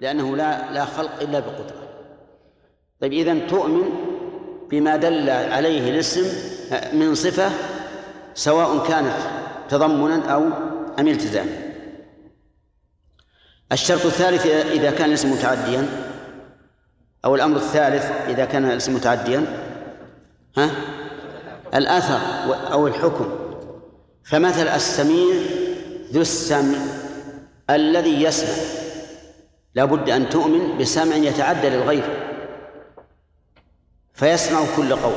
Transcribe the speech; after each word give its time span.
لأنه 0.00 0.36
لا 0.36 0.72
لا 0.72 0.84
خلق 0.84 1.20
إلا 1.20 1.40
بقدرة. 1.40 1.88
طيب 3.00 3.12
إذن 3.12 3.46
تؤمن 3.46 3.84
بما 4.70 4.96
دل 4.96 5.30
عليه 5.30 5.90
الاسم 5.90 6.24
من 6.92 7.14
صفة 7.14 7.50
سواء 8.34 8.88
كانت 8.88 9.16
تضمنا 9.68 10.26
أو 10.26 10.42
أم 10.98 11.08
التزاما 11.08 11.70
الشرط 13.72 14.06
الثالث 14.06 14.46
إذا 14.46 14.90
كان 14.90 15.08
الاسم 15.08 15.32
متعديا 15.32 15.86
أو 17.24 17.34
الأمر 17.34 17.56
الثالث 17.56 18.04
إذا 18.28 18.44
كان 18.44 18.64
الاسم 18.64 18.94
متعديا 18.94 19.44
ها؟ 20.56 20.70
الأثر 21.74 22.20
أو 22.72 22.86
الحكم. 22.86 23.28
فمثل 24.24 24.68
السميع 24.68 25.34
ذو 26.12 26.20
السمع 26.20 26.78
الذي 27.70 28.22
يسمع. 28.22 28.79
لا 29.74 29.84
بد 29.84 30.10
أن 30.10 30.28
تؤمن 30.28 30.78
بسمع 30.78 31.16
يتعدى 31.16 31.68
للغير 31.68 32.30
فيسمع 34.14 34.60
كل 34.76 34.96
قول. 34.96 35.14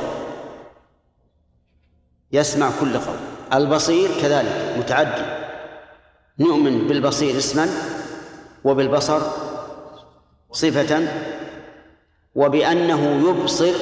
يسمع 2.32 2.70
كل 2.80 2.98
قول. 2.98 3.16
البصير 3.52 4.10
كذلك 4.22 4.74
متعدي. 4.78 5.44
نؤمن 6.38 6.88
بالبصير 6.88 7.38
اسما 7.38 7.68
وبالبصر 8.64 9.20
صفة 10.52 11.08
وبأنه 12.34 13.28
يبصر 13.28 13.72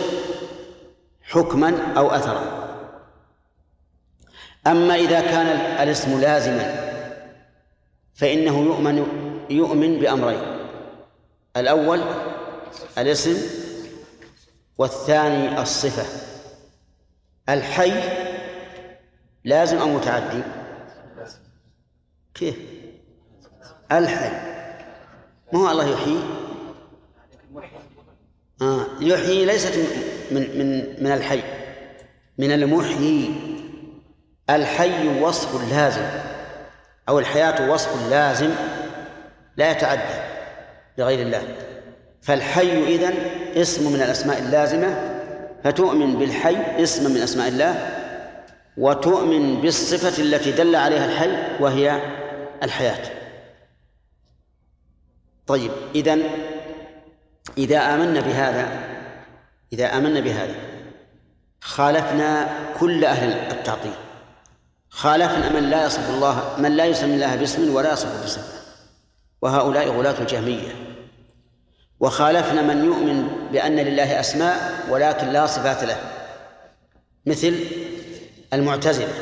حكما 1.22 1.92
أو 1.96 2.10
أثرا. 2.10 2.62
أما 4.66 4.94
إذا 4.94 5.20
كان 5.20 5.46
الاسم 5.82 6.20
لازما 6.20 6.92
فإنه 8.14 8.60
يؤمن 8.60 9.06
يؤمن 9.50 9.98
بأمرين. 9.98 10.51
الأول 11.56 12.00
الاسم 12.98 13.36
والثاني 14.78 15.62
الصفة. 15.62 16.04
الحي 17.48 17.92
لازم 19.44 19.78
أو 19.78 19.88
متعدي؟ 19.88 20.42
كيف؟ 22.34 22.56
الحي. 23.92 24.30
ما 25.52 25.60
هو 25.60 25.70
الله 25.70 25.88
يحيي؟ 25.88 26.18
آه 28.62 28.86
يحيي 29.00 29.44
ليست 29.44 29.76
من 30.30 30.58
من 30.58 31.02
من 31.04 31.12
الحي. 31.12 31.42
من 32.38 32.52
المحيي. 32.52 33.34
الحي 34.50 35.20
وصف 35.20 35.72
لازم 35.72 36.06
أو 37.08 37.18
الحياة 37.18 37.70
وصف 37.70 38.10
لازم 38.10 38.50
لا 39.56 39.70
يتعدى. 39.70 40.31
لغير 40.98 41.26
الله. 41.26 41.42
فالحي 42.22 42.84
إذن 42.84 43.14
اسم 43.56 43.92
من 43.92 44.02
الأسماء 44.02 44.38
اللازمة 44.38 45.18
فتؤمن 45.64 46.18
بالحي 46.18 46.82
اسم 46.82 47.14
من 47.14 47.22
أسماء 47.22 47.48
الله 47.48 47.88
وتؤمن 48.76 49.60
بالصفة 49.60 50.22
التي 50.22 50.52
دل 50.52 50.76
عليها 50.76 51.04
الحي 51.04 51.62
وهي 51.62 52.00
الحياة. 52.62 53.10
طيب 55.46 55.70
إذن 55.94 56.22
إذا 57.58 57.78
آمنا 57.94 58.20
بهذا 58.20 58.68
إذا 59.72 59.96
آمنا 59.96 60.20
بهذا 60.20 60.54
خالفنا 61.60 62.48
كل 62.80 63.04
أهل 63.04 63.32
التعطيل. 63.52 63.94
خالفنا 64.90 65.52
من 65.52 65.70
لا 65.70 65.86
يصف 65.86 66.10
الله 66.10 66.56
من 66.58 66.76
لا 66.76 66.84
يسمي 66.84 67.14
الله 67.14 67.36
باسم 67.36 67.74
ولا 67.74 67.92
يصف 67.92 68.24
بصفة. 68.24 68.61
وهؤلاء 69.42 69.88
غلاة 69.88 70.20
الجهمية. 70.20 70.68
وخالفنا 72.00 72.62
من 72.62 72.84
يؤمن 72.84 73.28
بأن 73.52 73.76
لله 73.76 74.20
أسماء 74.20 74.56
ولكن 74.90 75.26
لا 75.26 75.46
صفات 75.46 75.84
له 75.84 75.96
مثل 77.26 77.54
المعتزلة. 78.52 79.14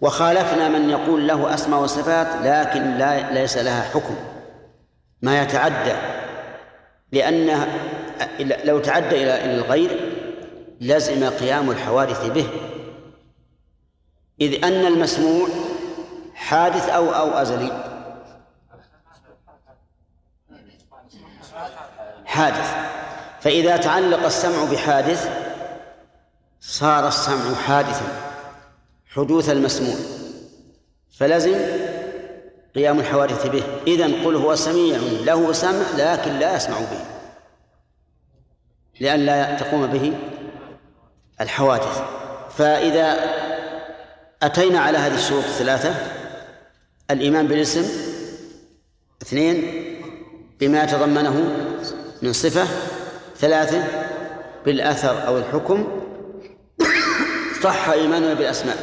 وخالفنا 0.00 0.68
من 0.68 0.90
يقول 0.90 1.28
له 1.28 1.54
أسماء 1.54 1.80
وصفات 1.80 2.26
لكن 2.26 2.98
لا 2.98 3.32
ليس 3.32 3.58
لها 3.58 3.82
حكم. 3.82 4.14
ما 5.22 5.42
يتعدى 5.42 5.96
لأنه 7.12 7.66
لو 8.64 8.78
تعدى 8.78 9.22
إلى 9.22 9.54
الغير 9.54 10.00
لزم 10.80 11.30
قيام 11.30 11.70
الحوادث 11.70 12.26
به. 12.26 12.46
إذ 14.40 14.64
أن 14.64 14.86
المسموع 14.86 15.48
حادث 16.34 16.88
أو 16.88 17.10
أو 17.10 17.30
أزلي. 17.30 17.87
حادث. 22.38 22.74
فإذا 23.40 23.76
تعلق 23.76 24.24
السمع 24.24 24.64
بحادث 24.64 25.28
صار 26.60 27.08
السمع 27.08 27.54
حادثا 27.54 28.06
حدوث 29.14 29.50
المسموع. 29.50 29.96
فلزم 31.18 31.54
قيام 32.74 33.00
الحوادث 33.00 33.46
به. 33.46 33.62
إذن 33.86 34.24
قل 34.24 34.34
هو 34.36 34.54
سميع 34.54 34.98
له 35.24 35.52
سمع 35.52 35.84
لكن 35.96 36.38
لا 36.38 36.56
يسمع 36.56 36.78
به. 36.78 37.04
لئلا 39.00 39.56
تقوم 39.56 39.86
به 39.86 40.12
الحوادث. 41.40 42.02
فإذا 42.58 43.16
أتينا 44.42 44.80
على 44.80 44.98
هذه 44.98 45.14
الشروط 45.14 45.44
الثلاثة 45.44 45.94
الإيمان 47.10 47.46
بالاسم 47.46 47.84
اثنين 49.22 49.56
بما 50.60 50.84
يتضمنه 50.84 51.36
من 52.22 52.32
صفة 52.32 52.66
ثلاثة 53.36 53.84
بالأثر 54.64 55.26
أو 55.26 55.38
الحكم 55.38 56.02
صح 57.62 57.88
إيماننا 57.88 58.34
بالأسماء. 58.34 58.78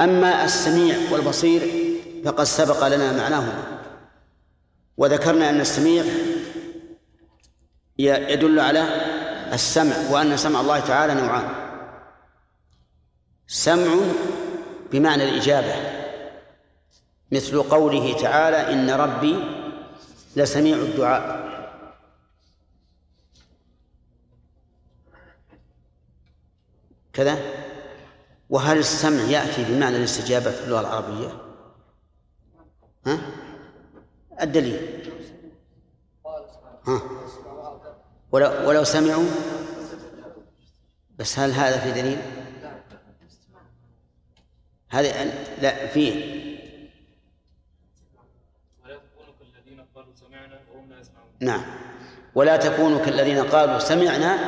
أما 0.00 0.44
السميع 0.44 0.96
والبصير 1.12 1.62
فقد 2.24 2.44
سبق 2.44 2.88
لنا 2.88 3.12
معناهما. 3.12 3.80
وذكرنا 4.96 5.50
أن 5.50 5.60
السميع 5.60 6.04
يدل 7.98 8.60
على 8.60 8.84
السمع 9.52 9.94
وأن 10.10 10.36
سمع 10.36 10.60
الله 10.60 10.80
تعالى 10.80 11.14
نوعان. 11.14 11.48
سمع 13.46 13.94
بمعنى 14.92 15.24
الإجابة 15.28 15.74
مثل 17.32 17.62
قوله 17.62 18.16
تعالى 18.22 18.72
إن 18.72 18.90
ربي 18.90 19.63
لسميع 20.36 20.76
الدعاء. 20.76 21.54
كذا. 27.12 27.38
وهل 28.50 28.78
السمع 28.78 29.22
يأتي 29.22 29.64
بمعنى 29.64 29.96
الاستجابة 29.96 30.50
في 30.50 30.64
اللغة 30.64 30.80
العربية؟ 30.80 31.42
ها؟ 33.06 33.20
الدليل. 34.42 35.10
ها؟ 36.86 37.00
ولو, 38.32 38.68
ولو 38.68 38.84
سمعوا. 38.84 39.30
بس 41.18 41.38
هل 41.38 41.52
هذا 41.52 41.78
في 41.78 41.92
دليل؟ 42.02 42.18
هذا 44.88 45.24
لا 45.62 45.86
فيه 45.86 46.43
نعم. 51.40 51.62
ولا 52.34 52.56
تكونوا 52.56 52.98
كالذين 52.98 53.44
قالوا 53.44 53.78
سمعنا 53.78 54.38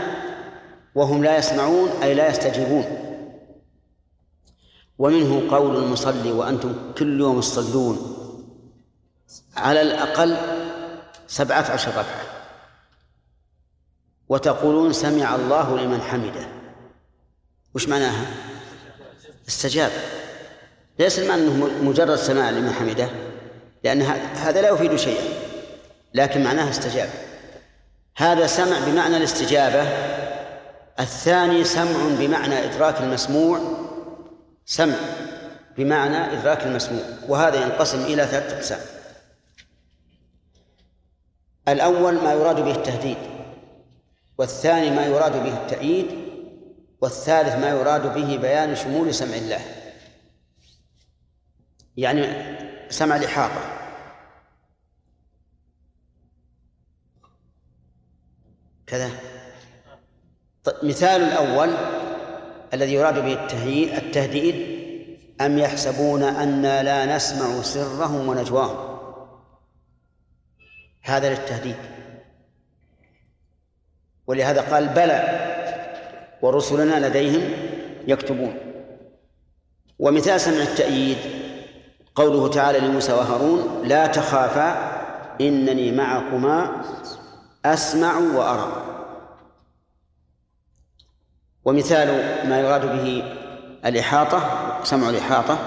وهم 0.94 1.24
لا 1.24 1.38
يسمعون 1.38 1.90
أي 2.02 2.14
لا 2.14 2.28
يستجيبون. 2.28 2.84
ومنه 4.98 5.50
قول 5.50 5.76
المصلي 5.76 6.32
وأنتم 6.32 6.92
كل 6.98 7.20
يوم 7.20 7.40
تصلون 7.40 8.16
على 9.56 9.82
الأقل 9.82 10.36
سبعة 11.26 11.70
عشر 11.70 11.90
ركعة. 11.90 12.22
وتقولون 14.28 14.92
سمع 14.92 15.34
الله 15.34 15.78
لمن 15.78 16.00
حمده. 16.00 16.48
وش 17.74 17.88
معناها؟ 17.88 18.26
استجاب. 19.48 19.92
ليس 20.98 21.18
المعنى 21.18 21.42
أنه 21.42 21.70
مجرد 21.82 22.16
سماع 22.16 22.50
لمن 22.50 22.72
حمده 22.72 23.10
لأن 23.84 24.02
هذا 24.34 24.62
لا 24.62 24.68
يفيد 24.68 24.96
شيئا. 24.96 25.45
لكن 26.16 26.44
معناها 26.44 26.70
استجاب 26.70 27.08
هذا 28.16 28.46
سمع 28.46 28.78
بمعنى 28.86 29.16
الاستجابة. 29.16 29.82
الثاني 31.00 31.64
سمع 31.64 32.16
بمعنى 32.18 32.64
إدراك 32.64 33.00
المسموع. 33.00 33.60
سمع 34.66 34.96
بمعنى 35.76 36.16
إدراك 36.16 36.62
المسموع. 36.62 37.02
وهذا 37.28 37.62
ينقسم 37.62 38.04
إلى 38.04 38.26
ثلاثة 38.26 38.56
أقسام. 38.56 38.80
الأول 41.68 42.14
ما 42.14 42.32
يراد 42.32 42.60
به 42.60 42.70
التهديد. 42.70 43.18
والثاني 44.38 44.90
ما 44.90 45.06
يراد 45.06 45.42
به 45.42 45.52
التأييد. 45.52 46.06
والثالث 47.00 47.54
ما 47.54 47.70
يراد 47.70 48.14
به 48.14 48.36
بيان 48.36 48.76
شمول 48.76 49.14
سمع 49.14 49.36
الله. 49.36 49.60
يعني 51.96 52.26
سمع 52.90 53.16
الإحاطة. 53.16 53.75
كذا. 58.86 59.10
مثال 60.82 61.22
الأول 61.22 61.70
الذي 62.74 62.94
يراد 62.94 63.18
به 63.18 63.32
التهييد 63.32 63.92
التهديد 63.92 64.76
أم 65.40 65.58
يحسبون 65.58 66.22
أنا 66.22 66.82
لا 66.82 67.16
نسمع 67.16 67.62
سرهم 67.62 68.28
ونجواهم؟ 68.28 68.98
هذا 71.02 71.30
للتهديد. 71.30 71.76
ولهذا 74.26 74.60
قال 74.60 74.88
بلى 74.88 75.46
ورسلنا 76.42 77.06
لديهم 77.08 77.42
يكتبون. 78.06 78.56
ومثال 79.98 80.40
سمع 80.40 80.62
التأييد 80.62 81.18
قوله 82.14 82.48
تعالى 82.48 82.78
لموسى 82.78 83.12
وهارون 83.12 83.82
لا 83.84 84.06
تخافا 84.06 84.96
إنني 85.40 85.92
معكما 85.92 86.82
أسمع 87.74 88.18
وأرى. 88.18 88.82
ومثال 91.64 92.08
ما 92.48 92.60
يراد 92.60 92.86
به 92.86 93.22
الإحاطة 93.86 94.40
سمع 94.84 95.10
الإحاطة 95.10 95.58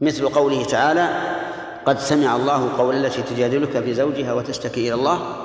مثل 0.00 0.28
قوله 0.28 0.64
تعالى 0.64 1.08
قد 1.86 1.98
سمع 1.98 2.36
الله 2.36 2.76
قول 2.78 2.96
التي 2.96 3.22
تجادلك 3.22 3.70
في 3.70 3.94
زوجها 3.94 4.32
وتشتكي 4.32 4.88
إلى 4.88 4.94
الله 4.94 5.36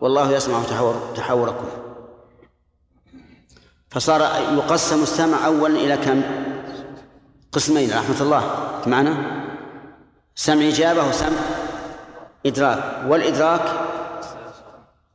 والله 0.00 0.32
يسمع 0.32 0.62
تحور 0.62 1.12
تحوركم. 1.16 1.66
فصار 3.90 4.20
يقسم 4.54 5.02
السمع 5.02 5.46
أولا 5.46 5.74
إلى 5.74 5.96
كم؟ 5.96 6.22
قسمين 7.52 7.90
رحمة 7.90 8.20
الله. 8.20 8.42
معنا 8.86 9.42
سمع 10.34 10.68
إجابة 10.68 11.08
وسمع 11.08 11.38
إدراك. 12.46 13.04
والإدراك 13.08 13.91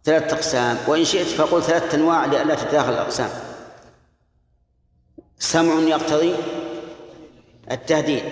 ثلاثة 0.08 0.36
أقسام 0.36 0.78
وإن 0.88 1.06
شئت 1.06 1.28
فقل 1.28 1.64
ثلاثة 1.64 1.98
أنواع 1.98 2.26
لئلا 2.26 2.56
تتداخل 2.56 2.94
الأقسام. 2.94 3.30
سمع 5.40 5.74
يقتضي 5.74 6.36
التهديد 7.72 8.24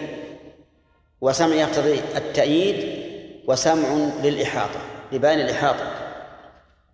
وسمع 1.21 1.55
يقتضي 1.55 2.01
التأييد 2.15 3.05
وسمع 3.47 4.09
للإحاطة 4.23 4.79
لبيان 5.11 5.39
الإحاطة. 5.39 5.91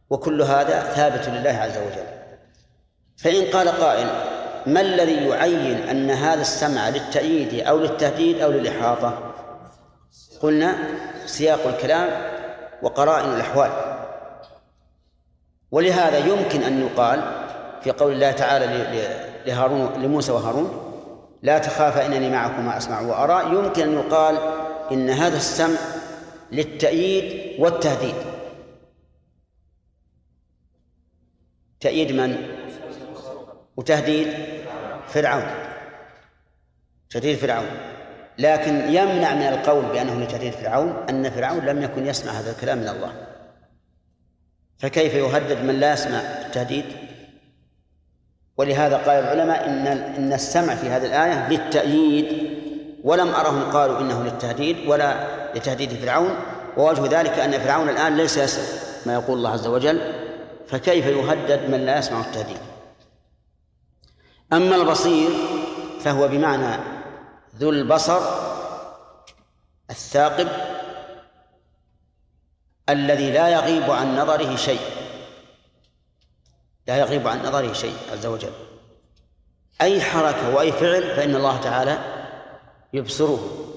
وكل 0.10 0.42
هذا 0.42 0.80
ثابت 0.80 1.30
لله 1.30 1.50
عز 1.50 1.78
وجل. 1.78 2.08
فإن 3.18 3.52
قال 3.52 3.70
قائل 3.70 4.08
ما 4.66 4.82
الذي 4.82 5.28
يعين 5.28 5.78
أن 5.78 6.12
هذا 6.12 6.42
السمع 6.42 6.90
للتأييد 6.90 7.68
أو 7.68 7.78
للتهديد 7.80 8.42
أو 8.42 8.52
للإحاطة؟ 8.52 9.34
قلنا 10.42 10.76
سياق 11.26 11.68
الكلام 11.68 12.32
وقرائن 12.82 13.34
الأحوال. 13.34 14.01
ولهذا 15.72 16.18
يمكن 16.18 16.64
أن 16.64 16.82
يقال 16.82 17.22
في 17.84 17.92
قول 17.92 18.14
الله 18.14 18.32
تعالى 18.32 18.66
لهارون 19.46 20.04
لموسى 20.04 20.32
وهارون 20.32 20.92
لا 21.42 21.58
تخافا 21.58 22.06
إنني 22.06 22.30
معكما 22.30 22.78
أسمع 22.78 23.02
وأرى. 23.02 23.56
يمكن 23.56 23.82
أن 23.82 23.94
يقال 23.94 24.38
إن 24.92 25.10
هذا 25.10 25.38
السمع 25.38 25.80
للتأييد 26.52 27.60
والتهديد. 27.62 28.16
تأييد 31.80 32.12
من؟ 32.12 32.38
وتهديد 33.78 34.34
فرعون. 35.08 35.48
تهديد 37.10 37.38
فرعون. 37.38 37.70
لكن 38.38 38.76
يمنع 38.76 39.34
من 39.34 39.42
القول 39.42 39.86
بأنه 39.86 40.20
لتهديد 40.20 40.54
فرعون 40.54 41.06
أن 41.10 41.30
فرعون 41.30 41.66
لم 41.66 41.82
يكن 41.82 42.06
يسمع 42.06 42.32
هذا 42.32 42.52
الكلام 42.52 42.78
من 42.78 42.88
الله. 42.88 43.31
فكيف 44.82 45.14
يهدد 45.14 45.64
من 45.64 45.80
لا 45.80 45.94
يسمع 45.94 46.20
التهديد؟ 46.20 46.86
ولهذا 48.58 48.98
قال 48.98 49.10
العلماء 49.10 49.70
إن 49.70 49.88
إن 49.88 50.34
السمع 50.34 50.76
في 50.76 50.90
هذه 50.90 51.06
الآية 51.06 51.50
للتأييد 51.50 52.52
ولم 53.04 53.30
أرهم 53.30 53.72
قالوا 53.72 54.00
إنه 54.00 54.24
للتهديد 54.24 54.88
ولا 54.88 55.28
لتهديد 55.56 55.94
فرعون 55.94 56.36
ووجه 56.78 57.20
ذلك 57.20 57.40
أن 57.40 57.52
فرعون 57.52 57.90
الآن 57.90 58.18
ليس 58.18 58.38
يسمع 58.38 58.64
ما 59.06 59.14
يقول 59.14 59.38
الله 59.38 59.50
عز 59.50 59.68
وجل 59.68 60.14
فكيف 60.68 61.06
يهدد 61.06 61.70
من 61.70 61.86
لا 61.86 62.00
يسمع 62.00 62.20
التهديد 62.20 62.58
أما 64.54 64.76
البصير 64.76 65.30
فهو 66.02 66.28
بمعنى 66.28 66.84
ذو 67.60 67.70
البصر 67.70 68.20
الثاقب 69.90 70.48
الذي 72.90 73.32
لا 73.32 73.50
يغيب 73.50 73.92
عن 73.92 74.16
نظره 74.16 74.56
شيء. 74.56 74.82
لا 76.88 76.98
يغيب 76.98 77.28
عن 77.28 77.46
نظره 77.46 77.74
شيء 77.74 77.96
عز 78.12 78.26
وجل. 78.26 78.54
أي 79.82 80.02
حركة 80.02 80.56
وأي 80.56 80.72
فعل 80.72 81.16
فإن 81.16 81.36
الله 81.36 81.62
تعالى 81.62 82.00
يبصره. 82.94 83.68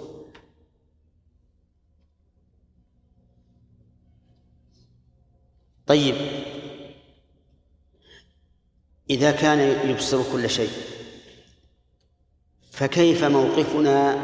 طيب. 5.87 6.15
إذا 9.11 9.33
كان 9.33 9.91
يبصر 9.91 10.33
كل 10.33 10.50
شيء 10.50 10.71
فكيف 12.71 13.25
موقفنا 13.25 14.17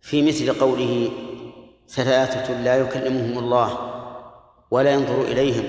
في 0.00 0.22
مثل 0.22 0.58
قوله 0.58 1.10
ثلاثة 1.90 2.60
لا 2.60 2.76
يكلمهم 2.76 3.38
الله 3.38 3.90
ولا 4.70 4.90
ينظر 4.90 5.22
إليهم 5.22 5.64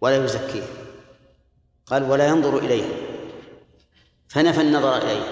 ولا 0.00 0.24
يزكيه 0.24 0.62
قال 1.86 2.10
ولا 2.10 2.26
ينظر 2.26 2.58
إليه 2.58 2.84
فنفى 4.28 4.60
النظر 4.60 4.96
إليه. 4.96 5.24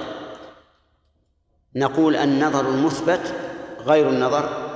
نقول 1.76 2.16
النظر 2.16 2.68
المثبت 2.68 3.34
غير 3.78 4.08
النظر 4.08 4.70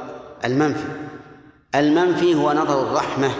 المنفي. 0.45 0.89
المنفي 1.75 2.35
هو 2.35 2.53
نظر 2.53 2.83
الرحمة. 2.83 3.31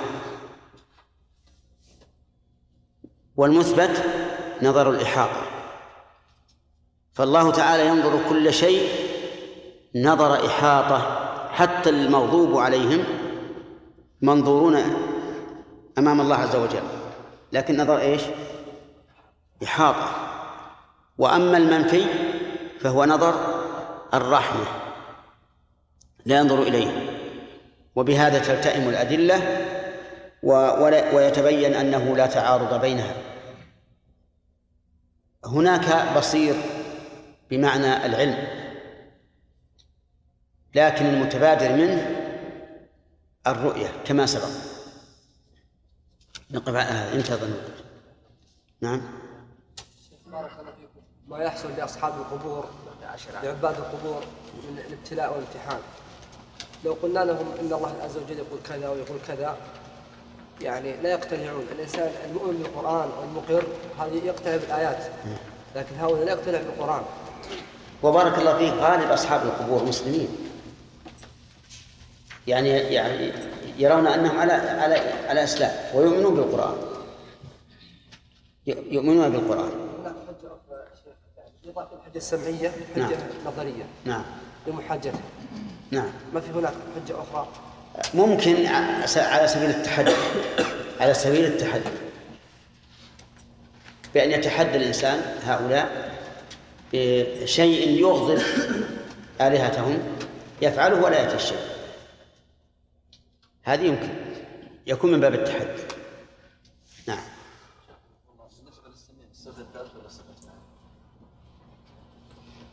والمثبت 3.37 4.05
نظر 4.63 4.91
الإحاطة. 4.91 5.43
فالله 7.15 7.53
تعالى 7.53 7.87
ينظر 7.87 8.21
كل 8.29 8.55
شيء 8.55 8.89
نظر 9.97 10.47
إحاطة. 10.47 11.24
حتى 11.55 11.91
المغضوب 11.91 12.59
عليهم 12.59 13.05
منظورون 14.23 14.77
أمام 15.99 16.21
الله 16.21 16.37
عز 16.37 16.57
وجل. 16.57 16.83
لكن 17.53 17.77
نظر 17.77 17.99
إيش؟ 17.99 18.23
إحاطة. 19.65 20.11
وأما 21.19 21.57
المنفي 21.57 22.05
فهو 22.81 23.05
نظر 23.05 23.35
الرحمة. 24.15 24.65
لا 26.27 26.39
ينظر 26.39 26.63
إليه. 26.63 27.11
وبهذا 27.97 28.39
تلتئم 28.39 28.89
الأدلة 28.89 29.67
ويتبين 31.15 31.75
أنه 31.75 32.17
لا 32.17 32.27
تعارض 32.27 32.81
بينها. 32.81 33.15
هناك 35.45 36.17
بصير 36.17 36.55
بمعنى 37.51 38.07
العلم. 38.07 38.64
لكن 40.75 41.07
المتبادر 41.07 41.73
منه 41.73 42.21
الرؤية 43.47 43.89
كما 44.05 44.27
سبق. 44.27 44.49
نقف 46.51 46.69
على 46.69 46.79
هذا 46.79 47.15
انتظر. 47.15 47.49
نعم. 48.81 49.03
ما 51.29 51.39
يحصل 51.39 51.69
لأصحاب 51.77 52.13
القبور 52.13 52.69
لعباد 53.43 53.77
القبور 53.79 54.23
من 54.71 54.79
الابتلاء 54.89 55.33
والامتحان. 55.33 55.81
لو 56.85 56.93
قلنا 56.93 57.21
لهم 57.21 57.47
إن 57.61 57.73
الله 57.73 57.95
عز 58.03 58.17
وجل 58.17 58.39
يقول 58.39 58.61
كذا 58.69 58.89
ويقول 58.89 59.19
كذا 59.29 59.57
يعني 60.61 60.97
لا 61.03 61.11
يقتنعون. 61.11 61.67
الإنسان 61.73 62.13
المؤمن 62.31 62.63
بالقرآن 62.63 63.09
والمقر 63.21 63.67
هذه 63.99 64.25
يقتنع 64.25 64.57
بالآيات 64.57 65.13
لكن 65.77 65.97
هؤلاء 65.97 66.25
لا 66.25 66.33
يقتنع 66.33 66.59
بالقرآن. 66.59 67.03
وبارك 68.03 68.39
الله 68.39 68.59
فيك 68.59 68.73
غالب 68.73 69.11
أصحاب 69.11 69.43
القبور 69.43 69.85
مسلمين. 69.85 70.29
يعني 72.47 72.69
يعني 72.69 73.33
يرون 73.79 74.07
أنهم 74.07 74.39
على 74.39 74.53
على 74.53 74.95
على 75.29 75.45
إسلام 75.45 75.71
ويؤمنون 75.95 76.35
بالقرآن. 76.35 76.77
يؤمنون 78.67 79.29
بالقرآن. 79.29 79.71
هناك 80.01 80.15
حجة 80.29 80.47
أخرى 80.47 80.85
شيخ 81.65 81.79
الحجه 81.79 82.17
السمعيه 82.17 82.73
حجة 82.95 83.03
نعم. 83.03 83.13
نظرية. 83.47 83.85
نعم. 84.05 84.25
لمحاجته 84.67 85.19
نعم. 85.91 86.11
ما 86.35 86.41
في 86.41 86.51
هناك 86.51 86.73
حجة 86.73 87.15
أخرى؟ 87.23 87.49
ممكن 88.15 88.67
على 89.17 89.49
سبيل 89.49 89.71
التحدي. 89.71 90.13
على 91.01 91.15
سبيل 91.15 91.45
التحدي. 91.45 91.91
بأن 94.15 94.31
يتحدى 94.31 94.77
الإنسان 94.77 95.21
هؤلاء 95.45 96.15
بشيء 96.93 98.01
يغضب 98.01 98.43
آلهتهم 99.41 99.99
يفعله 100.63 101.03
ولا 101.03 101.21
يأتي 101.21 101.37
الشيء 101.37 101.74
هذه 103.65 103.83
يمكن 103.83 104.09
يكون 104.87 105.13
من 105.13 105.21
باب 105.21 105.35
التحدي. 105.35 105.83
نعم. 107.09 107.19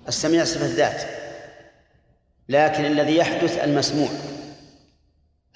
السميع 0.07 0.43
صفة 0.43 0.65
ذات 0.65 1.01
لكن 2.49 2.85
الذي 2.85 3.17
يحدث 3.17 3.63
المسموع. 3.63 4.09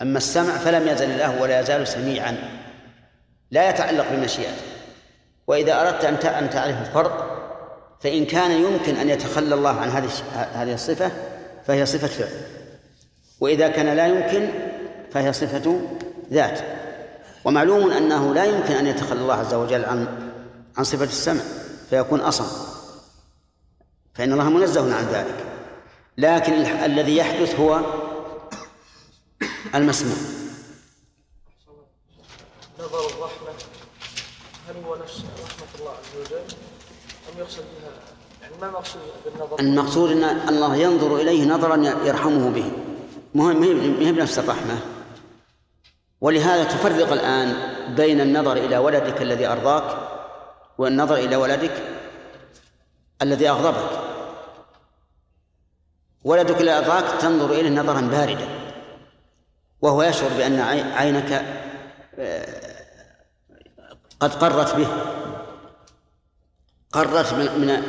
أما 0.02 0.18
السمع 0.18 0.58
فلم 0.58 0.88
يزل 0.88 1.12
الله 1.12 1.42
ولا 1.42 1.60
يزال 1.60 1.88
سميعا 1.88 2.38
لا 3.52 3.70
يتعلق 3.70 4.12
بمشيئته. 4.12 4.62
وإذا 5.48 5.82
أردت 5.82 6.06
أن 6.06 6.14
أن 6.14 6.50
تعرف 6.50 6.88
الفرق 6.88 7.36
فإن 8.02 8.26
كان 8.26 8.52
يمكن 8.52 8.96
أن 8.96 9.10
يتخلى 9.10 9.56
الله 9.56 9.80
عن 9.80 9.90
هذه 9.90 10.10
هذه 10.34 10.74
الصفة 10.74 11.12
فهي 11.68 11.86
صفة 11.86 12.08
فعل. 12.08 12.42
وإذا 13.40 13.68
كان 13.68 13.96
لا 13.96 14.08
يمكن 14.08 14.75
فهي 15.16 15.34
صفة 15.34 15.82
ذات. 16.32 16.60
ومعلوم 17.46 17.92
أنه 17.92 18.34
لا 18.34 18.44
يمكن 18.46 18.74
أن 18.74 18.88
يتخلى 18.88 19.20
الله 19.22 19.34
عز 19.34 19.54
وجل 19.54 19.86
عن 19.86 20.30
عن 20.78 20.84
صفة 20.84 21.04
السمع 21.04 21.42
فيكون 21.90 22.20
أصم. 22.20 22.46
فإن 24.14 24.34
الله 24.34 24.50
منزه 24.50 24.96
عن 24.96 25.04
ذلك. 25.04 25.46
لكن 26.18 26.54
الذي 26.84 27.18
يحدث 27.18 27.60
هو 27.60 27.80
المسموع. 29.76 30.16
نظر 32.80 33.00
الرحمة. 33.00 33.50
هل 34.70 34.76
هو 34.88 34.96
نفس 34.96 35.24
رحمة 35.44 35.80
الله 35.80 35.92
عز 35.92 36.20
وجل؟ 36.22 36.44
أم 37.34 37.40
يقصد 37.40 37.58
بها؟ 37.58 37.92
يعني 38.42 38.56
ما 38.62 38.72
مقصود 38.72 39.02
بالنظر؟ 39.26 39.60
المقصود 39.60 40.12
أن 40.12 40.50
الله 40.50 40.76
ينظر 40.76 41.16
إليه 41.16 41.46
نظرا 41.46 41.76
يرحمه 42.06 42.50
به. 42.50 42.72
مهم 43.36 43.64
هي 44.02 44.12
بنفس 44.12 44.40
الرحمة. 44.40 44.95
ولهذا 46.26 46.64
تفرق 46.64 47.12
الآن 47.12 47.56
بين 47.96 48.22
النظر 48.22 48.58
إلى 48.58 48.78
ولدك 48.78 49.22
الذي 49.22 49.48
أرضاك 49.48 49.98
والنظر 50.78 51.16
إلى 51.16 51.36
ولدك 51.36 51.72
الذي 53.22 53.50
أغضبك. 53.50 54.00
ولدك 56.24 56.62
الذي 56.62 56.78
أرضاك 56.78 57.22
تنظر 57.22 57.52
إليه 57.52 57.70
نظرا 57.70 58.02
باردا 58.02 58.48
وهو 59.82 60.04
يشعر 60.04 60.30
بأن 60.38 60.60
عينك 60.96 61.46
آه، 62.20 62.76
قد 64.20 64.34
قرت 64.34 64.76
به. 64.76 64.88
قرت 66.92 67.34
من 67.34 67.84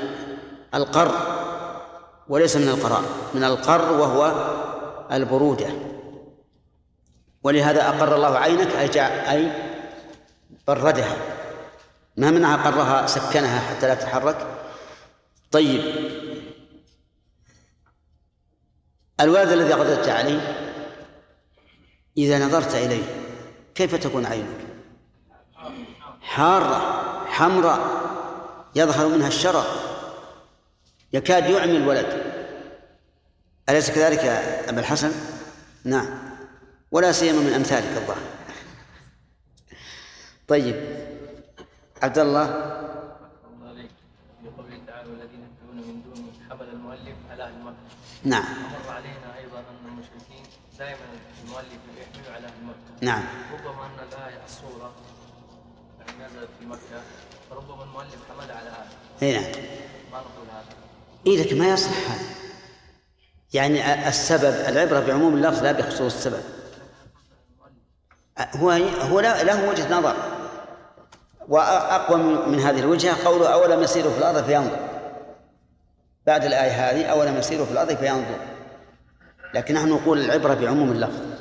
القر 0.74 1.12
وليس 2.28 2.56
من 2.56 2.68
القرار. 2.68 3.04
من 3.34 3.44
القر 3.44 3.92
وهو 3.92 4.32
البرودة. 5.12 5.95
ولهذا 7.46 7.88
أقر 7.88 8.16
الله 8.16 8.38
عينك 8.38 8.76
أي 8.76 9.00
أي 9.30 9.50
بردها. 10.68 11.16
ما 12.16 12.30
منها 12.30 12.56
قرها 12.56 13.06
سكنها 13.06 13.60
حتى 13.60 13.86
لا 13.86 13.94
تتحرك. 13.94 14.46
طيب. 15.50 15.82
الولد 19.20 19.48
الذي 19.48 19.72
قدرت 19.72 20.08
عليه 20.08 20.40
إذا 22.18 22.46
نظرت 22.46 22.74
إليه 22.74 23.04
كيف 23.74 23.94
تكون 23.94 24.26
عينك؟ 24.26 24.66
حارة 26.20 26.80
حمراء 27.26 27.80
يظهر 28.74 29.08
منها 29.08 29.28
الشرر 29.28 29.64
يكاد 31.12 31.50
يعمي 31.50 31.76
الولد 31.76 32.22
أليس 33.68 33.90
كذلك 33.90 34.24
يا 34.24 34.70
أبا 34.70 34.80
الحسن؟ 34.80 35.12
نعم. 35.84 36.25
ولا 36.96 37.12
سيما 37.12 37.40
من 37.40 37.52
أمثالك 37.52 37.96
الظاهر 37.96 38.22
طيب 40.48 40.76
عبد 42.02 42.18
الله. 42.18 42.46
نعم. 48.24 48.44
ومر 48.44 48.94
علينا 48.94 49.38
أيضا 49.38 49.58
ان 49.58 49.88
المشركين 49.88 50.42
دائما 50.78 51.00
المؤلف 51.44 51.80
يحمل 52.00 52.34
على 52.34 52.46
أهل 52.46 52.64
مكه 52.64 53.06
نعم. 53.06 53.22
ربما 53.52 53.86
ان 53.86 54.08
الايه 54.08 54.40
الصورة 54.44 54.92
يعني 55.98 56.24
نزلت 56.24 56.48
في 56.60 56.66
مكه 56.66 57.02
فربما 57.50 57.84
المؤلف 57.84 58.16
حمل 58.30 58.50
على 58.50 58.70
هذا 58.70 58.88
اي 59.22 59.32
نعم. 59.32 59.52
ما 60.12 60.18
نقول 60.18 60.48
هذا 60.52 60.76
اي 61.26 61.44
لكن 61.44 61.58
ما 61.58 61.68
يصح 61.68 62.10
هذا. 62.10 62.24
يعني 63.54 64.08
السبب 64.08 64.54
العبرة 64.68 65.00
بعموم 65.00 65.34
اللفظ 65.34 65.62
لا 65.62 65.72
بخصوص 65.72 66.14
السبب. 66.14 66.42
هو 68.38 68.70
هو 69.10 69.20
له 69.20 69.68
وجهة 69.68 69.98
نظر. 69.98 70.16
وأقوى 71.48 72.18
من 72.46 72.60
هذه 72.60 72.80
الوجهة 72.80 73.24
قوله 73.24 73.52
اولم 73.52 73.82
يسيروا 73.82 74.12
في 74.12 74.18
الأرض 74.18 74.44
فينظر. 74.44 74.78
بعد 76.26 76.44
الآية 76.44 76.70
هذه 76.70 77.06
اولم 77.06 77.36
يسيروا 77.36 77.66
في 77.66 77.72
الأرض 77.72 77.96
فينظر. 77.96 78.38
لكن 79.54 79.74
نحن 79.74 79.88
نقول 79.88 80.20
العبرة 80.20 80.54
بعموم 80.54 80.92
اللفظ. 80.92 81.36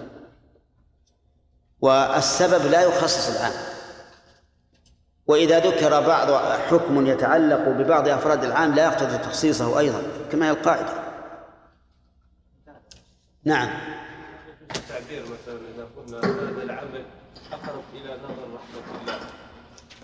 والسبب 1.82 2.66
لا 2.66 2.82
يخصص 2.82 3.38
العام 3.38 3.54
وإذا 5.28 5.60
ذكر 5.60 6.02
بعض 6.02 6.32
حكم 6.58 7.08
يتعلق 7.08 7.70
ببعض 7.70 8.08
أفراد 8.08 8.44
العام 8.44 8.76
لا 8.76 8.84
يقتضي 8.86 9.18
تخصيصه 9.18 9.80
أيضا 9.80 10.02
كما 10.32 10.46
هي 10.46 10.52
القاعدة. 10.52 10.94
نعم. 13.44 13.70
التعبير 14.76 15.24
مثلا 15.24 15.60
إذا 15.76 15.88
قلنا 15.98 16.20
هذا 16.20 16.64
العمل 16.64 17.06
أقرب 17.52 17.84
إلى 17.94 18.18
نظر 18.24 18.54
رحمة 18.54 19.02
الله. 19.02 19.20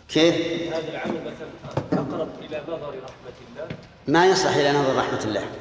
كيف؟ 0.10 0.36
هذا 0.74 0.90
العمل 0.90 1.22
مثلا 1.22 1.50
أقرب 1.94 2.30
إلى 2.40 2.64
نظر 2.68 3.04
رحمة 3.04 3.38
الله. 3.50 3.68
ما 4.08 4.26
يصلح 4.26 4.56
إلى 4.56 4.72
نظر 4.72 4.96
رحمة 4.98 5.24
الله. 5.24 5.52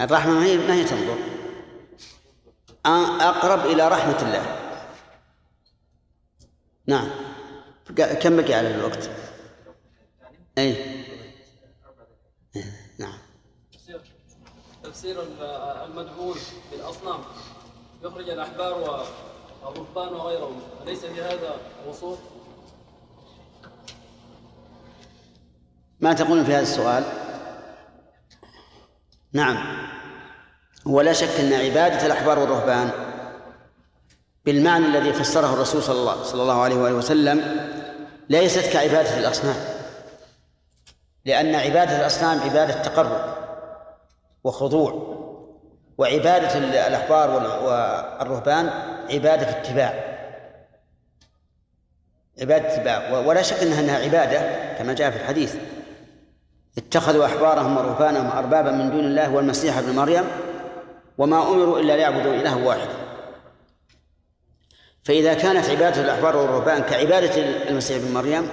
الرحمة 0.00 0.32
ما 0.32 0.44
هي 0.44 0.56
ما 0.56 0.74
هي 0.74 0.84
تنظر. 0.84 1.18
أقرب 3.20 3.66
إلى 3.66 3.88
رحمة 3.88 4.22
الله. 4.22 4.58
نعم. 6.86 7.10
كم 7.96 8.36
بقي 8.36 8.54
على 8.54 8.74
الوقت؟ 8.74 9.10
أي. 10.58 11.02
نعم. 12.98 13.18
تفسير 14.82 15.22
المدعون 15.84 16.36
بالأصنام. 16.70 17.20
يخرج 18.04 18.30
الأحبار 18.30 18.72
والرهبان 18.72 20.14
وغيرهم. 20.14 20.60
أليس 20.82 21.04
في 21.04 21.22
هذا 21.22 21.56
وصول؟ 21.88 22.16
ما 26.00 26.12
تقولون 26.12 26.44
في 26.44 26.54
هذا 26.54 26.62
السؤال؟ 26.62 27.04
نعم. 29.32 29.88
ولا 30.86 31.12
شك 31.12 31.40
أن 31.40 31.52
عبادة 31.52 32.06
الأحبار 32.06 32.38
والرهبان 32.38 32.90
بالمعنى 34.44 34.86
الذي 34.86 35.12
فسره 35.12 35.54
الرسول 35.54 35.82
صلى 35.82 36.00
الله, 36.00 36.22
صلى 36.22 36.42
الله 36.42 36.60
عليه 36.60 36.76
وآله 36.76 36.94
وسلم 36.94 37.68
ليست 38.28 38.72
كعبادة 38.72 39.18
الأصنام. 39.18 39.56
لأن 41.24 41.54
عبادة 41.54 42.00
الأصنام 42.00 42.40
عبادة 42.40 42.82
تقرب 42.82 43.34
وخضوع. 44.44 45.21
وعبادة 46.02 46.58
الأحبار 46.86 47.30
والرهبان 47.30 48.70
عبادة 49.10 49.50
اتباع. 49.50 49.94
عبادة 52.40 52.74
اتباع. 52.74 53.18
ولا 53.18 53.42
شك 53.42 53.62
أنها 53.62 53.98
عبادة 53.98 54.40
كما 54.78 54.92
جاء 54.92 55.10
في 55.10 55.16
الحديث. 55.16 55.54
اتخذوا 56.78 57.26
أحبارهم 57.26 57.76
ورهبانهم 57.76 58.30
أربابا 58.30 58.70
من 58.70 58.90
دون 58.90 59.04
الله 59.04 59.34
والمسيح 59.34 59.78
ابن 59.78 59.94
مريم 59.96 60.24
وما 61.18 61.42
أمروا 61.42 61.80
إلا 61.80 61.96
ليعبدوا 61.96 62.34
إله 62.34 62.56
واحد. 62.66 62.88
فإذا 65.04 65.34
كانت 65.34 65.70
عبادة 65.70 66.00
الأحبار 66.00 66.36
والرهبان 66.36 66.82
كعبادة 66.82 67.42
المسيح 67.68 67.96
ابن 67.96 68.14
مريم 68.14 68.48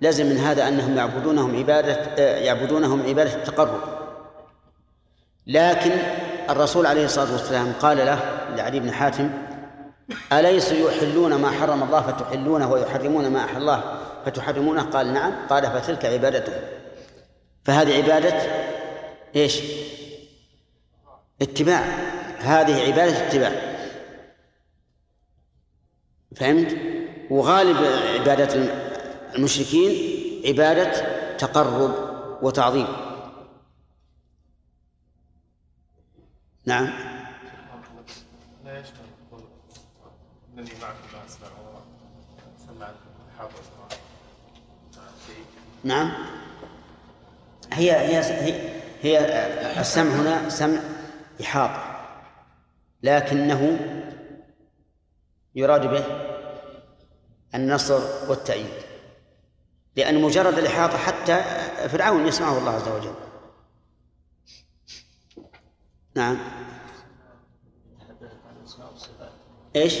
لازم 0.00 0.26
من 0.26 0.38
هذا 0.38 0.68
أنهم 0.68 0.96
يعبدونهم 0.96 1.56
عبادة 1.56 2.22
يعبدونهم 2.22 3.06
عبادة 3.06 3.34
التقرب. 3.34 3.80
لكن 5.46 5.90
الرسول 6.50 6.86
عليه 6.86 7.04
الصلاة 7.04 7.32
والسلام 7.32 7.72
قال 7.80 7.96
له 7.96 8.18
لعلي 8.56 8.80
بن 8.80 8.92
حاتم 8.92 9.30
أليسوا 10.32 10.90
يحلون 10.90 11.34
ما 11.34 11.50
حرم 11.50 11.82
الله 11.82 12.00
فتحلونه 12.00 12.72
ويحرمون 12.72 13.28
ما 13.28 13.44
أحل 13.44 13.56
الله 13.56 13.98
فتحرمونه؟ 14.26 14.82
قال 14.82 15.12
نعم. 15.12 15.32
قال 15.50 15.62
فتلك 15.62 16.04
عبادتهم 16.04 16.60
فهذه 17.64 17.96
عبادة 17.96 18.42
إيش؟ 19.36 19.60
اتباع. 21.42 21.80
هذه 22.38 22.86
عبادة 22.86 23.26
اتباع. 23.26 23.52
فهمت؟ 26.36 26.76
وغالب 27.30 27.76
عبادة 28.14 28.70
المشركين 29.34 29.92
عبادة 30.46 30.92
تقرب 31.36 31.94
وتعظيم. 32.42 33.05
نعم. 36.66 36.88
نعم. 45.84 46.12
هي 47.72 47.92
هي 47.92 48.18
هي, 48.18 48.70
هي 49.02 49.80
السمع 49.80 50.10
هنا 50.10 50.48
سمع 50.48 50.78
إحاطة 51.40 51.96
لكنه 53.02 53.78
يراد 55.54 55.86
به 55.86 56.04
النصر 57.54 58.00
والتأييد 58.28 58.86
لأن 59.96 60.22
مجرد 60.22 60.58
الإحاطة 60.58 60.98
حتى 60.98 61.42
فرعون 61.88 62.26
يسمعه 62.26 62.58
الله 62.58 62.70
عز 62.70 62.88
وجل. 62.88 63.25
نعم 66.16 66.38
إيش؟ 69.76 69.94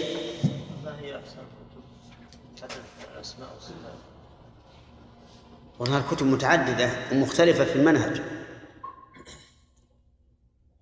ما 0.84 1.00
هي 1.00 1.16
احسن؟ 1.18 1.38
والله 5.78 5.98
الكتب 5.98 6.26
متعددة 6.26 6.90
ومختلفة 7.12 7.64
في 7.64 7.76
المنهج 7.76 8.22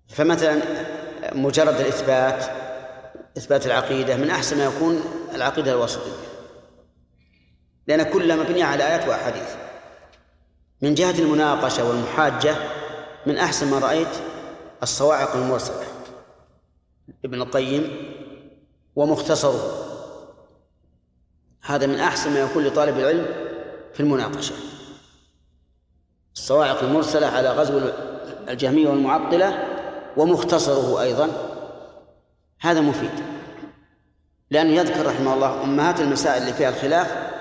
فمثلا 0.09 0.61
مجرد 1.33 1.75
الإثبات 1.79 2.45
إثبات 3.37 3.65
العقيدة 3.65 4.17
من 4.17 4.29
أحسن 4.29 4.57
ما 4.57 4.65
يكون 4.65 5.01
العقيدة 5.35 5.71
الوسطية 5.71 6.11
لأن 7.87 8.03
كلها 8.03 8.35
مبنية 8.35 8.65
على 8.65 8.87
آيات 8.87 9.07
وأحاديث 9.07 9.55
من 10.81 10.93
جهة 10.93 11.19
المناقشة 11.19 11.89
والمحاجة 11.89 12.55
من 13.25 13.37
أحسن 13.37 13.71
ما 13.71 13.79
رأيت 13.79 14.34
الصواعق 14.83 15.35
المرسلة. 15.35 15.83
ابن 17.25 17.41
القيم 17.41 18.13
ومختصره. 18.95 19.85
هذا 21.61 21.87
من 21.87 21.99
أحسن 21.99 22.33
ما 22.33 22.39
يكون 22.39 22.63
لطالب 22.63 22.97
العلم 22.97 23.25
في 23.93 23.99
المناقشة. 23.99 24.55
الصواعق 26.35 26.83
المرسلة 26.83 27.27
على 27.27 27.49
غزو 27.49 27.81
الجهمية 28.49 28.89
والمعطلة 28.89 29.63
ومختصره 30.17 31.01
أيضا. 31.01 31.29
هذا 32.59 32.81
مفيد. 32.81 33.11
لأنه 34.51 34.73
يذكر 34.73 35.05
رحمه 35.05 35.33
الله 35.33 35.63
أمهات 35.63 35.99
المسائل 35.99 36.41
اللي 36.41 36.53
فيها 36.53 36.69
الخلاف 36.69 37.35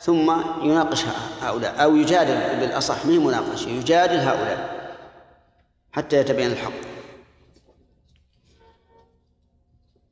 ثم 0.00 0.30
يناقش 0.62 1.04
هؤلاء 1.42 1.82
أو 1.82 1.96
يجادل 1.96 2.60
بالأصح 2.60 3.06
من 3.06 3.24
مناقشة 3.24 3.68
يجادل 3.68 4.16
هؤلاء. 4.16 4.75
حتى 5.96 6.16
يتبين 6.16 6.50
الحق. 6.50 6.72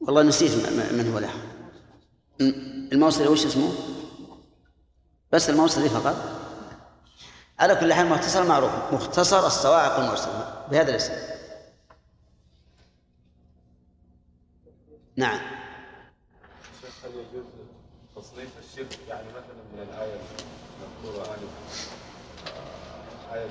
والله 0.00 0.23
نسيت 0.23 0.50
من 0.93 1.12
هو 1.12 1.19
له. 1.19 1.31
الموصلي 2.93 3.29
وش 3.29 3.47
اسمه؟ 3.47 3.73
بس 5.33 5.50
الموصلي 5.50 5.88
فقط. 5.88 6.17
على 7.59 7.75
كل 7.76 7.93
حال 7.93 8.07
مختصر 8.07 8.45
معروف. 8.45 8.71
مختصر 8.93 9.47
الصواعق 9.47 9.99
المرسلة 9.99 10.67
بهذا 10.71 10.91
الاسم. 10.91 11.12
نعم. 15.17 15.41
هل 17.05 17.11
يجوز 17.11 17.45
تصنيف 18.17 18.50
الشرك 18.59 18.99
يعني 19.09 19.29
مثلا 19.29 19.62
من 19.73 19.83
الآية 19.83 20.21
المذكورة 21.05 21.37
آه، 22.47 23.35
آية 23.35 23.47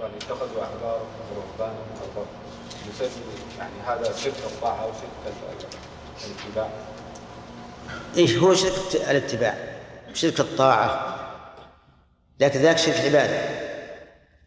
الرحمن 0.00 0.16
اتخذوا 0.16 0.62
أحبارهم 0.62 1.06
ورهبانهم 1.30 1.86
أربابا 2.02 2.30
نسمي 2.88 3.22
يعني 3.58 3.72
هذا 3.86 4.16
شرك 4.16 4.34
الطاعة 4.44 4.82
أو 4.82 4.90
شرك 4.92 5.34
الاتباع. 6.26 6.70
إيش 8.16 8.36
هو 8.36 8.54
شرك 8.54 8.94
الاتباع؟ 8.94 9.54
شرك 10.14 10.40
الطاعة. 10.40 11.16
لكن 12.40 12.60
ذاك 12.60 12.78
شرك 12.78 12.94
عبادة. 12.94 13.40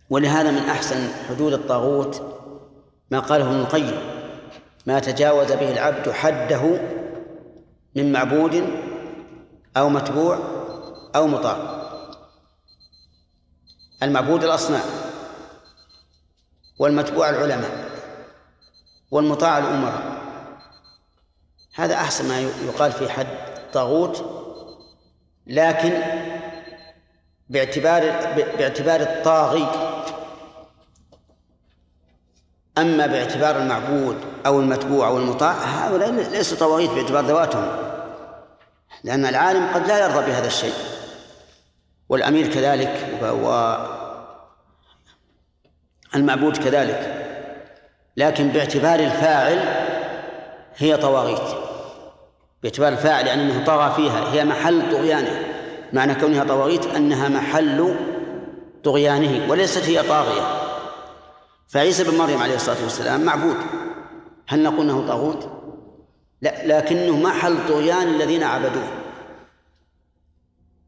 ولهذا 0.10 0.52
من 0.52 0.70
أحسن 0.70 1.10
حدود 1.30 1.54
الطاغوت 1.54 2.22
ما 3.12 3.20
قاله 3.20 3.46
ابن 3.46 3.60
القيم 3.60 3.98
ما 4.86 5.00
تجاوز 5.00 5.52
به 5.52 5.72
العبد 5.72 6.12
حده 6.12 6.82
من 7.96 8.12
معبود 8.12 8.64
أو 9.78 9.90
متبوع 9.90 10.40
أو 11.16 11.28
مطاع. 11.28 11.84
المعبود 14.04 14.44
الأصنام. 14.44 15.03
والمتبوع 16.80 17.30
العلماء 17.30 17.90
والمطاع 19.12 19.58
الأمراء. 19.58 20.24
هذا 21.76 21.96
أحسن 21.96 22.28
ما 22.28 22.42
يقال 22.42 22.92
في 22.92 23.10
حد 23.10 23.28
طاغوت 23.74 24.26
لكن 25.48 26.02
باعتبار 27.50 28.02
باعتبار 28.58 29.02
الطاغي 29.02 29.68
أما 32.78 33.08
باعتبار 33.08 33.58
المعبود 33.58 34.18
أو 34.46 34.60
المتبوع 34.60 35.08
أو 35.08 35.18
المطاع 35.18 35.52
هؤلاء 35.52 36.12
ليسوا 36.12 36.58
طواغيت 36.58 36.92
باعتبار 36.92 37.26
ذواتهم 37.26 37.68
لأن 39.04 39.26
العالم 39.26 39.68
قد 39.74 39.88
لا 39.88 40.00
يرضى 40.00 40.26
بهذا 40.26 40.48
الشيء 40.48 40.74
والأمير 42.10 42.54
كذلك 42.54 43.20
والمعبود 46.14 46.58
كذلك. 46.58 47.24
لكن 48.18 48.48
باعتبار 48.48 49.00
الفاعل 49.00 49.60
هي 50.78 50.98
طواغيت. 50.98 51.58
باعتبار 52.64 52.92
الفاعل 52.92 53.28
يعني 53.28 53.42
أنه 53.42 53.66
طغى 53.66 53.94
فيها 53.96 54.34
هي 54.34 54.46
محل 54.46 54.92
طغيانه. 54.92 55.46
معنى 55.94 56.16
كونها 56.16 56.44
طواغيت 56.44 56.86
أنها 56.86 57.30
محل 57.30 57.96
طغيانه 58.84 59.52
وليست 59.52 59.84
هي 59.90 60.04
طاغية. 60.04 60.60
فعيسى 61.68 62.04
بن 62.04 62.18
مريم 62.18 62.42
عليه 62.42 62.56
الصلاة 62.56 62.84
والسلام 62.84 63.22
معبود. 63.22 63.58
هل 64.48 64.64
نقول 64.64 64.90
أنه 64.90 65.08
طاغوت؟ 65.08 65.50
لا 66.42 66.78
لكنه 66.78 67.18
محل 67.18 67.68
طغيان 67.68 68.08
الذين 68.08 68.44
عبدوه. 68.44 68.88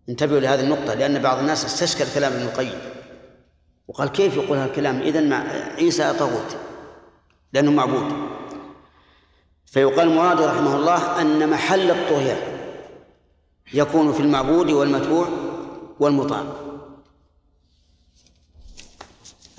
انتبهوا 0.10 0.40
لهذه 0.40 0.60
النقطة 0.60 0.94
لأن 0.94 1.20
بعض 1.20 1.40
الناس 1.40 1.66
استشكل 1.66 2.06
كلام 2.16 2.34
ابن 2.34 2.42
القيم. 2.42 2.95
وقال 3.88 4.10
كيف 4.10 4.36
يقول 4.36 4.58
هذا 4.58 4.66
الكلام؟ 4.70 5.02
إذا 5.02 5.22
مع 5.22 5.38
عيسى 5.78 6.14
طاغوت 6.14 6.58
لأنه 7.54 7.72
معبود. 7.72 8.30
فيقال 9.66 10.10
مراد 10.10 10.42
رحمه 10.42 10.76
الله 10.76 11.22
أن 11.22 11.50
محل 11.50 11.92
الطغيان 11.92 12.38
يكون 13.74 14.14
في 14.14 14.20
المعبود 14.20 14.70
والمتبوع 14.70 15.30
والمطاع 16.00 16.44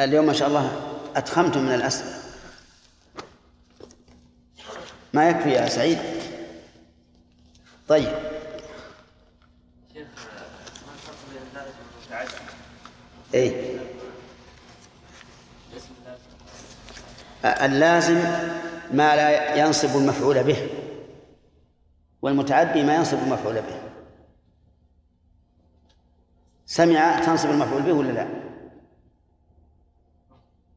اليوم 0.00 0.26
ما 0.26 0.32
شاء 0.32 0.48
الله 0.48 0.96
أتخمتم 1.16 1.62
من 1.62 1.74
الأسئلة. 1.74 2.22
ما 5.14 5.28
يكفي 5.28 5.50
يا 5.50 5.68
سعيد؟ 5.68 5.98
طيب. 7.88 8.14
اي 13.34 13.76
اللازم 17.46 18.18
ما 18.92 19.16
لا 19.16 19.54
ينصب 19.56 19.96
المفعول 19.96 20.42
به 20.44 20.68
والمتعدي 22.22 22.82
ما 22.82 22.94
ينصب 22.94 23.18
المفعول 23.18 23.54
به 23.54 23.80
سمع 26.66 27.20
تنصب 27.20 27.50
المفعول 27.50 27.82
به 27.82 27.92
ولا 27.92 28.12
لا؟ 28.12 28.28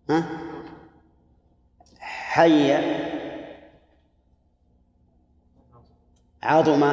ها؟ 0.10 0.24
حي 2.00 2.74
عظم 6.44 6.84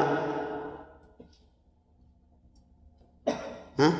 ها؟ 3.79 3.93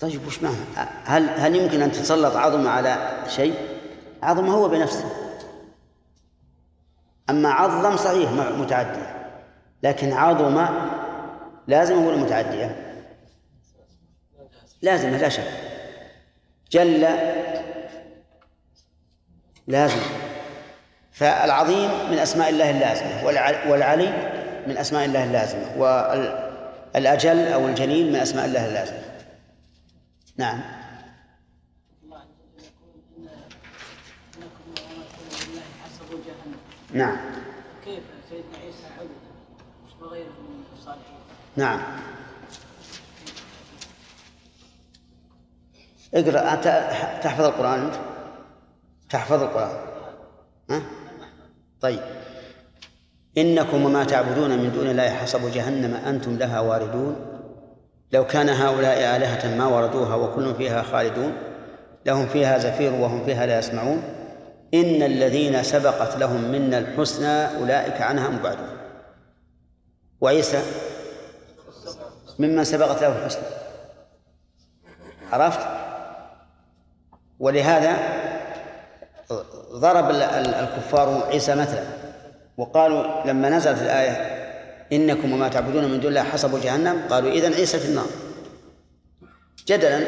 طيب 0.00 0.26
وش 0.26 0.42
معنى؟ 0.42 0.56
هل 1.04 1.28
هل 1.28 1.56
يمكن 1.56 1.82
أن 1.82 1.92
تتسلط 1.92 2.36
عظم 2.36 2.68
على 2.68 3.24
شيء؟ 3.28 3.71
عظم 4.22 4.50
هو 4.50 4.68
بنفسه. 4.68 5.04
أما 7.30 7.48
عظم 7.48 7.96
صحيح 7.96 8.30
متعدي 8.32 9.02
لكن 9.82 10.12
عظم 10.12 10.66
لازم 11.66 12.04
هو 12.04 12.10
المتعدية. 12.10 12.98
لازم 14.82 15.10
لا 15.10 15.28
شك. 15.28 15.52
جل 16.70 17.06
لازم. 19.66 20.00
فالعظيم 21.12 21.90
من 22.10 22.18
أسماء 22.18 22.48
الله 22.48 22.70
اللازمة 22.70 23.24
والعلي 23.70 24.12
من 24.66 24.78
أسماء 24.78 25.04
الله 25.04 25.24
اللازمة 25.24 25.76
والأجل 26.94 27.52
أو 27.52 27.66
الجليل 27.66 28.12
من 28.12 28.16
أسماء 28.16 28.44
الله 28.44 28.66
اللازمة. 28.68 28.98
نعم. 30.36 30.60
نعم. 36.92 37.16
كيف 37.84 38.02
سيدنا 38.30 38.58
عيسى 38.64 38.86
عبد 39.00 39.10
وغيره 40.02 40.24
من 40.26 40.64
الصالحين 40.78 41.18
نعم. 41.56 41.80
اقرأ. 46.14 46.52
أنت 46.52 46.64
تحفظ 47.22 47.44
القرآن 47.44 47.80
أنت؟ 47.80 47.94
تحفظ 49.10 49.42
القرآن. 49.42 49.76
ها؟ 50.70 50.82
طيب. 51.80 52.00
إنكم 53.38 53.84
وما 53.84 54.04
تعبدون 54.04 54.58
من 54.58 54.72
دون 54.72 54.86
الله 54.86 55.10
حسب 55.10 55.52
جهنم 55.52 55.94
أنتم 55.94 56.36
لها 56.36 56.60
واردون. 56.60 57.16
لو 58.12 58.26
كان 58.26 58.48
هؤلاء 58.48 59.16
آلهة 59.16 59.56
ما 59.56 59.66
وردوها 59.66 60.14
وكل 60.14 60.54
فيها 60.54 60.82
خالدون 60.82 61.32
لهم 62.06 62.26
فيها 62.26 62.58
زفير 62.58 62.92
وهم 62.92 63.24
فيها 63.24 63.46
لا 63.46 63.58
يسمعون. 63.58 64.21
إن 64.74 65.02
الذين 65.02 65.62
سبقت 65.62 66.16
لهم 66.16 66.40
منا 66.40 66.78
الحسنى 66.78 67.58
أولئك 67.58 68.00
عنها 68.00 68.28
مبعدون. 68.28 68.76
وعيسى؟ 70.20 70.62
ممن 72.38 72.64
سبقت 72.64 73.02
له 73.02 73.18
الحسنى. 73.18 73.42
عرفت؟ 75.32 75.60
ولهذا 77.40 77.96
ضرب 79.72 80.10
الكفار 80.10 81.24
عيسى 81.26 81.54
مثلا 81.54 81.84
وقالوا 82.56 83.26
لما 83.26 83.48
نزلت 83.48 83.82
الآية 83.82 84.42
إنكم 84.92 85.32
وما 85.32 85.48
تعبدون 85.48 85.84
من 85.84 86.00
دون 86.00 86.08
الله 86.08 86.22
حسب 86.22 86.60
جهنم 86.60 87.02
قالوا 87.10 87.30
إذن 87.30 87.54
عيسى 87.54 87.78
في 87.78 87.88
النار. 87.88 88.06
جدلا 89.66 89.98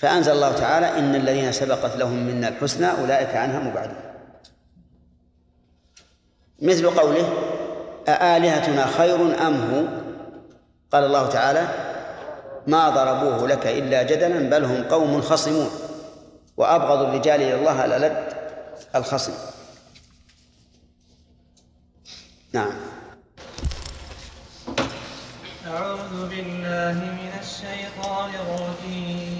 فأنزل 0.00 0.32
الله 0.32 0.52
تعالى 0.52 0.98
إن 0.98 1.14
الذين 1.14 1.52
سبقت 1.52 1.96
لهم 1.96 2.26
منا 2.26 2.48
الحسنى 2.48 2.90
أولئك 2.90 3.36
عنها 3.36 3.58
مبعدون. 3.58 4.00
مثل 6.62 6.90
قوله 6.90 7.28
أآلهتنا 8.08 8.86
خير 8.86 9.46
أم 9.46 9.54
هو؟ 9.70 9.84
قال 10.92 11.04
الله 11.04 11.28
تعالى 11.28 11.68
ما 12.66 12.88
ضربوه 12.88 13.48
لك 13.48 13.66
إلا 13.66 14.02
جدلا 14.02 14.50
بل 14.50 14.64
هم 14.64 14.84
قوم 14.84 15.20
خصمون. 15.20 15.70
وأبغض 16.56 17.02
الرجال 17.02 17.42
إلى 17.42 17.54
الله 17.54 17.84
الألد 17.84 18.32
الخصم. 18.94 19.32
نعم. 22.52 22.72
أعوذ 25.66 26.28
بالله 26.28 26.94
من 26.94 27.32
الشيطان 27.40 28.30
الرجيم. 28.34 29.39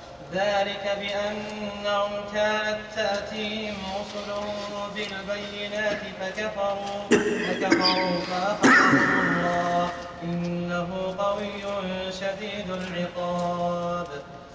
ذلك 0.33 0.97
بأنهم 0.99 2.11
كانت 2.33 2.79
تأتيهم 2.95 3.75
رسلهم 4.01 4.89
بالبينات 4.95 6.01
فكفروا 6.21 7.09
فكفروا 7.47 8.19
فأخذهم 8.19 9.19
الله. 9.19 9.89
إنه 10.23 11.15
قوي 11.17 11.63
شديد 12.11 12.69
العقاب. 12.69 14.07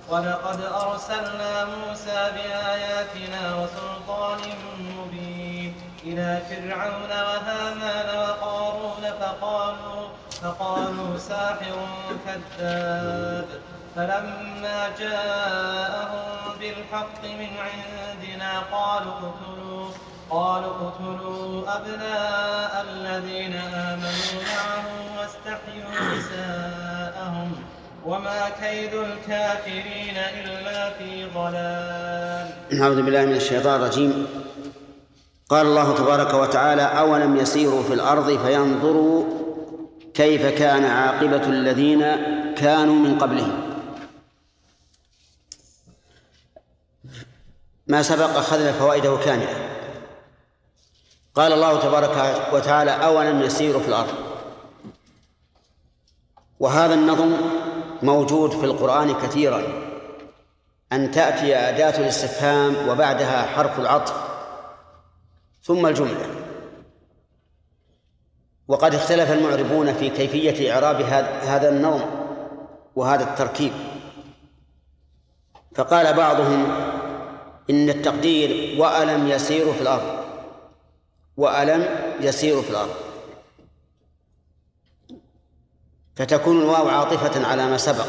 ولقد 0.09 0.61
أرسلنا 0.61 1.65
موسى 1.65 2.31
بآياتنا 2.35 3.57
وسلطان 3.57 4.39
مبين. 4.99 5.75
إلى 6.05 6.41
فرعون 6.51 7.11
وهامان 7.11 8.19
وقارون 8.19 9.05
فقالوا 9.21 10.09
فقالوا 10.43 11.19
ساحر 11.19 11.77
كذاب. 12.27 13.49
فلما 13.97 14.89
جاءهم 14.99 16.59
بالحق 16.61 17.25
من 17.25 17.49
عندنا 17.67 18.61
قالوا 18.73 19.13
اقتلوا 19.13 19.87
قالوا 20.31 20.73
اقتلوا 20.75 21.63
أبناء 21.77 22.87
الذين 22.91 23.55
آمنوا 23.57 24.41
معه 24.53 24.87
واستحيوا 25.19 26.17
نساءهم 26.19 27.53
وما 28.07 28.49
كيد 28.61 28.95
الكافرين 28.95 30.17
إلا 30.17 30.91
في 30.91 31.25
ضلال. 31.35 32.79
نعوذ 32.81 33.03
بالله 33.03 33.25
من 33.25 33.37
الشيطان 33.37 33.81
الرجيم. 33.81 34.27
قال 35.49 35.67
الله 35.67 35.95
تبارك 35.95 36.35
وتعالى 36.35 36.83
أولم 36.83 37.37
يسيروا 37.37 37.83
في 37.83 37.95
الأرض 37.95 38.39
فينظروا 38.47 39.25
كيف 40.15 40.47
كان 40.47 40.85
عاقبة 40.85 41.45
الذين 41.47 42.01
كانوا 42.55 42.95
من 42.95 43.19
قبلهم. 43.19 43.76
ما 47.87 48.03
سبق 48.03 48.37
أخذنا 48.37 48.73
فوائده 48.73 49.17
كاملة. 49.17 49.71
قال 51.35 51.53
الله 51.53 51.81
تبارك 51.81 52.49
وتعالى 52.53 52.91
أولم 52.91 53.43
يسيروا 53.43 53.81
في 53.81 53.89
الأرض؟ 53.89 54.15
وهذا 56.61 56.95
النظم 56.95 57.37
موجود 58.03 58.51
في 58.51 58.65
القرآن 58.65 59.15
كثيرا. 59.15 59.63
أن 60.93 61.11
تأتي 61.11 61.57
أداة 61.57 61.99
الاستفهام 62.01 62.89
وبعدها 62.89 63.47
حرف 63.47 63.79
العطف 63.79 64.15
ثم 65.63 65.87
الجملة. 65.87 66.31
وقد 68.69 68.95
اختلف 68.95 69.31
المعربون 69.33 69.95
في 69.95 70.11
كيفية 70.11 70.75
إعراب 70.75 71.01
هذا 71.43 71.69
النظم 71.69 72.05
وهذا 72.97 73.25
التركيب. 73.25 73.73
فقال 75.75 76.15
بعضهم 76.15 76.86
إن 77.71 77.89
التقدير 77.91 78.81
وألم 78.81 79.29
يسيروا 79.29 79.73
في 79.73 79.81
الأرض. 79.81 80.25
وألم 81.37 81.89
يسيروا 82.21 82.63
في 82.63 82.71
الأرض. 82.71 82.95
فتكون 86.17 86.63
الواو 86.63 86.89
عاطفة 86.89 87.47
على 87.47 87.67
ما 87.67 87.77
سبق. 87.77 88.07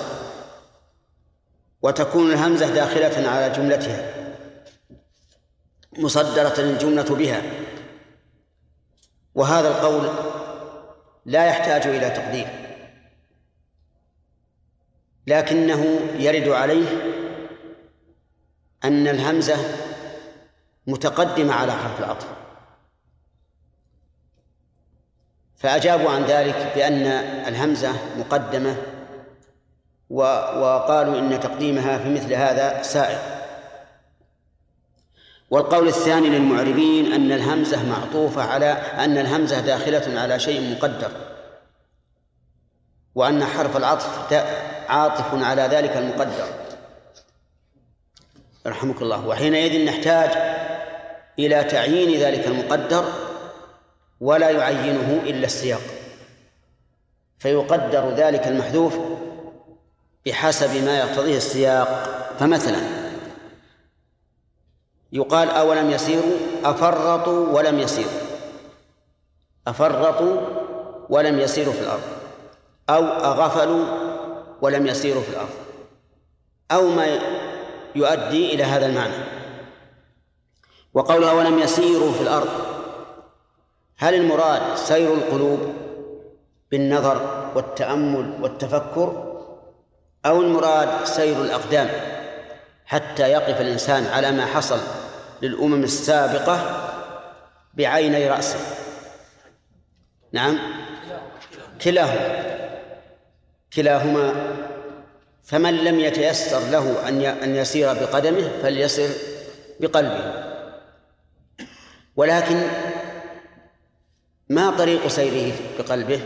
وتكون 1.81 2.31
الهمزة 2.31 2.69
داخلة 2.69 3.29
على 3.29 3.49
جملتها. 3.49 4.13
مصدرة 5.97 6.59
الجملة 6.59 7.15
بها. 7.15 7.41
وهذا 9.35 9.67
القول 9.67 10.09
لا 11.25 11.45
يحتاج 11.45 11.87
إلى 11.87 12.09
تقدير. 12.09 12.47
لكنه 15.27 15.99
يرد 16.19 16.47
عليه 16.47 17.16
أن 18.87 19.07
الهمزة 19.07 19.57
متقدمة 20.87 21.53
على 21.53 21.71
حرف 21.71 21.99
العطف. 21.99 22.27
فأجابوا 25.55 26.11
عن 26.11 26.23
ذلك 26.23 26.71
بأن 26.75 27.05
الهمزة 27.47 27.91
مقدمة 28.19 28.75
وقالوا 30.09 31.19
إن 31.19 31.39
تقديمها 31.39 31.97
في 31.97 32.09
مثل 32.13 32.33
هذا 32.33 32.81
سائغ. 32.81 33.19
والقول 35.49 35.87
الثاني 35.87 36.29
للمعربين 36.29 37.13
أن 37.13 37.31
الهمزة 37.31 37.89
معطوفة 37.89 38.43
على 38.43 38.71
أن 38.73 39.17
الهمزة 39.17 39.59
داخلة 39.59 40.19
على 40.21 40.39
شيء 40.39 40.75
مقدر 40.75 41.11
وأن 43.15 43.45
حرف 43.45 43.77
العطف 43.77 44.33
عاطف 44.89 45.43
على 45.43 45.61
ذلك 45.61 45.97
المقدر. 45.97 46.66
رحمك 48.67 49.01
الله. 49.01 49.27
وحينئذ 49.27 49.85
نحتاج 49.85 50.29
إلى 51.39 51.63
تعيين 51.63 52.19
ذلك 52.19 52.47
المقدر 52.47 53.05
ولا 54.21 54.49
يعينه 54.49 55.21
إلا 55.23 55.45
السياق. 55.45 55.81
فيقدر 57.39 58.09
ذلك 58.09 58.47
المحذوف 58.47 58.97
بحسب 60.25 60.85
ما 60.85 60.99
يقتضيه 60.99 61.37
السياق. 61.37 62.13
فمثلا 62.39 62.79
يقال 65.11 65.49
أولم 65.49 65.91
يسيروا؟ 65.91 66.37
أفرطوا 66.63 67.47
ولم 67.47 67.79
يسيروا. 67.79 68.21
أفرطوا 69.67 70.41
ولم 71.09 71.39
يسيروا 71.39 71.73
في 71.73 71.81
الأرض. 71.81 72.03
أو 72.89 73.03
أغفلوا 73.03 73.85
ولم 74.61 74.87
يسيروا 74.87 75.21
في 75.21 75.29
الأرض. 75.29 75.55
أو 76.71 76.87
ما 76.89 77.19
يؤدي 77.97 78.53
إلى 78.53 78.63
هذا 78.63 78.85
المعنى. 78.85 79.37
وقولها 80.93 81.31
ولم 81.33 81.59
يسيروا 81.59 82.11
في 82.11 82.21
الأرض 82.21 82.49
هل 83.97 84.13
المراد 84.13 84.75
سير 84.75 85.13
القلوب 85.13 85.73
بالنظر 86.71 87.49
والتأمل 87.55 88.33
والتفكر 88.41 89.37
أو 90.25 90.41
المراد 90.41 91.05
سير 91.05 91.41
الأقدام 91.41 91.89
حتى 92.85 93.31
يقف 93.31 93.61
الإنسان 93.61 94.05
على 94.05 94.31
ما 94.31 94.45
حصل 94.45 94.79
للأمم 95.41 95.83
السابقة 95.83 96.59
بعيني 97.73 98.29
رأسه؟ 98.29 98.59
نعم. 100.31 100.59
كلاهما. 101.81 102.57
كلاهما 103.73 104.33
فمن 105.47 105.77
لم 105.83 105.99
يتيسر 105.99 106.59
له 106.59 107.09
أن 107.09 107.21
أن 107.21 107.55
يسير 107.55 107.93
بقدمه 107.93 108.61
فليسر 108.61 109.09
بقلبه. 109.79 110.43
ولكن 112.15 112.61
ما 114.49 114.77
طريق 114.77 115.07
سيره 115.07 115.55
بقلبه؟ 115.79 116.21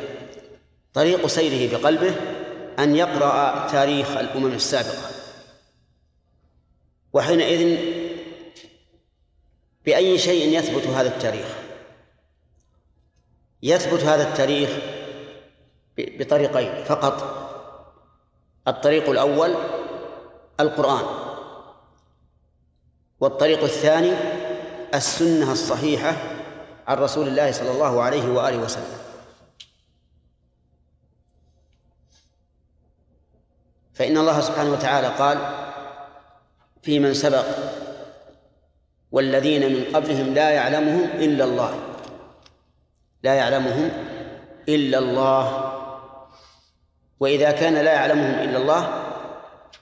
طريق 0.94 1.28
سيره 1.28 1.78
بقلبه 1.78 2.16
أن 2.80 2.96
يقرأ 2.96 3.68
تاريخ 3.68 4.18
الأمم 4.18 4.54
السابقة. 4.54 5.12
وحينئذ 7.14 7.78
بأي 9.86 10.18
شيء 10.18 10.60
يثبت 10.60 10.88
هذا 10.88 11.08
التاريخ؟ 11.08 11.48
يثبت 13.64 14.04
هذا 14.04 14.30
التاريخ 14.30 14.70
بطريقين 15.98 16.84
فقط. 16.84 17.41
الطريق 18.68 19.10
الأول 19.10 19.56
القرآن 20.60 21.06
والطريق 23.20 23.64
الثاني 23.64 24.14
السنة 24.94 25.52
الصحيحة 25.52 26.16
عن 26.88 26.98
رسول 26.98 27.28
الله 27.28 27.52
صلى 27.52 27.72
الله 27.72 28.02
عليه 28.02 28.30
وآله 28.30 28.58
وسلم. 28.58 28.98
فإن 33.94 34.18
الله 34.18 34.42
سبحانه 34.42 34.72
وتعالى 34.72 35.08
قال 35.08 35.38
في 36.82 37.00
من 37.00 37.14
سبق 37.14 37.46
والذين 39.12 39.74
من 39.74 39.96
قبلهم 39.96 40.34
لا 40.34 40.50
يعلمهم 40.50 41.04
إلا 41.04 41.44
الله 41.44 41.80
لا 43.24 43.34
يعلمهم 43.34 43.92
إلا 44.70 44.98
الله. 44.98 45.71
وإذا 47.22 47.52
كان 47.52 47.74
لا 47.74 47.94
يعلمهم 47.94 48.50
إلا 48.50 48.58
الله 48.58 49.04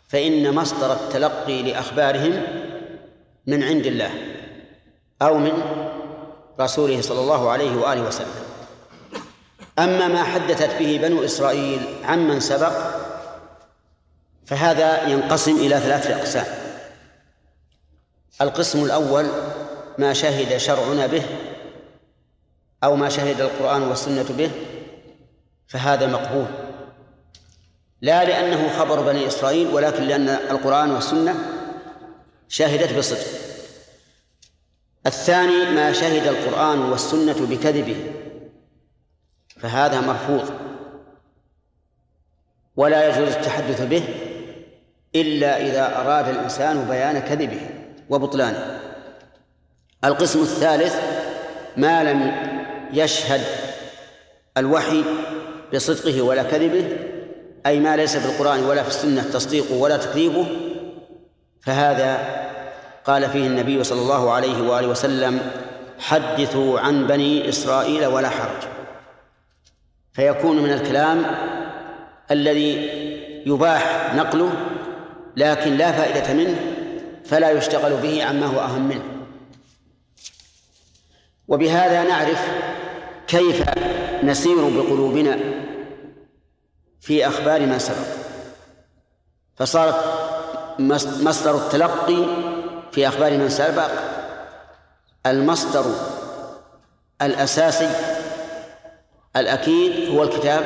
فإن 0.08 0.56
مصدر 0.56 0.94
التلقي 0.94 1.62
لأخبارهم 1.62 2.44
من 3.48 3.64
عند 3.64 3.86
الله 3.86 4.12
أو 5.22 5.38
من 5.38 5.54
رسوله 6.60 7.02
صلى 7.02 7.20
الله 7.20 7.50
عليه 7.50 7.76
وآله 7.76 8.02
وسلم. 8.02 8.44
أما 9.80 10.08
ما 10.08 10.24
حدثت 10.24 10.80
به 10.80 11.00
بنو 11.02 11.26
إسرائيل 11.26 11.82
عمن 12.04 12.40
سبق 12.40 12.74
فهذا 14.46 15.08
ينقسم 15.08 15.56
إلى 15.56 15.80
ثلاثة 15.80 16.16
أقسام. 16.16 16.46
القسم 18.42 18.86
الأول 18.86 19.28
ما 19.98 20.14
شهد 20.14 20.58
شرعنا 20.58 21.08
به 21.08 21.24
أو 22.84 22.96
ما 22.96 23.10
شهد 23.10 23.42
القرآن 23.42 23.82
والسنة 23.82 24.26
به 24.38 24.52
فهذا 25.68 26.08
مقبول. 26.08 26.69
لا 28.02 28.26
لأنه 28.26 28.70
خبر 28.80 29.02
بني 29.02 29.28
إسرائيل 29.28 29.68
ولكن 29.68 30.04
لأن 30.04 30.30
القرآن 30.30 30.92
والسنة 30.92 31.36
شهدت 32.48 32.98
بصدق. 32.98 33.28
الثاني 35.06 35.66
ما 35.66 35.94
شهد 35.94 36.28
القرآن 36.28 36.80
والسنة 36.80 37.46
بكذبه 37.46 37.96
فهذا 39.60 40.02
مرفوض. 40.02 40.52
ولا 42.76 43.10
يجوز 43.10 43.36
التحدث 43.36 43.82
به 43.82 44.04
إلا 45.16 45.62
إذا 45.62 46.02
أراد 46.02 46.28
الإنسان 46.28 46.88
بيان 46.90 47.20
كذبه 47.20 47.62
وبطلانه. 48.10 48.80
القسم 50.04 50.42
الثالث 50.42 50.96
ما 51.78 52.04
لم 52.04 52.36
يشهد 52.94 53.42
الوحي 54.58 55.04
بصدقه 55.74 56.22
ولا 56.22 56.44
كذبه 56.44 57.09
أي 57.66 57.80
ما 57.80 57.96
ليس 57.96 58.18
في 58.18 58.26
القرآن 58.26 58.64
ولا 58.64 58.84
في 58.84 58.90
السنة 58.90 59.24
تصديقه 59.24 59.76
ولا 59.76 59.98
تكذيبه 59.98 60.48
فهذا 61.62 62.40
قال 63.06 63.30
فيه 63.30 63.48
النبي 63.48 63.84
صلى 63.84 64.02
الله 64.02 64.32
عليه 64.32 64.70
وآله 64.70 64.88
وسلم 64.88 65.52
حدثوا 66.00 66.80
عن 66.80 67.08
بني 67.08 67.50
إسرائيل 67.50 68.06
ولا 68.06 68.30
حرج. 68.30 68.70
فيكون 70.14 70.64
من 70.64 70.74
الكلام 70.74 71.26
الذي 72.32 72.90
يباح 73.46 74.14
نقله 74.16 74.52
لكن 75.38 75.74
لا 75.74 75.92
فائدة 75.92 76.34
منه 76.34 76.60
فلا 77.26 77.52
يشتغل 77.52 77.94
به 77.94 78.24
عما 78.24 78.46
هو 78.46 78.60
أهم 78.60 78.88
منه. 78.88 79.04
وبهذا 81.48 82.04
نعرف 82.04 82.48
كيف 83.28 83.64
نسير 84.24 84.70
بقلوبنا 84.70 85.59
في 87.02 87.28
أخبار 87.28 87.66
ما 87.66 87.78
سبق. 87.78 88.08
فصارت 89.56 89.96
مصدر 91.22 91.56
التلقي 91.56 92.26
في 92.92 93.08
أخبار 93.08 93.38
من 93.38 93.50
سبق 93.50 93.92
المصدر 95.26 95.86
الأساسي 97.22 97.90
الأكيد 99.36 100.10
هو 100.10 100.24
الكتاب 100.24 100.64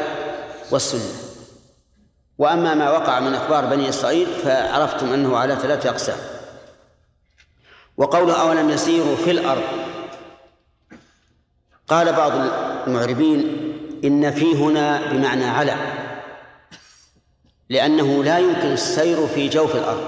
والسنة. 0.72 1.12
وأما 2.38 2.74
ما 2.74 2.92
وقع 2.92 3.20
من 3.20 3.34
أخبار 3.36 3.66
بني 3.66 3.90
إسرائيل 3.90 4.28
فعرفتم 4.28 5.14
أنه 5.14 5.38
على 5.38 5.56
ثلاثة 5.56 5.90
أقسام. 5.90 6.18
وقوله 7.98 8.42
أولم 8.42 8.70
يسيروا 8.70 9.16
في 9.16 9.32
الأرض 9.32 9.64
قال 11.88 12.14
بعض 12.14 12.32
المعربين 12.88 13.74
إن 14.04 14.32
في 14.32 14.56
هنا 14.56 15.12
بمعنى 15.12 15.46
على 15.46 16.03
لأنه 17.74 18.24
لا 18.24 18.40
يمكن 18.40 18.72
السير 18.72 19.28
في 19.28 19.50
جوف 19.50 19.76
الأرض 19.76 20.08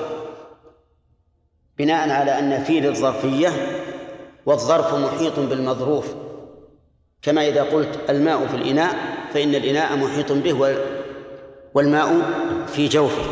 بناء 1.78 2.10
على 2.10 2.40
أن 2.40 2.64
في 2.64 2.80
للظرفية 2.80 3.50
والظرف 4.46 4.94
محيط 4.94 5.40
بالمظروف. 5.40 6.16
كما 7.22 7.48
إذا 7.48 7.64
قلت 7.64 8.10
الماء 8.10 8.48
في 8.48 8.56
الإناء 8.56 8.96
فإن 9.34 9.56
الإناء 9.56 9.98
محيط 9.98 10.32
به 10.32 10.78
والماء 11.74 12.22
في 12.68 12.88
جوفه. 12.88 13.24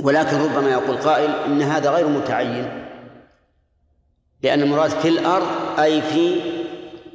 ولكن 0.00 0.36
ربما 0.36 0.70
يقول 0.70 0.96
قائل 0.96 1.30
إن 1.30 1.62
هذا 1.62 1.90
غير 1.90 2.08
متعين 2.08 2.86
لأن 4.42 4.62
المراد 4.62 4.90
في 4.90 5.08
الأرض 5.08 5.78
أي 5.78 6.02
في 6.02 6.40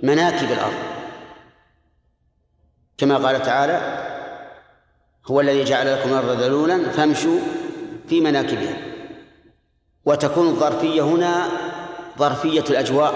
مناكب 0.03 0.51
الأرض. 0.51 0.88
كما 2.99 3.17
قال 3.17 3.41
تعالى 3.41 4.05
هو 5.27 5.41
الذي 5.41 5.63
جعل 5.63 5.93
لكم 5.93 6.09
الأرض 6.09 6.41
ذلولا 6.41 6.89
فامشوا 6.89 7.39
في 8.09 8.21
مناكبها. 8.21 8.77
وتكون 10.05 10.47
الظرفية 10.47 11.01
هنا 11.01 11.47
ظرفية 12.17 12.63
الأجواء 12.69 13.13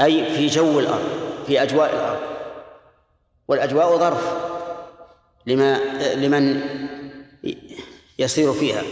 أي 0.00 0.24
في 0.24 0.46
جو 0.46 0.78
الأرض 0.80 1.08
في 1.46 1.62
أجواء 1.62 1.94
الأرض. 1.94 2.20
والأجواء 3.48 3.98
ظرف 3.98 4.32
لما 5.46 5.78
لمن 6.14 6.60
يسير 8.18 8.52
فيها. 8.52 8.82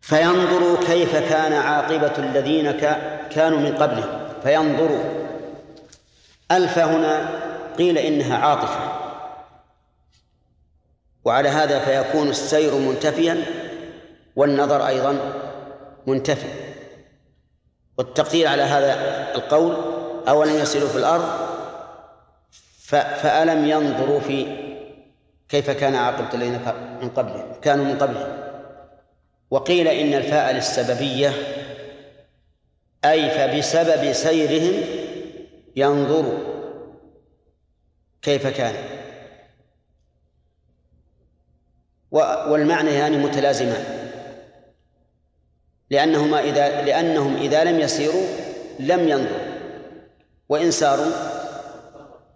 فينظروا 0.00 0.76
كيف 0.86 1.16
كان 1.16 1.52
عاقبة 1.52 2.12
الذين 2.18 2.70
كانوا 3.30 3.58
من 3.58 3.74
قبلهم 3.76 4.28
فينظروا 4.42 5.15
ألف 6.50 6.78
هنا 6.78 7.28
قيل 7.78 7.98
إنها 7.98 8.36
عاطفة. 8.36 8.92
وعلى 11.24 11.48
هذا 11.48 11.78
فيكون 11.78 12.28
السير 12.28 12.74
منتفيا 12.74 13.42
والنظر 14.36 14.86
أيضا 14.86 15.18
منتفي. 16.06 16.48
والتقدير 17.98 18.48
على 18.48 18.62
هذا 18.62 18.94
القول 19.34 19.76
أولم 20.28 20.54
يسيروا 20.54 20.88
في 20.88 20.98
الأرض 20.98 21.28
فألم 23.22 23.66
ينظروا 23.66 24.20
في 24.20 24.46
كيف 25.48 25.70
كان 25.70 25.94
عاقبة 25.94 26.34
الذين 26.34 26.60
من 27.02 27.08
قبلهم 27.08 27.52
كانوا 27.62 27.84
من 27.84 27.98
قبلهم 27.98 28.28
وقيل 29.50 29.88
إن 29.88 30.14
الفاء 30.14 30.52
للسببية 30.52 31.32
أي 33.04 33.30
فبسبب 33.30 34.12
سيرهم 34.12 34.82
ينظر 35.76 36.38
كيف 38.22 38.46
كان. 38.46 38.74
والمعنى 42.50 42.90
يعني 42.90 43.18
متلازمان. 43.18 43.84
لأنهما 45.90 46.40
إذا 46.40 46.82
لأنهم 46.82 47.36
إذا 47.36 47.64
لم 47.64 47.80
يسيروا 47.80 48.26
لم 48.78 49.08
ينظروا. 49.08 49.56
وإن 50.48 50.70
ساروا 50.70 51.12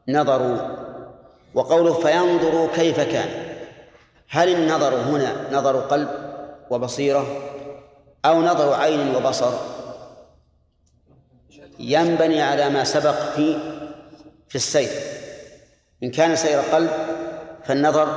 نظروا. 0.09 0.59
وقوله 1.55 1.95
فينظروا 1.95 2.69
كيف 2.75 3.01
كان. 3.01 3.29
هل 4.29 4.49
النظر 4.55 4.95
هنا 4.95 5.59
نظر 5.59 5.81
قلب 5.81 6.09
وبصيرة 6.71 7.27
أو 8.25 8.43
نظر 8.43 8.75
عين 8.75 9.17
وبصر؟ 9.17 9.80
ينبني 11.81 12.43
على 12.43 12.71
ما 12.71 12.85
سبق 12.85 13.15
في 13.37 13.57
في 14.49 14.55
السير. 14.57 14.91
إن 16.03 16.11
كان 16.11 16.37
سير 16.37 16.59
قلب 16.59 16.91
فالنظر 17.65 18.09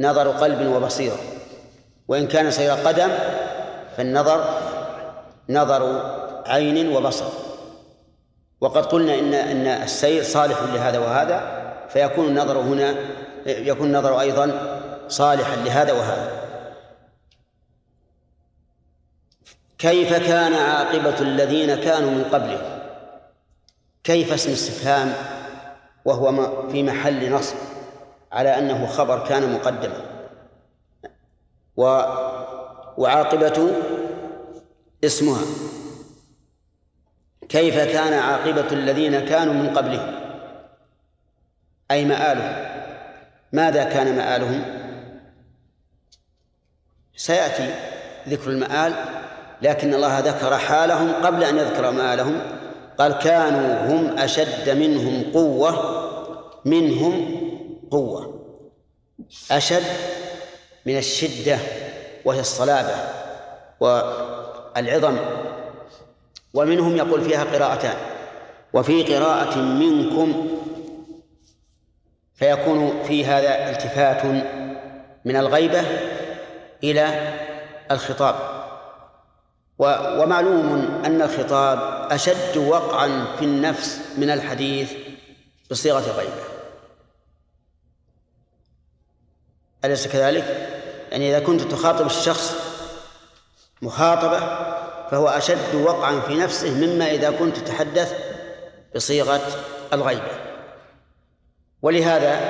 نظر 0.00 0.28
قلب 0.28 0.66
وبصيرة 0.76 1.18
وإن 2.08 2.26
كان 2.26 2.50
سير 2.50 2.72
قدم 2.72 3.08
فالنظر 3.96 4.44
نظر 5.48 6.10
عين 6.46 6.96
وبصر. 6.96 7.24
وقد 8.60 8.86
قلنا 8.86 9.18
إن 9.18 9.34
أن 9.34 9.66
السير 9.66 10.22
صالح 10.22 10.62
لهذا 10.74 10.98
وهذا 10.98 11.64
فيكون 11.88 12.26
النظر 12.26 12.58
هنا 12.58 12.94
يكون 13.46 13.86
النظر 13.86 14.20
أيضا 14.20 14.52
صالحا 15.08 15.56
لهذا 15.56 15.92
وهذا. 15.92 16.43
كيف 19.78 20.14
كان 20.14 20.52
عاقبة 20.52 21.20
الذين 21.20 21.74
كانوا 21.74 22.10
من 22.10 22.24
قبلهم 22.24 22.78
كيف 24.04 24.32
اسم 24.32 24.52
استفهام 24.52 25.12
وهو 26.04 26.68
في 26.70 26.82
محل 26.82 27.32
نصب 27.32 27.56
على 28.32 28.58
أنه 28.58 28.86
خبر 28.86 29.28
كان 29.28 29.52
مقدما؟ 29.52 30.00
و 31.76 31.82
وعاقبة 32.96 33.70
اسمها. 35.04 35.44
كيف 37.48 37.78
كان 37.78 38.12
عاقبة 38.12 38.72
الذين 38.72 39.20
كانوا 39.20 39.54
من 39.54 39.76
قبلهم 39.76 40.14
أي 41.90 42.04
مآلهم؟ 42.04 42.66
ماذا 43.52 43.84
كان 43.84 44.16
مآلهم؟ 44.16 44.64
سيأتي 47.16 47.74
ذكر 48.28 48.50
المآل 48.50 48.94
لكن 49.62 49.94
الله 49.94 50.18
ذكر 50.18 50.58
حالهم 50.58 51.12
قبل 51.22 51.44
أن 51.44 51.58
يذكر 51.58 51.90
مآلهم. 51.90 52.40
قال 52.98 53.12
كانوا 53.12 53.86
هم 53.86 54.18
أشد 54.18 54.70
منهم 54.70 55.24
قوة 55.34 56.04
منهم 56.64 57.40
قوة 57.90 58.44
أشد 59.50 59.84
من 60.86 60.98
الشدة 60.98 61.58
وهي 62.24 62.40
الصلابة 62.40 62.94
والعظم 63.80 65.16
ومنهم 66.54 66.96
يقول 66.96 67.22
فيها 67.22 67.44
قراءتان 67.44 67.96
وفي 68.72 69.02
قراءة 69.02 69.58
منكم 69.58 70.48
فيكون 72.34 73.02
في 73.02 73.24
هذا 73.24 73.70
التفات 73.70 74.24
من 75.24 75.36
الغيبة 75.36 75.82
إلى 76.84 77.34
الخطاب. 77.90 78.53
ومعلوم 79.78 81.02
أن 81.04 81.22
الخطاب 81.22 82.08
أشد 82.12 82.56
وقعا 82.56 83.26
في 83.38 83.44
النفس 83.44 84.00
من 84.18 84.30
الحديث 84.30 84.92
بصيغة 85.70 86.16
غيبة 86.16 86.44
أليس 89.84 90.08
كذلك؟ 90.08 90.44
يعني 91.10 91.30
إذا 91.30 91.46
كنت 91.46 91.62
تخاطب 91.62 92.06
الشخص 92.06 92.54
مخاطبة 93.82 94.38
فهو 95.10 95.28
أشد 95.28 95.74
وقعا 95.74 96.20
في 96.20 96.34
نفسه 96.34 96.70
مما 96.70 97.10
إذا 97.10 97.30
كنت 97.30 97.56
تتحدث 97.56 98.14
بصيغة 98.94 99.40
الغيبة 99.92 100.30
ولهذا 101.82 102.40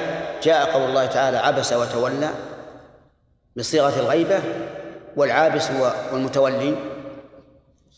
جاء 0.43 0.73
قول 0.73 0.83
الله 0.83 1.07
تعالى 1.07 1.37
عبس 1.37 1.73
وتولى 1.73 2.31
بصيغة 3.57 4.01
الغيبة 4.01 4.43
والعابس 5.17 5.71
والمتولي 6.13 6.94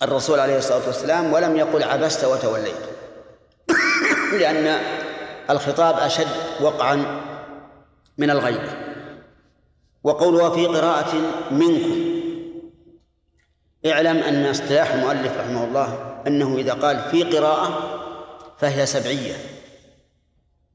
الرسول 0.03 0.41
عليه 0.41 0.59
الصلاة 0.59 0.87
والسلام 0.87 1.33
ولم 1.33 1.57
يقل 1.57 1.83
عبست 1.83 2.25
وتوليت. 2.25 2.75
لأن 4.33 4.81
الخطاب 5.51 5.99
أشد 5.99 6.27
وقعا 6.61 7.21
من 8.19 8.31
الغيبة 8.31 8.71
وقوله 10.05 10.51
في 10.51 10.67
قراءة 10.67 11.15
منكم. 11.51 12.17
اعلم 13.87 14.17
أن 14.17 14.47
اصطلاح 14.47 14.93
المؤلف 14.93 15.39
رحمه 15.39 15.65
الله 15.65 16.17
أنه 16.27 16.57
إذا 16.57 16.73
قال 16.73 17.01
في 17.11 17.23
قراءة 17.23 18.01
فهي 18.59 18.87
سبعية. 18.87 19.35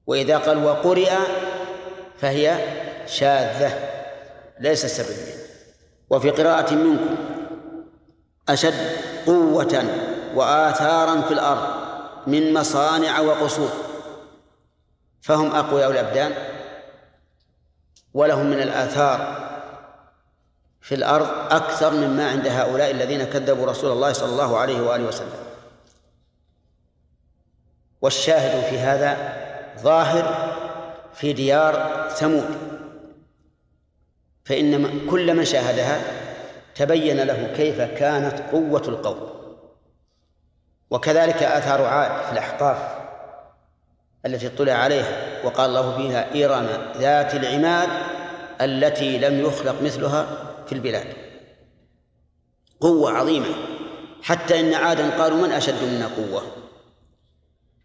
وإذا 0.08 0.38
قال 0.38 0.66
وقرئ 0.66 1.12
فهي 2.18 2.58
شاذة 3.08 3.90
ليست 4.60 4.86
سبعية. 4.86 5.42
وفي 6.10 6.30
قراءة 6.30 6.74
منكم 6.74 7.31
أشد 8.50 8.98
قوة 9.26 9.86
وآثارا 10.36 11.22
في 11.22 11.34
الأرض 11.34 11.82
من 12.28 12.54
مصانع 12.54 13.20
وقصور. 13.20 13.70
فهم 15.22 15.56
أقوياء 15.56 15.92
الأبدان 15.92 16.34
ولهم 18.14 18.46
من 18.46 18.62
الآثار 18.62 19.42
في 20.82 20.96
الأرض 20.96 21.28
أكثر 21.54 21.94
مما 21.94 22.30
عند 22.30 22.48
هؤلاء 22.48 22.92
الذين 22.92 23.24
كذبوا 23.24 23.66
رسول 23.66 23.92
الله 23.92 24.14
صلى 24.14 24.30
الله 24.30 24.58
عليه 24.58 24.82
وآله 24.82 25.04
وسلم. 25.04 25.34
والشاهد 28.02 28.70
في 28.70 28.80
هذا 28.80 29.38
ظاهر 29.80 30.56
في 31.14 31.34
ديار 31.34 32.08
ثمود. 32.16 32.72
فإن 34.46 35.00
كل 35.10 35.34
من 35.34 35.46
شاهدها 35.46 36.02
تبين 36.76 37.20
له 37.20 37.54
كيف 37.56 37.82
كانت 37.82 38.40
قوة 38.52 38.84
القوم. 38.88 39.30
وكذلك 40.92 41.44
آثار 41.44 41.86
عاد 41.86 42.26
في 42.26 42.32
الأحقاف 42.32 42.78
التي 44.26 44.48
اطلع 44.48 44.74
عليها 44.74 45.46
وقال 45.46 45.70
الله 45.70 45.98
فيها 45.98 46.46
إرم 46.46 46.68
ذات 46.98 47.36
العماد 47.36 47.90
التي 48.62 49.18
لم 49.18 49.42
يخلق 49.42 49.82
مثلها 49.82 50.26
في 50.66 50.72
البلاد. 50.72 51.08
قوة 52.82 53.12
عظيمة. 53.12 53.48
حتى 54.24 54.60
إن 54.60 54.74
عادا 54.74 55.10
قالوا 55.10 55.48
من 55.48 55.52
أشد 55.52 55.84
منا 55.84 56.08
قوة؟ 56.08 56.42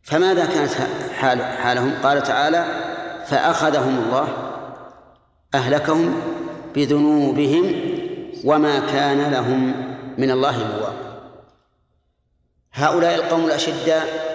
فماذا 0.03 0.47
كانت 0.47 0.73
حال 1.15 1.43
حالهم؟ 1.43 1.95
قال 2.03 2.23
تعالى 2.23 2.65
فأخذهم 3.27 4.05
الله 4.05 4.29
أهلكهم 5.55 6.23
بذنوبهم 6.75 7.96
وما 8.47 8.79
كان 8.79 9.33
لهم 9.33 9.75
من 10.19 10.31
الله 10.31 10.59
مواق 10.59 10.97
هؤلاء 12.73 13.15
القوم 13.15 13.45
الأشداء 13.45 14.27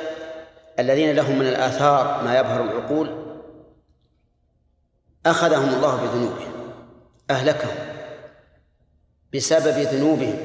الذين 0.80 1.16
لهم 1.16 1.40
من 1.40 1.48
الآثار 1.48 2.24
ما 2.24 2.40
يبهر 2.40 2.64
العقول 2.64 3.10
أخذهم 5.26 5.74
الله 5.74 5.96
بذنوبهم 5.96 6.52
أهلكهم 7.30 7.76
بسبب 9.34 9.78
ذنوبهم 9.78 10.38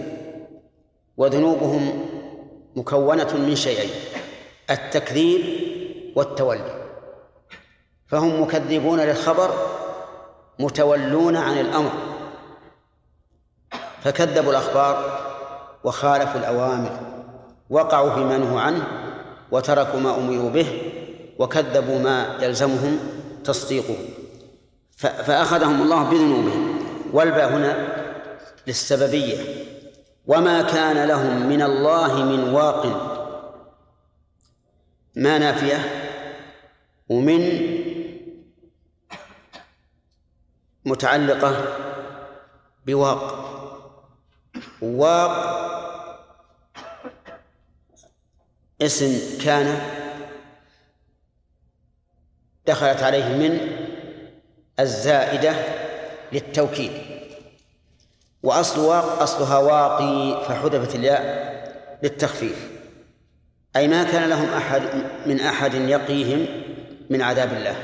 وذنوبهم 1.17 2.09
مكونة 2.77 3.35
من 3.35 3.57
شيئين 3.57 3.91
التكذيب 4.71 5.43
والتولي. 6.17 6.87
فهم 8.07 8.43
مكذبون 8.43 9.01
للخبر 9.01 9.51
متولون 10.59 11.37
عن 11.37 11.59
الأمر. 11.59 12.16
فكذبوا 14.07 14.51
الأخبار 14.51 15.21
وخالفوا 15.85 16.41
الأوامر 16.41 16.99
وقعوا 17.71 18.15
فيما 18.15 18.39
نهوا 18.39 18.61
عنه 18.61 18.87
وتركوا 19.51 20.01
ما 20.01 20.17
أمروا 20.17 20.51
به 20.51 20.83
وكذبوا 21.39 21.99
ما 21.99 22.39
يلزمهم 22.41 22.99
تصديقه. 23.45 23.97
فأخذهم 24.97 25.83
الله 25.83 26.11
بذنوبهم. 26.11 26.79
والباء 27.13 27.53
هنا 27.53 27.89
للسببية. 28.67 29.39
وما 30.27 30.63
كان 30.63 31.09
لهم 31.09 31.47
من 31.49 31.63
الله 31.63 32.25
من 32.25 32.55
واق. 32.55 32.87
ما 35.17 35.39
نافية؟ 35.39 35.79
ومن 37.09 37.61
متعلقة 40.85 41.57
بواق. 42.87 43.56
واق 44.83 45.67
اسم 48.83 49.39
كان 49.45 49.81
دخلت 52.67 53.03
عليه 53.03 53.25
من 53.25 53.61
الزائدة 54.81 55.55
للتوكيد. 56.33 56.93
وأصل 58.43 58.81
واق 58.81 59.23
أصلها 59.23 59.59
واقي 59.59 60.45
فحذفت 60.49 60.95
الياء 60.95 61.47
للتخفيف. 62.03 62.71
أي 63.77 63.89
ما 63.89 64.05
كان 64.05 64.29
لهم 64.29 64.49
أحد 64.49 64.83
من 65.27 65.41
أحد 65.41 65.75
يقيهم 65.75 66.47
من 67.11 67.23
عذاب 67.23 67.53
الله. 67.53 67.77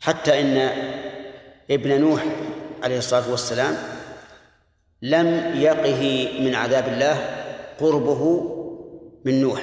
حتى 0.00 0.40
إن 0.40 0.56
ابن 1.70 2.00
نوح 2.00 2.24
عليه 2.82 2.98
الصلاة 2.98 3.30
والسلام 3.30 3.99
لم 5.02 5.56
يقه 5.60 6.28
من 6.40 6.54
عذاب 6.54 6.88
الله 6.88 7.16
قربه 7.80 8.42
من 9.24 9.40
نوح 9.40 9.62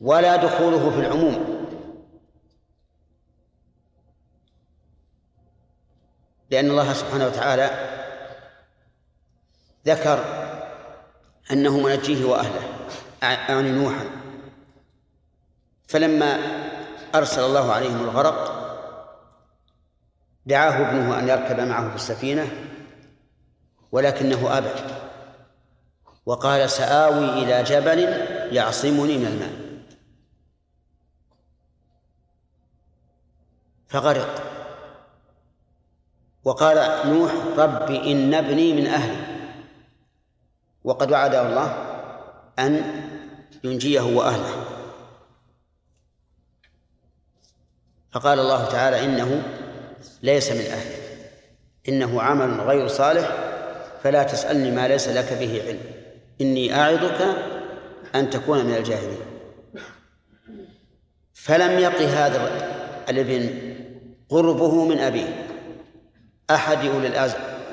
ولا 0.00 0.36
دخوله 0.36 0.90
في 0.90 1.00
العموم. 1.00 1.60
لأن 6.50 6.70
الله 6.70 6.92
سبحانه 6.92 7.26
وتعالى 7.26 7.70
ذكر 9.86 10.24
أنه 11.52 11.80
منجيه 11.80 12.24
وأهله 12.24 12.62
أعني 13.22 13.70
نوحا 13.70 14.04
فلما 15.88 16.38
أرسل 17.14 17.42
الله 17.42 17.72
عليهم 17.72 18.00
الغرق 18.04 18.60
دعاه 20.46 20.88
ابنه 20.88 21.18
أن 21.18 21.28
يركب 21.28 21.60
معه 21.60 21.88
في 21.88 21.96
السفينة 21.96 22.46
ولكنه 23.92 24.58
أبى 24.58 24.68
وقال 26.26 26.70
سآوي 26.70 27.24
إلى 27.24 27.62
جبل 27.62 27.98
يعصمني 28.56 29.18
من 29.18 29.26
الماء. 29.26 29.52
فغرق. 33.88 34.42
وقال 36.44 37.08
نوح 37.08 37.32
رب 37.56 37.90
إن 37.90 38.34
ابني 38.34 38.72
من 38.72 38.86
أهلي. 38.86 39.40
وقد 40.84 41.12
وعده 41.12 41.48
الله 41.48 41.68
أن 42.58 43.02
ينجيه 43.64 44.00
وأهله. 44.00 44.64
فقال 48.12 48.40
الله 48.40 48.64
تعالى 48.68 49.04
إنه 49.04 49.42
ليس 50.22 50.52
من 50.52 50.60
أهله 50.60 51.00
إنه 51.88 52.22
عمل 52.22 52.60
غير 52.60 52.88
صالح 52.88 53.39
فلا 54.02 54.22
تسألني 54.22 54.70
ما 54.70 54.88
ليس 54.88 55.08
لك 55.08 55.32
به 55.32 55.62
علم. 55.66 55.80
إني 56.40 56.74
أعظك 56.74 57.36
أن 58.14 58.30
تكون 58.30 58.64
من 58.64 58.74
الجاهلين. 58.74 59.20
فلم 61.34 61.78
يق 61.78 62.02
هذا 62.02 62.70
الابن 63.08 63.74
قربه 64.28 64.84
من 64.84 64.98
أبيه. 64.98 65.46
أحد 66.50 66.84
أولي 66.84 67.06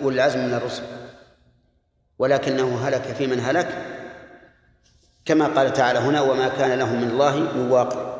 العزم 0.01 0.39
من 0.39 0.53
الرسل. 0.53 0.83
ولكنه 2.19 2.87
هلك 2.87 3.01
في 3.01 3.27
من 3.27 3.39
هلك. 3.39 3.67
كما 5.25 5.47
قال 5.47 5.73
تعالى 5.73 5.99
هنا 5.99 6.21
وما 6.21 6.47
كان 6.47 6.79
له 6.79 6.95
من 6.95 7.09
الله 7.09 7.35
من 7.35 7.71
واقع. 7.71 8.17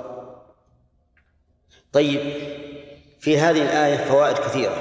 طيب 1.92 2.34
في 3.20 3.40
هذه 3.40 3.62
الآية 3.62 3.98
فوائد 3.98 4.38
كثيرة. 4.38 4.78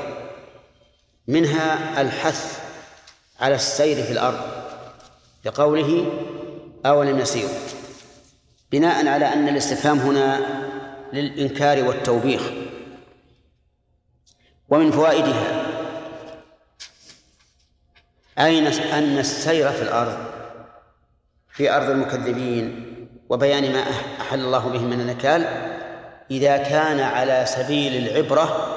منها 1.28 2.00
الحث 2.00 2.65
على 3.40 3.54
السير 3.54 4.04
في 4.04 4.12
الأرض 4.12 4.40
لقوله 5.44 6.06
أولم 6.86 7.18
يسيروا. 7.18 7.58
بناء 8.72 9.08
على 9.08 9.32
أن 9.32 9.48
الاستفهام 9.48 9.98
هنا 9.98 10.40
للإنكار 11.12 11.84
والتوبيخ. 11.84 12.42
ومن 14.68 14.90
فوائدها 14.90 15.66
أين 18.38 18.66
أن 18.66 19.18
السير 19.18 19.72
في 19.72 19.82
الأرض 19.82 20.18
في 21.50 21.70
أرض 21.70 21.90
المكذبين 21.90 22.86
وبيان 23.28 23.72
ما 23.72 23.84
أحل 24.20 24.40
الله 24.40 24.68
به 24.68 24.78
من 24.78 25.00
النكال 25.00 25.42
إذا 26.30 26.56
كان 26.56 27.00
على 27.00 27.44
سبيل 27.46 28.06
العبرة 28.06 28.76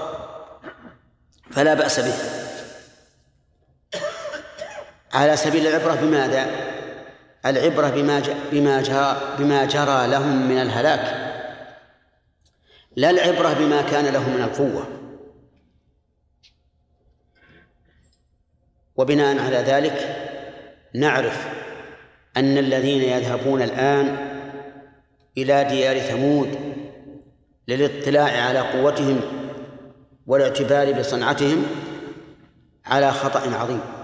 فلا 1.52 1.74
بأس 1.74 2.00
به. 2.00 2.39
على 5.14 5.36
سبيل 5.36 5.68
العبرة 5.68 5.96
بماذا؟ 5.96 6.48
العبرة 7.46 7.90
بما 7.90 8.24
بما 8.52 8.84
بما 9.40 9.66
جرى 9.66 10.08
لهم 10.08 10.48
من 10.50 10.58
الهلاك. 10.58 11.30
لا 12.96 13.10
العبرة 13.10 13.54
بما 13.54 13.82
كان 13.82 14.06
لهم 14.06 14.36
من 14.36 14.42
القوة. 14.42 14.88
وبناء 18.96 19.40
على 19.40 19.58
ذلك 19.58 20.16
نعرف 20.96 21.48
أن 22.38 22.58
الذين 22.58 23.02
يذهبون 23.02 23.62
الآن 23.62 24.18
إلى 25.38 25.64
ديار 25.64 26.00
ثمود 26.00 26.58
للاطلاع 27.68 28.42
على 28.42 28.60
قوتهم 28.60 29.22
والاعتبار 30.28 30.92
بصنعتهم 30.92 31.66
على 32.86 33.12
خطأ 33.12 33.56
عظيم. 33.56 33.99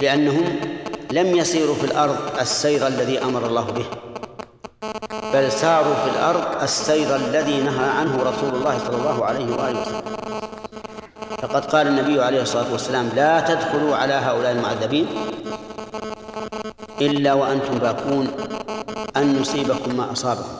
لأنهم 0.00 0.44
لم 1.12 1.36
يسيروا 1.36 1.74
في 1.74 1.84
الأرض 1.84 2.16
السير 2.40 2.86
الذي 2.86 3.22
أمر 3.22 3.46
الله 3.46 3.64
به 3.64 3.86
بل 5.32 5.52
ساروا 5.52 5.94
في 5.94 6.10
الأرض 6.10 6.62
السير 6.62 7.16
الذي 7.16 7.60
نهى 7.60 7.88
عنه 7.90 8.22
رسول 8.22 8.54
الله 8.54 8.78
صلى 8.78 8.96
الله 8.96 9.24
عليه 9.24 9.56
وآله 9.56 9.80
وسلم. 9.80 10.02
فقد 11.42 11.64
قال 11.64 11.86
النبي 11.86 12.22
عليه 12.22 12.42
الصلاة 12.42 12.72
والسلام 12.72 13.08
لا 13.16 13.40
تدخلوا 13.40 13.96
على 13.96 14.12
هؤلاء 14.12 14.52
المعذبين 14.52 15.06
إلا 17.00 17.32
وأنتم 17.32 17.78
باكون 17.78 18.28
أن 19.16 19.40
يصيبكم 19.40 19.96
ما 19.96 20.12
أصابهم 20.12 20.56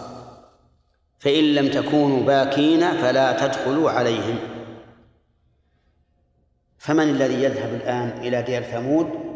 فإن 1.18 1.44
لم 1.54 1.68
تكونوا 1.68 2.22
باكين 2.22 2.92
فلا 2.96 3.46
تدخلوا 3.46 3.90
عليهم. 3.90 4.38
فمن 6.78 7.08
الذي 7.08 7.42
يذهب 7.42 7.74
الآن 7.74 8.18
إلى 8.22 8.42
دير 8.42 8.62
ثمود؟ 8.62 9.27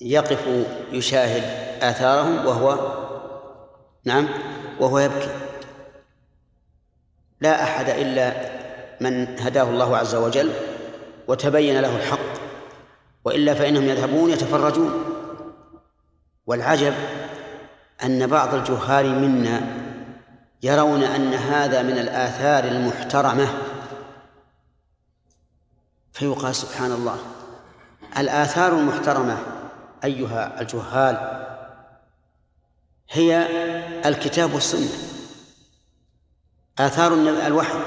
يقف 0.00 0.66
يشاهد 0.92 1.42
آثارهم 1.82 2.46
وهو 2.46 2.78
نعم 4.04 4.28
وهو 4.80 4.98
يبكي. 4.98 5.28
لا 7.40 7.62
أحد 7.62 7.88
إلا 7.88 8.32
من 9.00 9.40
هداه 9.40 9.62
الله 9.62 9.96
عز 9.96 10.14
وجل 10.14 10.52
وتبين 11.28 11.80
له 11.80 11.96
الحق 11.96 12.36
وإلا 13.24 13.54
فإنهم 13.54 13.84
يذهبون 13.84 14.30
يتفرجون. 14.30 15.04
والعجب 16.46 16.94
أن 18.04 18.26
بعض 18.26 18.54
الجهال 18.54 19.20
منا 19.20 19.60
يرون 20.62 21.02
أن 21.02 21.34
هذا 21.34 21.82
من 21.82 21.98
الآثار 21.98 22.64
المحترمة. 22.64 23.48
فيقال 26.12 26.54
سبحان 26.54 26.92
الله 26.92 27.16
الآثار 28.18 28.72
المحترمة 28.72 29.55
أيها 30.04 30.60
الجهال 30.60 31.46
هي 33.10 33.46
الكتاب 34.08 34.54
والسنة. 34.54 34.88
آثار 36.78 37.14
الوحي. 37.46 37.78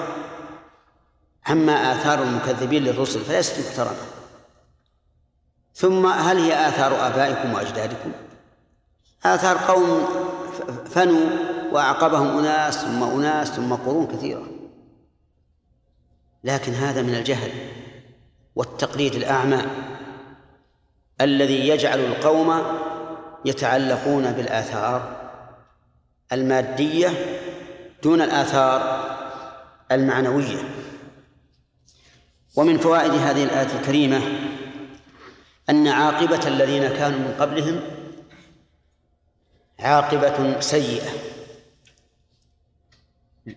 أما 1.49 1.91
آثار 1.91 2.23
المكذبين 2.23 2.83
للرسل 2.83 3.19
فليست 3.19 3.59
محترمة. 3.59 4.05
ثم 5.73 6.05
هل 6.05 6.37
هي 6.37 6.69
آثار 6.69 7.07
آبائكم 7.07 7.53
وأجدادكم؟ 7.53 8.11
آثار 9.25 9.57
قوم 9.57 10.07
فنوا 10.85 11.29
وأعقبهم 11.71 12.37
أناس 12.37 12.77
ثم 12.77 13.03
أناس 13.03 13.47
ثم 13.47 13.73
قرون 13.73 14.07
كثيرة. 14.07 14.47
لكن 16.43 16.73
هذا 16.73 17.01
من 17.01 17.15
الجهل 17.15 17.51
والتقليد 18.55 19.15
الأعمى. 19.15 19.61
الذي 21.21 21.67
يجعل 21.67 21.99
القوم 21.99 22.63
يتعلقون 23.45 24.31
بالآثار 24.31 25.19
المادية 26.31 27.09
دون 28.03 28.21
الآثار 28.21 29.09
المعنوية. 29.91 30.63
ومن 32.55 32.77
فوائد 32.77 33.11
هذه 33.11 33.43
الآية 33.43 33.79
الكريمة 33.79 34.21
أن 35.69 35.87
عاقبة 35.87 36.47
الذين 36.47 36.87
كانوا 36.87 37.19
من 37.19 37.35
قبلهم 37.39 37.81
عاقبة 39.79 40.59
سيئة 40.59 41.09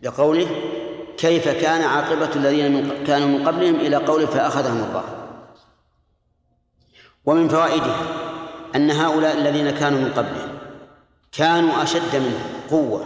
لقوله 0.03 0.47
كيف 1.19 1.49
كان 1.49 1.83
عاقبة 1.83 2.31
الذين 2.37 3.05
كانوا 3.07 3.29
من 3.29 3.49
قبلهم 3.49 3.75
إلى 3.75 3.97
قوله 3.97 4.27
فأخذهم 4.27 4.85
الله. 4.85 5.22
ومن 7.27 7.49
فوائدها 7.49 7.97
أن 8.77 8.91
هؤلاء 8.91 9.39
الذين 9.39 9.71
كانوا 9.71 9.99
من 9.99 10.13
قبلهم 10.13 10.59
كانوا 11.33 11.83
أشد 11.83 12.17
منهم 12.17 12.43
قوة 12.71 13.05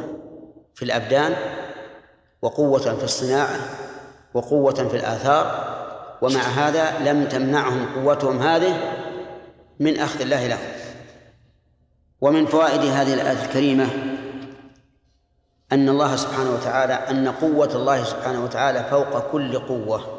في 0.74 0.84
الأبدان 0.84 1.36
وقوة 2.42 2.78
في 2.78 3.04
الصناعة 3.04 3.56
وقوة 4.34 4.74
في 4.74 4.96
الآثار 4.96 5.76
ومع 6.22 6.40
هذا 6.40 7.12
لم 7.12 7.24
تمنعهم 7.24 7.86
قوتهم 7.94 8.42
هذه 8.42 8.76
من 9.80 9.98
أخذ 10.00 10.20
الله 10.20 10.46
لهم. 10.46 10.68
ومن 12.20 12.46
فوائد 12.46 12.80
هذه 12.80 13.14
الآية 13.14 13.44
الكريمة 13.44 13.88
أن 15.72 15.88
الله 15.88 16.16
سبحانه 16.16 16.54
وتعالى 16.54 16.94
أن 16.94 17.28
قوة 17.28 17.74
الله 17.74 18.04
سبحانه 18.04 18.44
وتعالى 18.44 18.84
فوق 18.90 19.30
كل 19.30 19.58
قوة. 19.58 20.15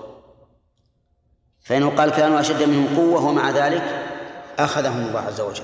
فإنه 1.68 1.90
قال 1.90 2.12
كانوا 2.12 2.40
أشد 2.40 2.64
منهم 2.64 2.98
قوة 2.98 3.26
ومع 3.26 3.50
ذلك 3.50 3.84
أخذهم 4.60 5.08
الله 5.08 5.20
عز 5.20 5.42
وجل. 5.42 5.64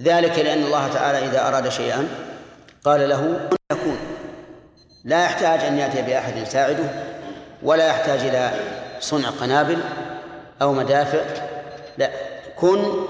ذلك 0.00 0.38
لأن 0.38 0.62
الله 0.62 0.88
تعالى 0.88 1.18
إذا 1.26 1.48
أراد 1.48 1.68
شيئا 1.68 2.08
قال 2.84 3.08
له 3.08 3.48
كن 3.50 3.56
يكون. 3.76 3.98
لا 5.04 5.24
يحتاج 5.24 5.60
أن 5.60 5.78
يأتي 5.78 6.02
بأحد 6.02 6.36
يساعده 6.36 6.84
ولا 7.62 7.86
يحتاج 7.86 8.20
إلى 8.20 8.52
صنع 9.00 9.30
قنابل 9.30 9.78
أو 10.62 10.72
مدافع. 10.72 11.24
لا 11.98 12.10
كن 12.56 13.06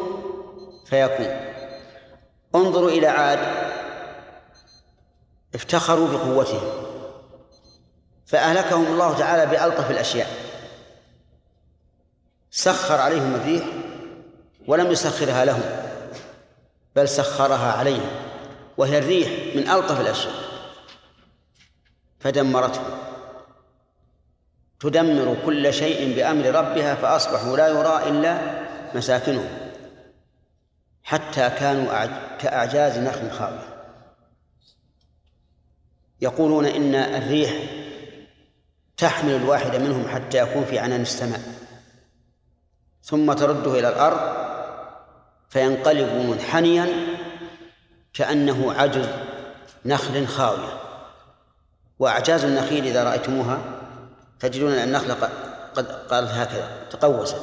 فيكون. 0.86 1.36
انظروا 2.54 2.90
إلى 2.90 3.06
عاد 3.06 3.38
افتخروا 5.54 6.08
بقوتهم 6.08 6.62
فأهلكهم 8.26 8.86
الله 8.86 9.18
تعالى 9.18 9.46
بألطف 9.46 9.90
الأشياء. 9.90 10.28
سخر 12.54 13.00
عليهم 13.00 13.34
الريح 13.34 13.64
ولم 14.66 14.90
يسخرها 14.90 15.44
لهم 15.44 15.62
بل 16.96 17.08
سخرها 17.08 17.72
عليهم 17.72 18.10
وهي 18.76 18.98
الريح 18.98 19.56
من 19.56 19.68
ألطف 19.68 20.00
الأشياء. 20.00 20.34
فدمرتهم 22.20 22.98
تدمر 24.80 25.36
كل 25.46 25.74
شيء 25.74 26.16
بأمر 26.16 26.44
ربها 26.46 26.94
فأصبحوا 26.94 27.56
لا 27.56 27.68
يرى 27.68 28.08
إلا 28.08 28.62
مساكنهم. 28.94 29.48
حتى 31.02 31.50
كانوا 31.50 32.06
كأعجاز 32.38 32.98
نخل 32.98 33.30
خاوية. 33.30 33.84
يقولون 36.20 36.66
إن 36.66 36.94
الريح 36.94 37.52
تحمل 38.96 39.32
الواحد 39.32 39.76
منهم 39.76 40.08
حتى 40.08 40.38
يكون 40.38 40.64
في 40.64 40.78
عنان 40.78 41.00
السماء. 41.00 41.61
ثم 43.04 43.32
ترده 43.32 43.78
إلى 43.78 43.88
الأرض 43.88 44.20
فينقلب 45.48 46.30
منحنيا 46.30 46.86
كأنه 48.14 48.72
عجز 48.72 49.08
نخل 49.84 50.26
خاوية. 50.26 50.80
وأعجاز 51.98 52.44
النخيل 52.44 52.86
إذا 52.86 53.04
رأيتموها 53.04 53.58
تجدون 54.40 54.72
أن 54.72 54.88
النخلة 54.88 55.16
قد 55.74 55.86
قالت 55.86 56.30
هكذا 56.30 56.68
تقوست. 56.90 57.36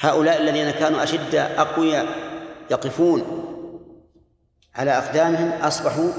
هؤلاء 0.00 0.40
الذين 0.40 0.70
كانوا 0.70 1.02
أشد 1.02 1.34
أقوياء 1.34 2.06
يقفون 2.70 3.44
على 4.74 4.98
أقدامهم 4.98 5.52
أصبحوا 5.62 6.10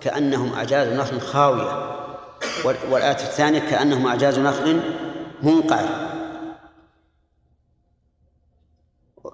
كأنهم 0.00 0.52
أعجاز 0.52 0.88
نخل 0.88 1.20
خاوية 1.20 1.92
والآية 2.90 3.12
الثانية 3.12 3.58
كأنهم 3.58 4.06
أعجاز 4.06 4.38
نخل 4.38 4.80
منقعر. 5.42 6.11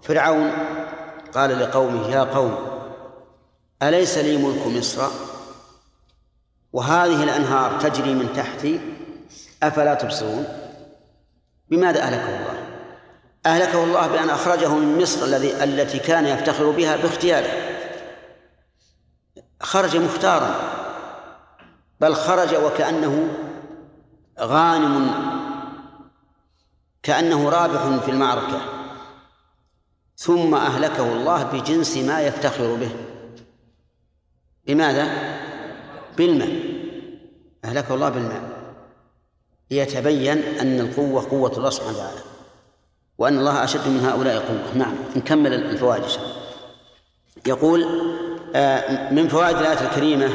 فرعون 0.03 0.53
قال 1.35 1.59
لقومه 1.59 2.09
يا 2.09 2.23
قوم 2.23 2.57
أليس 3.83 4.19
لي 4.19 4.37
ملك 4.37 4.67
مصر؟ 4.67 5.09
وهذه 6.73 7.25
الأنهار 7.25 7.81
تجري 7.81 8.15
من 8.15 8.33
تحتي 8.33 8.81
أفلا 9.63 9.95
تبصرون؟ 9.95 10.47
بماذا 11.69 12.03
أهلكه 12.03 12.29
الله؟ 12.29 12.59
أهلكه 13.47 13.85
الله 13.85 14.07
بأن 14.07 14.31
أخرجه 14.31 14.75
من 14.75 15.03
مصر 15.03 15.25
الذي 15.25 15.65
التي 15.65 15.99
كان 15.99 16.27
يفتخر 16.27 16.71
بها 16.71 16.97
باختياره. 16.97 17.51
خرج 19.61 19.97
مختارا 19.97 20.55
بل 22.01 22.15
خرج 22.15 22.55
وكأنه 22.55 23.29
غانم 24.41 25.11
كأنه 27.03 27.49
رابح 27.49 28.05
في 28.05 28.11
المعركة. 28.11 28.78
ثم 30.19 30.55
أهلكه 30.55 31.13
الله 31.13 31.43
بجنس 31.43 31.97
ما 31.97 32.21
يفتخر 32.21 32.75
به. 32.75 32.91
بماذا؟ 34.67 35.09
بالماء. 36.17 36.53
أهلكه 37.65 37.95
الله 37.95 38.09
بالماء. 38.09 38.43
ليتبين 39.71 40.39
أن 40.61 40.81
القوة 40.81 41.31
قوة 41.31 41.53
الله 41.57 41.71
سبحانه 41.71 41.99
وتعالى. 41.99 42.21
وأن 43.19 43.39
الله 43.39 43.65
أشد 43.65 43.89
من 43.89 44.01
هؤلاء 44.01 44.39
قوة. 44.39 44.75
نعم. 44.75 44.95
نكمل 45.17 45.55
الفوائد 45.55 46.05
يقول 47.47 47.85
آه، 48.55 49.13
من 49.13 49.29
فوائد 49.29 49.57
الآية 49.57 49.81
الكريمة 49.81 50.31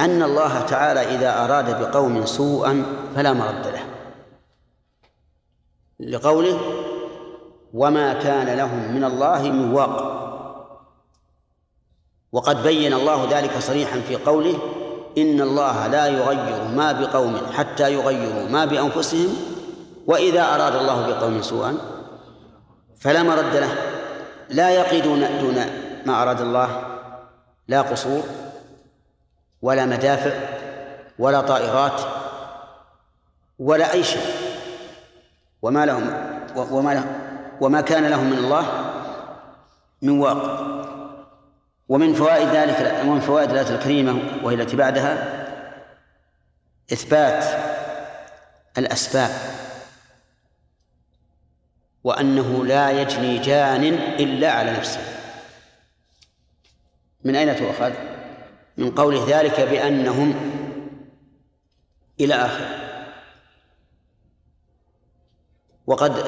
أن 0.00 0.22
الله 0.22 0.60
تعالى 0.60 1.00
إذا 1.00 1.44
أراد 1.44 1.80
بقوم 1.80 2.26
سوءا 2.26 2.84
فلا 3.14 3.32
مرد 3.32 3.66
له. 3.66 3.84
لقوله 6.00 6.60
وما 7.74 8.12
كان 8.12 8.56
لهم 8.56 8.92
من 8.94 9.04
الله 9.04 9.42
من 9.42 9.72
واق. 9.72 10.20
وقد 12.32 12.62
بين 12.62 12.92
الله 12.92 13.38
ذلك 13.38 13.58
صريحا 13.58 14.00
في 14.00 14.16
قوله 14.16 14.58
إن 15.18 15.40
الله 15.40 15.86
لا 15.86 16.06
يغير 16.06 16.64
ما 16.64 16.92
بقوم 16.92 17.36
حتى 17.52 17.92
يغيروا 17.92 18.48
ما 18.48 18.64
بأنفسهم 18.64 19.36
وإذا 20.06 20.54
أراد 20.54 20.74
الله 20.76 21.06
بقوم 21.06 21.42
سوءا 21.42 21.76
فلا 23.00 23.22
مرد 23.22 23.56
له. 23.56 23.74
لا 24.48 24.70
يقي 24.70 25.00
دون 25.00 25.38
دون 25.40 25.64
ما 26.06 26.22
أراد 26.22 26.40
الله 26.40 26.82
لا 27.68 27.82
قصور 27.82 28.22
ولا 29.62 29.86
مدافع 29.86 30.32
ولا 31.18 31.40
طائرات 31.40 32.00
ولا 33.58 33.92
أي 33.92 34.04
شيء. 34.04 34.50
وما 35.62 35.86
لهم 35.86 36.36
وما 36.56 36.94
لهم 36.94 37.19
وما 37.60 37.80
كان 37.80 38.06
لهم 38.06 38.30
من 38.30 38.38
الله 38.38 38.92
من 40.02 40.18
واقع 40.18 40.80
ومن 41.88 42.14
فوائد 42.14 42.48
ذلك 42.48 43.04
ومن 43.04 43.20
فوائد 43.20 43.50
الآية 43.50 43.74
الكريمة 43.74 44.22
وهي 44.42 44.54
التي 44.54 44.76
بعدها 44.76 45.46
إثبات 46.92 47.44
الأسباب 48.78 49.30
وأنه 52.04 52.64
لا 52.64 52.90
يجني 52.90 53.38
جان 53.38 53.84
إلا 54.18 54.52
على 54.52 54.72
نفسه. 54.72 55.00
من 57.24 57.36
أين 57.36 57.56
تؤخذ؟ 57.56 57.92
من 58.76 58.90
قوله 58.90 59.24
ذلك 59.28 59.60
بأنهم 59.60 60.34
إلى 62.20 62.34
آخره 62.34 62.80
وقد 65.86 66.24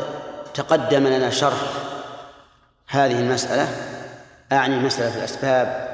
تقدم 0.54 1.06
لنا 1.06 1.30
شرح 1.30 1.58
هذه 2.88 3.20
المسألة 3.20 3.68
أعني 4.52 4.78
مسألة 4.78 5.18
الأسباب 5.18 5.88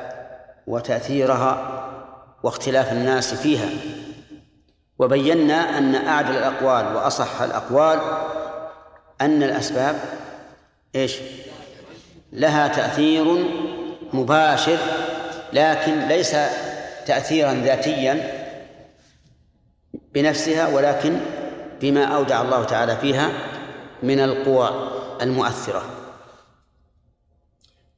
وتأثيرها 0.66 1.84
واختلاف 2.42 2.92
الناس 2.92 3.34
فيها. 3.34 3.68
وبينا 4.98 5.78
أن 5.78 5.94
أعدل 5.94 6.36
الأقوال 6.36 6.96
وأصح 6.96 7.42
الأقوال 7.42 7.98
أن 9.20 9.42
الأسباب 9.42 9.96
إيش؟ 10.94 11.16
لها 12.32 12.68
تأثير 12.68 13.46
مباشر 14.12 14.78
لكن 15.52 16.08
ليس 16.08 16.36
تأثيرا 17.06 17.52
ذاتيا 17.52 18.44
بنفسها 20.14 20.68
ولكن 20.68 21.20
بما 21.80 22.04
أودع 22.04 22.42
الله 22.42 22.64
تعالى 22.64 22.96
فيها 22.96 23.30
من 24.02 24.20
القوى 24.20 24.90
المؤثرة. 25.22 25.82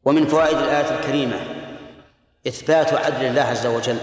ومن 0.05 0.26
فوائد 0.26 0.59
الآية 0.59 0.98
الكريمة 0.98 1.36
إثبات 2.48 2.94
عدل 2.94 3.26
الله 3.26 3.42
عز 3.42 3.66
وجل 3.66 3.98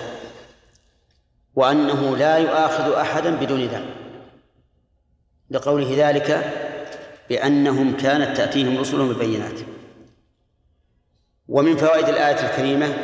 وأنه 1.55 2.17
لا 2.17 2.37
يؤاخذ 2.37 2.91
أحدا 2.91 3.35
بدون 3.35 3.65
ذنب. 3.65 3.89
لقوله 5.51 5.95
ذلك 5.97 6.53
بأنهم 7.29 7.97
كانت 7.97 8.37
تأتيهم 8.37 8.77
رسلهم 8.77 9.07
بالبينات. 9.07 9.59
ومن 11.47 11.77
فوائد 11.77 12.07
الآية 12.09 12.49
الكريمة 12.49 12.97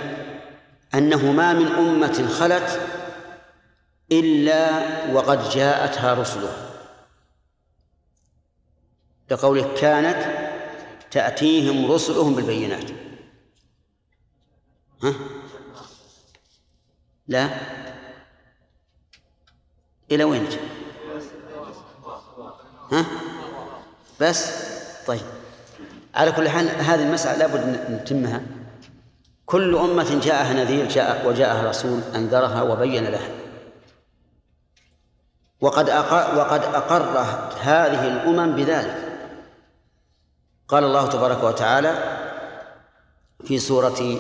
أنه 0.94 1.32
ما 1.32 1.54
من 1.54 1.68
أمة 1.68 2.28
خلت 2.28 2.82
إلا 4.12 4.70
وقد 5.14 5.50
جاءتها 5.50 6.14
رسلها. 6.14 6.73
لقوله 9.34 9.74
كانت 9.78 10.50
تأتيهم 11.12 11.92
رسلهم 11.92 12.36
بالبينات. 12.36 12.92
ها؟ 15.04 15.14
لا. 17.28 17.50
إلى 20.12 20.24
وين؟ 20.24 20.48
ها؟ 22.92 23.06
بس؟ 24.22 24.52
طيب. 25.08 25.22
على 26.16 26.32
كل 26.32 26.50
حال 26.50 26.70
هذه 26.70 27.04
المسألة 27.04 27.38
لابد 27.38 27.92
نتمها. 27.92 28.42
كل 29.46 29.76
أمة 29.76 30.20
جاءها 30.24 30.54
نذير 30.54 30.88
جاء 30.88 31.28
وجاءها 31.28 31.70
رسول 31.70 32.02
أنذرها 32.16 32.62
وبين 32.62 33.04
لها. 33.04 33.30
وقد 35.62 35.90
أقر 35.90 36.38
وقد 36.38 36.64
أقرت 36.64 37.58
هذه 37.62 38.08
الأمم 38.08 38.56
بذلك. 38.56 39.03
قال 40.68 40.84
الله 40.84 41.08
تبارك 41.08 41.44
وتعالى 41.44 41.94
في 43.46 43.60
سورة 43.60 44.18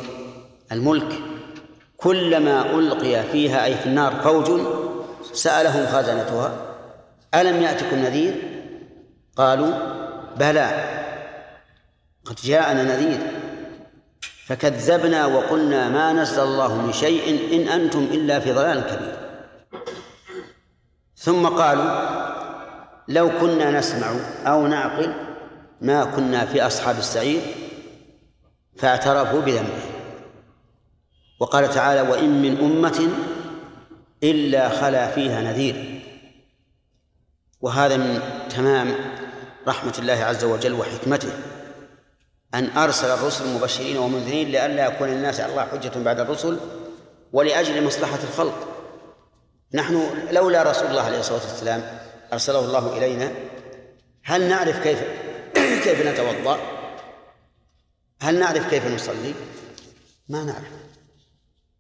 الملك 0.71 1.13
كلما 1.97 2.65
ألقي 2.65 3.23
فيها 3.23 3.65
أي 3.65 3.75
في 3.75 3.85
النار 3.85 4.13
فوج 4.21 4.61
سألهم 5.33 5.85
خزنتها 5.85 6.51
ألم 7.35 7.61
يأتكم 7.61 7.95
نذير؟ 7.95 8.35
قالوا 9.37 9.73
بلى 10.37 10.69
قد 12.25 12.35
جاءنا 12.35 12.83
نذير 12.83 13.19
فكذبنا 14.45 15.25
وقلنا 15.25 15.89
ما 15.89 16.13
نزل 16.13 16.43
الله 16.43 16.81
من 16.81 16.93
شيء 16.93 17.55
إن 17.55 17.67
أنتم 17.67 17.99
إلا 17.99 18.39
في 18.39 18.51
ضلال 18.51 18.81
كبير. 18.81 19.15
ثم 21.15 21.47
قالوا 21.47 22.23
لو 23.07 23.29
كنا 23.39 23.71
نسمع 23.71 24.07
أو 24.45 24.67
نعقل 24.67 25.13
ما 25.84 26.03
كنا 26.05 26.45
في 26.45 26.67
أصحاب 26.67 26.97
السعير 26.97 27.41
فاعترفوا 28.75 29.41
بذنبه. 29.41 29.84
وقال 31.39 31.69
تعالى 31.69 32.01
وإن 32.01 32.41
من 32.41 32.57
أمة 32.57 33.09
إلا 34.23 34.69
خلا 34.69 35.11
فيها 35.11 35.41
نذير. 35.41 36.01
وهذا 37.61 37.97
من 37.97 38.19
تمام 38.49 38.95
رحمة 39.67 39.93
الله 39.99 40.13
عز 40.13 40.43
وجل 40.43 40.73
وحكمته 40.73 41.29
أن 42.53 42.69
أرسل 42.77 43.07
الرسل 43.07 43.47
مبشرين 43.47 43.97
ومنذرين 43.97 44.47
لئلا 44.47 44.86
يكون 44.86 45.07
للناس 45.07 45.39
على 45.39 45.51
الله 45.51 45.65
حجة 45.65 45.91
بعد 45.95 46.19
الرسل 46.19 46.57
ولأجل 47.34 47.84
مصلحة 47.84 48.19
الخلق. 48.23 48.67
نحن 49.73 50.09
لولا 50.31 50.63
رسول 50.63 50.88
الله 50.88 51.01
عليه 51.01 51.19
الصلاة 51.19 51.41
والسلام 51.41 51.99
أرسله 52.34 52.59
الله 52.59 52.97
إلينا. 52.97 53.31
هل 54.23 54.49
نعرف 54.49 54.84
كيف 54.84 55.03
كيف 55.84 56.07
نتوضأ؟ 56.07 56.59
هل 58.22 58.39
نعرف 58.39 58.70
كيف 58.70 58.88
نصلي؟ 58.88 59.34
ما 60.30 60.43
نعرف 60.43 60.84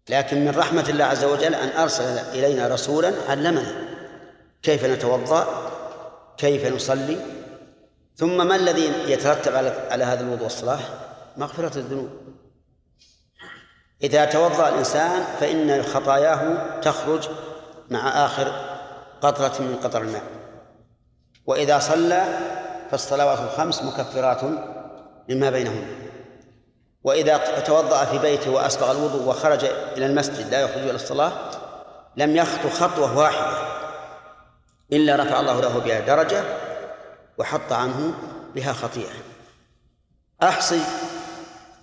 لكن 0.09 0.45
من 0.45 0.55
رحمة 0.55 0.89
الله 0.89 1.05
عز 1.05 1.23
وجل 1.23 1.55
أن 1.55 1.69
أرسل 1.77 2.03
إلينا 2.03 2.67
رسولا 2.67 3.13
علمنا 3.29 3.75
كيف 4.63 4.85
نتوضأ 4.85 5.71
كيف 6.37 6.65
نصلي 6.65 7.17
ثم 8.15 8.47
ما 8.47 8.55
الذي 8.55 9.11
يترتب 9.11 9.55
على 9.55 9.87
على 9.91 10.03
هذا 10.03 10.21
الوضوء 10.21 10.43
والصلاة؟ 10.43 10.79
مغفرة 11.37 11.77
الذنوب 11.77 12.09
إذا 14.03 14.25
توضأ 14.25 14.69
الإنسان 14.69 15.23
فإن 15.39 15.83
خطاياه 15.83 16.79
تخرج 16.79 17.29
مع 17.89 18.25
آخر 18.25 18.77
قطرة 19.21 19.61
من 19.61 19.75
قطر 19.83 20.01
الماء 20.01 20.23
وإذا 21.45 21.79
صلى 21.79 22.23
فالصلوات 22.93 23.39
الخمس 23.39 23.81
مكفرات 23.81 24.41
لما 25.29 25.49
بينهن. 25.49 26.09
وإذا 27.03 27.59
توضأ 27.59 28.05
في 28.05 28.17
بيته 28.17 28.51
وأسبغ 28.51 28.91
الوضوء 28.91 29.21
وخرج 29.29 29.65
إلى 29.65 30.05
المسجد 30.05 30.49
لا 30.49 30.61
يخرج 30.61 30.81
إلى 30.83 30.95
الصلاة 30.95 31.51
لم 32.17 32.35
يخطو 32.35 32.69
خطوة 32.69 33.17
واحدة 33.17 33.57
إلا 34.91 35.15
رفع 35.15 35.39
الله 35.39 35.61
له 35.61 35.79
بها 35.79 35.99
درجة 35.99 36.43
وحط 37.37 37.71
عنه 37.71 38.13
بها 38.55 38.73
خطيئة. 38.73 39.15
أحصي 40.43 40.81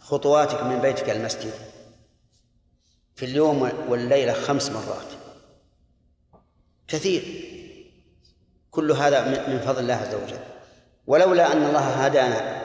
خطواتك 0.01 0.63
من 0.63 0.81
بيتك 0.81 1.11
إلى 1.11 1.13
المسجد 1.13 1.55
في 3.15 3.25
اليوم 3.25 3.73
والليلة 3.89 4.33
خمس 4.33 4.71
مرات. 4.71 5.11
كثير. 6.89 7.23
كل 8.71 8.93
هذا 8.93 9.49
من 9.49 9.61
فضل 9.61 9.79
الله 9.79 9.95
عز 9.95 10.15
وجل. 10.15 10.50
ولولا 11.11 11.53
أن 11.53 11.67
الله 11.67 11.81
هدانا 11.81 12.63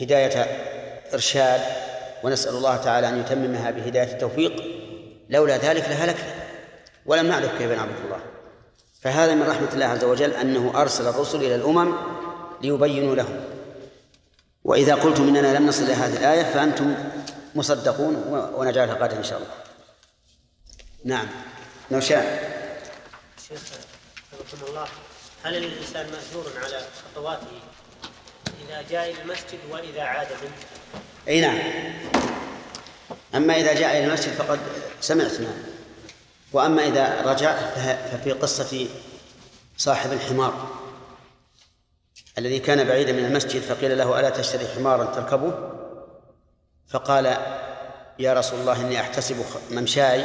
هداية 0.00 0.46
إرشاد 1.14 1.60
ونسأل 2.22 2.54
الله 2.54 2.76
تعالى 2.76 3.08
أن 3.08 3.20
يتممها 3.20 3.70
بهداية 3.70 4.12
التوفيق 4.12 4.52
لولا 5.28 5.56
ذلك 5.56 5.88
لهلكنا. 5.88 6.34
ولم 7.06 7.26
نعرف 7.26 7.58
كيف 7.58 7.70
نعبد 7.70 7.96
الله. 8.04 8.20
فهذا 9.02 9.34
من 9.34 9.42
رحمة 9.42 9.68
الله 9.74 9.86
عز 9.86 10.04
وجل 10.04 10.32
أنه 10.32 10.72
أرسل 10.80 11.08
الرسل 11.08 11.38
إلى 11.38 11.54
الأمم 11.54 11.94
ليبينوا 12.62 13.14
لهم. 13.14 13.40
وإذا 14.64 14.94
قلتم 14.94 15.28
إننا 15.28 15.58
لم 15.58 15.66
نصل 15.66 15.84
إلى 15.84 15.94
هذه 15.94 16.16
الآية 16.16 16.42
فأنتم 16.42 16.94
مصدقون 17.54 18.14
ونجعلها 18.56 18.94
غدا 18.94 19.18
إن 19.18 19.24
شاء 19.24 19.38
الله. 19.38 19.54
نعم. 21.04 21.26
لو 21.90 22.00
شاء. 22.00 22.50
شيخ 23.48 23.60
الله. 24.68 24.86
هل 25.44 25.56
الإنسان 25.56 26.06
مأجور 26.06 26.52
على 26.64 26.80
خطواته 27.04 27.60
إذا 28.66 28.82
جاء 28.90 29.10
إلى 29.10 29.22
المسجد 29.22 29.58
وإذا 29.70 30.02
عاد 30.02 30.28
منه؟ 30.28 30.52
أي 31.28 31.40
نعم. 31.40 31.58
أما 33.34 33.56
إذا 33.56 33.74
جاء 33.74 33.98
إلى 33.98 34.06
المسجد 34.06 34.32
فقد 34.32 34.58
سمعت 35.00 35.40
نعم. 35.40 35.62
وأما 36.52 36.86
إذا 36.86 37.22
رجع 37.22 37.56
ففي 38.12 38.32
قصة 38.32 38.86
صاحب 39.76 40.12
الحمار 40.12 40.68
الذي 42.38 42.58
كان 42.58 42.84
بعيدا 42.84 43.12
من 43.12 43.24
المسجد 43.24 43.62
فقيل 43.62 43.98
له 43.98 44.20
ألا 44.20 44.30
تشتري 44.30 44.68
حمارا 44.76 45.04
تركبه؟ 45.04 45.52
فقال 46.88 47.36
يا 48.18 48.34
رسول 48.34 48.60
الله 48.60 48.80
إني 48.80 49.00
أحتسب 49.00 49.44
ممشاي 49.70 50.24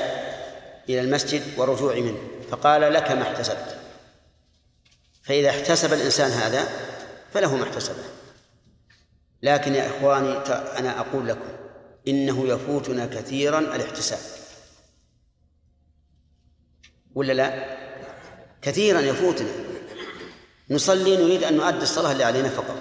إلى 0.90 1.02
المسجد 1.02 1.44
ورجوعي 1.58 2.02
منه. 2.02 2.18
فقال 2.52 2.94
لك 2.94 3.12
ما 3.12 3.22
احتسبت. 3.22 3.77
فإذا 5.28 5.50
احتسب 5.50 5.94
الإنسان 5.94 6.32
هذا 6.32 6.68
فله 7.34 7.56
ما 7.56 7.64
احتسبه. 7.64 8.04
لكن 9.44 9.76
يا 9.76 9.88
إخواني 9.88 10.32
أنا 10.80 11.00
أقول 11.00 11.28
لكم 11.28 11.48
إنه 12.08 12.48
يفوتنا 12.48 13.06
كثيرا 13.06 13.60
الاحتساب. 13.60 14.20
ولا 17.16 17.34
لا؟ 17.34 17.78
كثيرا 18.62 19.00
يفوتنا. 19.00 19.50
نصلي 20.70 21.18
نريد 21.18 21.44
أن 21.44 21.58
نؤدي 21.58 21.84
الصلاة 21.84 22.12
اللي 22.12 22.24
علينا 22.24 22.50
فقط. 22.50 22.78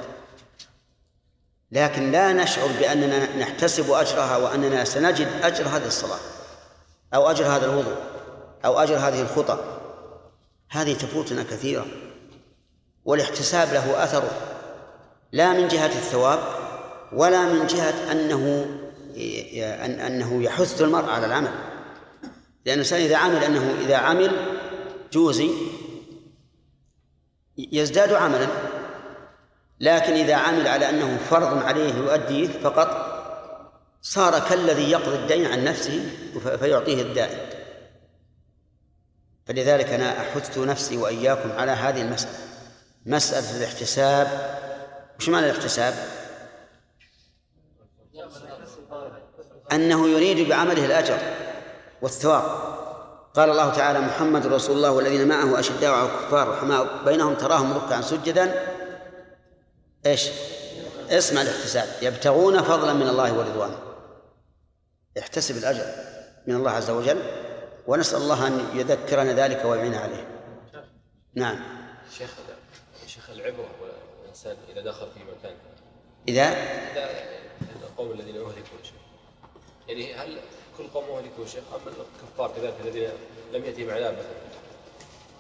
لكن 1.73 2.13
لا 2.13 2.33
نشعر 2.33 2.67
بأننا 2.67 3.37
نحتسب 3.37 3.91
أجرها 3.91 4.37
وأننا 4.37 4.85
سنجد 4.85 5.29
أجر 5.43 5.69
هذه 5.69 5.87
الصلاة 5.87 6.21
أو 7.15 7.31
أجر 7.31 7.47
هذا 7.47 7.65
الوضوء 7.65 7.97
أو 8.65 8.79
أجر 8.79 8.97
هذه 8.97 9.23
الخطى. 9.23 9.81
هذه 10.71 10.95
تفوتنا 10.95 11.43
كثيرا. 11.43 12.06
والاحتساب 13.07 13.69
له 13.73 14.05
أثره 14.05 14.31
لا 15.33 15.53
من 15.53 15.69
جهة 15.69 15.87
الثواب 15.87 16.39
ولا 17.13 17.43
من 17.43 17.67
جهة 17.67 18.13
أنه 18.13 18.67
أنه 20.07 20.43
يحث 20.43 20.83
المرء 20.83 21.11
على 21.11 21.27
العمل. 21.27 21.51
لأن 22.65 22.75
الإنسان 22.75 23.01
إذا 23.01 23.17
عمل 23.17 23.45
أنه 23.45 23.75
إذا 23.81 23.97
عمل 23.97 24.31
جوزي 25.13 25.51
يزداد 27.59 28.13
عملا 28.13 28.47
لكن 29.81 30.13
إذا 30.13 30.35
عمل 30.35 30.69
على 30.69 30.91
أنه 30.91 31.19
فرض 31.31 31.63
عليه 31.63 31.95
يؤديه 31.95 32.49
فقط 32.49 33.17
صار 34.03 34.39
كالذي 34.39 34.91
يقضي 34.91 35.17
الدين 35.17 35.47
عن 35.47 35.65
نفسه 35.65 36.11
فيعطيه 36.61 37.03
الدائن. 37.03 37.39
فلذلك 39.47 39.89
أنا 39.89 40.21
أحث 40.21 40.59
نفسي 40.59 40.97
وإياكم 40.97 41.53
على 41.53 41.73
هذه 41.73 42.03
المسألة. 42.03 42.46
مسألة 43.07 43.57
الاحتساب. 43.57 44.57
وش 45.19 45.29
معنى 45.29 45.51
الاحتساب؟ 45.51 45.95
أنه 49.73 50.09
يريد 50.09 50.49
بعمله 50.49 50.85
الأجر 50.85 51.19
والثواب. 52.03 52.43
قال 53.35 53.51
الله 53.51 53.71
تعالى 53.73 54.01
محمد 54.01 54.47
رسول 54.47 54.77
الله 54.77 54.91
والذين 54.91 55.29
معه 55.29 55.61
أشداء 55.61 55.91
على 55.91 56.09
الكفار 56.09 56.49
رحماء. 56.49 57.05
بينهم 57.05 57.35
تراهم 57.35 57.73
ركعا 57.73 58.01
سجدا. 58.01 58.75
إيش؟ 60.07 60.29
اسمع 61.11 61.43
الاحتساب. 61.43 61.89
يبتغون 62.03 62.63
فضلا 62.63 62.93
من 62.93 63.09
الله 63.09 63.39
ورضوانه. 63.39 63.79
احتسب 65.19 65.57
الأجر 65.57 65.87
من 66.47 66.55
الله 66.55 66.71
عز 66.71 66.91
وجل. 66.91 67.23
ونسأل 67.87 68.19
الله 68.19 68.47
أن 68.47 68.67
يذكرنا 68.75 69.33
ذلك 69.33 69.65
ويعين 69.65 69.95
عليه. 69.95 70.27
نعم. 71.35 71.59
شيخ 72.19 72.31
العبرة 73.37 73.71
الإنسان 74.23 74.57
إذا 74.73 74.81
دخل 74.81 75.07
في 75.15 75.21
مكان. 75.21 75.57
إذا؟ 76.29 76.43
إذا 76.43 77.87
القوم 77.99 78.11
الذين 78.13 78.37
أهلكوا 78.37 78.83
شيخ 78.83 79.07
يعني 79.89 80.15
هل 80.15 80.39
كل 80.79 80.85
قوم 80.85 81.05
أهلكوا 81.05 81.47
شيخ 81.47 81.63
أم 81.75 81.81
الكفار 81.89 82.51
كذلك 82.57 82.75
الذين 82.85 83.09
لم 83.53 83.65
يأتهم 83.65 83.91
عذاب 83.91 84.15
مثلا؟ 84.15 84.37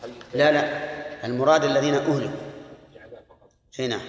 هل 0.03 0.11
لا 0.35 0.53
لا. 0.53 1.27
المراد 1.27 1.65
الذين 1.65 1.95
أهلكوا. 1.95 2.47
عذاب 2.97 3.23
فقط. 3.29 3.51
إي 3.81 3.87
نعم. 3.87 4.01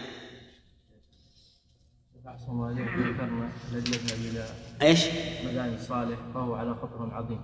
ذكرنا 2.27 3.49
الذي 3.71 3.91
يذهب 3.91 4.19
إلى 4.31 4.45
إيش؟ 4.81 5.07
مدائن 5.45 5.77
صالح 5.77 6.19
فهو 6.33 6.55
على 6.55 6.73
خطر 6.73 7.09
عظيم. 7.13 7.41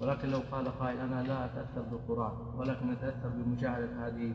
ولكن 0.00 0.30
لو 0.30 0.40
قال 0.52 0.78
قائل 0.78 1.00
أنا 1.00 1.22
لا 1.22 1.44
أتأثر 1.44 1.80
بالقرآن 1.80 2.58
ولكن 2.58 2.92
أتأثر 2.92 3.28
بمشاهدة 3.28 4.06
هذه 4.06 4.32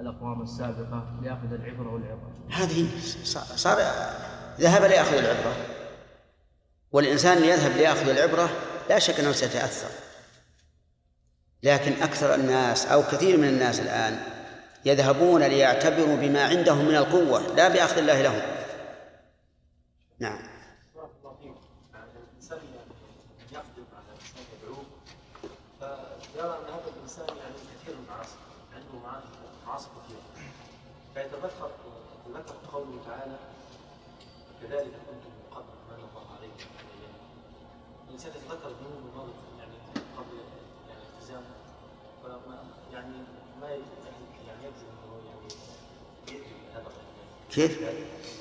الأقوام 0.00 0.42
السابقة 0.42 1.20
لأخذ 1.22 1.52
العبرة 1.52 1.92
والعبرة. 1.92 2.32
هذه 2.50 2.86
صار 3.56 3.78
ذهب 4.60 4.82
ليأخذ 4.82 5.14
العبرة. 5.14 5.56
والإنسان 6.92 7.44
يذهب 7.44 7.76
ليأخذ 7.76 8.08
العبرة 8.08 8.50
لا 8.90 8.98
شك 8.98 9.20
أنه 9.20 9.32
سيتأثر. 9.32 9.90
لكن 11.62 12.02
أكثر 12.02 12.34
الناس 12.34 12.86
أو 12.86 13.02
كثير 13.02 13.36
من 13.36 13.48
الناس 13.48 13.80
الآن 13.80 14.20
يذهبون 14.84 15.42
ليعتبروا 15.42 16.16
بما 16.16 16.44
عندهم 16.44 16.84
من 16.88 16.96
القوة 16.96 17.54
لا 17.56 17.68
بأخذ 17.68 17.98
الله 17.98 18.22
لهم. 18.22 18.42
نعم 20.20 20.38
بارك 20.94 21.10
الله 21.20 21.34
فيك 21.42 21.56
يعني 21.94 22.10
الانسان 22.30 22.58
يعني 22.58 22.92
يقدم 23.52 23.86
على 23.96 24.06
الانسان 24.08 24.44
يدعوه 24.54 24.84
فيرى 26.32 26.58
ان 26.58 26.72
هذا 26.74 26.90
الانسان 26.96 27.26
يعني 27.28 27.54
كثير 27.54 27.94
من 27.94 28.04
المعاصي 28.04 28.36
عنده 28.74 28.98
معاصي 29.04 29.26
معاصي 29.66 29.88
كثيره 29.96 30.22
فيتذكر 31.14 31.70
تذكر 32.26 32.54
قوله 32.72 33.00
تعالى 33.06 33.36
كذلك 34.68 34.84
كنتم 34.84 35.30
من 35.36 35.48
قبل 35.56 35.72
ما 35.88 35.94
الله 35.96 36.26
عليكم 36.36 36.68
من 36.78 38.08
الإنسان 38.08 38.30
يتذكر 38.30 38.68
ذنوب 38.68 38.96
الماضي 39.08 39.32
يعني 39.58 39.74
قبل 40.16 40.36
يعني 40.88 41.02
التزامه 41.02 41.54
فما 42.22 42.64
يعني 42.92 43.16
ما 43.60 43.68
يعني 43.68 44.64
يجزم 44.64 44.88
أنه 44.92 45.20
يعني 45.30 45.48
بهذا 46.26 46.86
الرجل 46.86 47.50
كيف؟ 47.50 47.80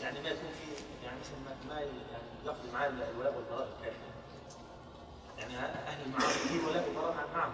يعني 0.01 0.21
ما 0.21 0.30
يكون 0.30 0.49
في 0.51 0.84
يعني 1.05 1.19
مثل 1.19 1.32
ما 1.45 1.75
ما 1.75 1.82
يعني 1.82 2.28
يقضي 2.45 2.71
معاه 2.73 2.88
الولاء 2.88 3.36
والبراء 3.36 3.67
الكافي. 3.78 3.97
يعني 5.38 5.57
أهل 5.57 6.05
المعاصي 6.05 6.39
في 6.39 6.65
ولاء 6.65 6.89
وبراء 6.89 7.28
معهم. 7.36 7.53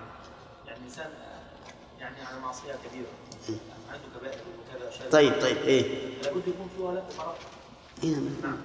يعني 0.68 0.80
انسان 0.86 1.12
يعني 2.00 2.22
على 2.22 2.40
معصية 2.40 2.74
كبيرة. 2.74 3.12
عنده 3.90 4.20
كبائر 4.20 4.42
وكذا 4.60 5.10
طيب 5.10 5.42
طيب 5.42 5.58
إيه؟ 5.58 6.22
لابد 6.22 6.48
يكون 6.48 6.70
في 6.76 6.82
ولاء 6.82 7.06
وبراء. 7.14 7.38
نعم. 8.04 8.30
نعم 8.44 8.58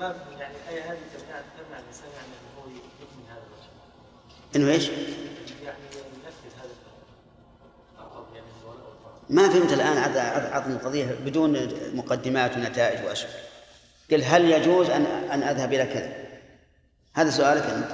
ما 0.00 0.16
يعني 0.38 0.54
الايه 0.68 0.82
هذه 0.92 0.98
تمنع 1.14 1.40
تمنع 1.58 1.78
الانسان 1.78 2.08
يعني 2.16 2.26
ان 2.28 2.58
هو 2.58 2.68
يكمل 2.70 3.30
هذا 3.30 3.42
الوجه 3.46 3.68
إنه 4.56 4.70
إيش؟ 4.72 4.88
يعني 5.64 5.78
ينفذ 5.94 6.56
هذا 6.58 6.70
يعني 8.34 8.46
ما 9.30 9.48
فهمت 9.48 9.72
الآن 9.72 9.96
عط- 9.98 10.16
عط- 10.16 10.52
عطني 10.52 10.74
القضية 10.74 11.04
بدون 11.24 11.68
مقدمات 11.96 12.56
ونتائج 12.56 13.04
وأشياء 13.06 13.30
قل 14.10 14.22
هل 14.22 14.50
يجوز 14.50 14.90
أن 14.90 15.06
أن 15.06 15.42
أذهب 15.42 15.72
إلى 15.72 15.84
كذا؟ 15.86 16.24
هذا 17.14 17.30
سؤالك 17.30 17.62
أنت 17.62 17.88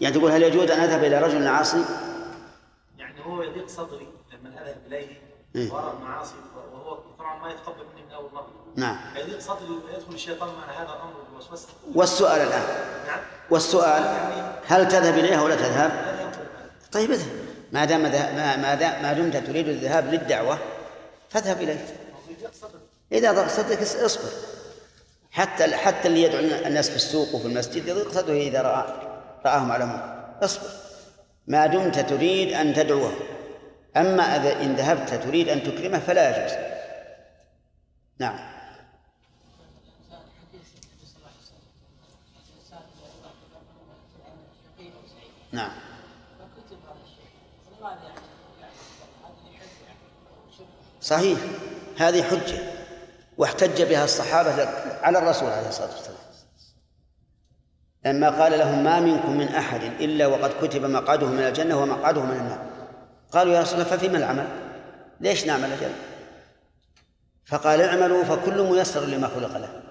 يعني 0.00 0.14
تقول 0.14 0.30
هل 0.30 0.42
يجوز 0.42 0.70
أن 0.70 0.80
أذهب 0.80 1.04
إلى 1.04 1.20
رجل 1.20 1.46
عاصي؟ 1.46 1.84
يعني 2.98 3.24
هو 3.26 3.42
يضيق 3.42 3.68
صدري 3.68 4.08
لما 4.32 4.50
أذهب 4.62 4.76
إليه 4.86 5.20
إيه. 5.56 5.72
وارى 5.72 5.96
المعاصي 5.98 6.34
وهو 6.72 6.98
طبعا 7.18 7.38
ما 7.42 7.50
يتقبل 7.50 7.84
مني 7.94 8.02
من 8.06 8.12
أول 8.12 8.32
مرة 8.32 8.63
نعم. 8.76 8.96
صدري 9.38 9.68
ويدخل 9.68 10.14
الشيطان 10.14 10.48
مع 10.48 10.82
هذا 10.82 10.88
الأمر 10.88 11.14
بالوسوسه 11.30 11.68
والسؤال 11.94 12.40
الآن. 12.40 12.62
نعم. 13.06 13.20
والسؤال 13.50 14.04
هل 14.66 14.88
تذهب 14.88 15.18
إليها 15.18 15.42
ولا 15.42 15.54
تذهب؟ 15.54 15.90
طيب 16.92 17.10
اذهب. 17.10 17.32
ما 17.72 17.84
دام 17.84 18.02
ما 18.02 18.74
دام 18.74 19.02
ما 19.02 19.12
دمت 19.12 19.36
تريد 19.36 19.68
الذهاب 19.68 20.14
للدعوة 20.14 20.58
فاذهب 21.30 21.78
صدري 22.52 22.80
إذا 23.12 23.32
ضاق 23.32 23.48
صدرك 23.48 23.82
اصبر. 23.82 24.30
حتى 25.30 25.76
حتى 25.76 26.08
اللي 26.08 26.22
يدعو 26.22 26.40
الناس 26.66 26.90
في 26.90 26.96
السوق 26.96 27.34
وفي 27.34 27.46
المسجد 27.46 27.88
يضيق 27.88 28.12
صدره 28.12 28.34
إذا 28.34 28.62
رأى 28.62 28.84
رآهم 29.46 29.72
على 29.72 29.86
منكر 29.86 30.34
اصبر. 30.42 30.68
ما 31.46 31.66
دمت 31.66 31.98
تريد 31.98 32.52
أن 32.52 32.74
تدعوه. 32.74 33.12
أما 33.96 34.36
إذا 34.36 34.62
إن 34.62 34.74
ذهبت 34.74 35.14
تريد 35.14 35.48
أن 35.48 35.62
تكرمه 35.62 35.98
فلا 35.98 36.44
يجوز. 36.44 36.56
نعم. 38.18 38.53
نعم. 45.54 45.70
صحيح. 51.00 51.38
هذه 51.98 52.22
حجة. 52.22 52.58
واحتج 53.38 53.82
بها 53.82 54.04
الصحابة 54.04 54.68
على 55.02 55.18
الرسول 55.18 55.48
عليه 55.48 55.68
الصلاة 55.68 55.90
والسلام. 55.90 56.18
لما 58.04 58.42
قال 58.42 58.58
لهم 58.58 58.84
ما 58.84 59.00
منكم 59.00 59.36
من 59.36 59.48
أحد 59.48 59.82
إلا 59.82 60.26
وقد 60.26 60.50
كتب 60.62 60.84
مقعده 60.84 61.26
من 61.26 61.40
الجنة 61.40 61.82
ومقعده 61.82 62.22
من 62.22 62.36
النار. 62.36 62.66
قالوا 63.32 63.54
يا 63.54 63.60
رسول 63.60 63.80
الله 63.80 63.96
ففيما 63.96 64.18
العمل؟ 64.18 64.48
ليش 65.20 65.46
نعمل 65.46 65.72
أجل 65.72 65.92
فقال 67.46 67.80
اعملوا 67.80 68.24
فكل 68.24 68.62
ميسر 68.62 69.04
لما 69.04 69.28
خلق 69.28 69.56
له. 69.56 69.82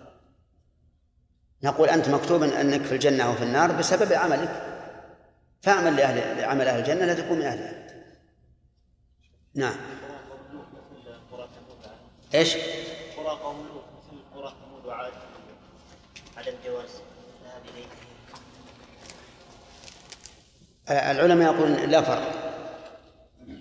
نقول 1.63 1.89
أنت 1.89 2.09
مكتوب 2.09 2.43
أنك 2.43 2.81
في 2.81 2.91
الجنة 2.95 3.23
أو 3.23 3.33
في 3.33 3.43
النار 3.43 3.71
بسبب 3.71 4.13
عملك. 4.13 4.72
فاعمل 5.63 5.95
لأهل 5.95 6.41
لعمل 6.41 6.67
أهل 6.67 6.79
الجنة 6.79 7.05
لا 7.05 7.13
تكون 7.13 7.37
من 7.37 7.45
أهلها. 7.45 7.87
نعم. 9.55 9.75
إيش؟ 12.33 12.55
قرى 13.17 13.39
قوم 13.43 13.67
لوط 13.67 13.83
مثل 13.97 14.35
قرى 14.35 14.53
ثمود 14.65 14.85
وعاد 14.85 15.11
على 16.37 16.49
الجواز 16.49 16.89
آه، 20.89 21.11
العلماء 21.11 21.53
يقولون 21.53 21.75
لا 21.75 22.01
فرق. 22.01 22.31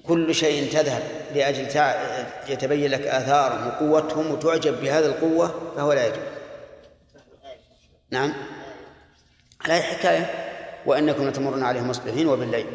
كل 0.07 0.35
شيء 0.35 0.73
تذهب 0.73 1.03
لأجل 1.35 1.67
يتبين 2.49 2.91
لك 2.91 3.07
آثارهم 3.07 3.67
وقوتهم 3.67 4.31
وتعجب 4.31 4.81
بهذه 4.81 5.07
القوة 5.07 5.73
فهو 5.77 5.93
لا 5.93 6.07
يجوز. 6.07 6.19
نعم. 8.11 8.35
على 9.61 9.83
حكاية 9.83 10.52
وإنكم 10.87 11.29
لتمرون 11.29 11.65
عليهم 11.65 11.89
مصبحين 11.89 12.29
وبالليل. 12.29 12.67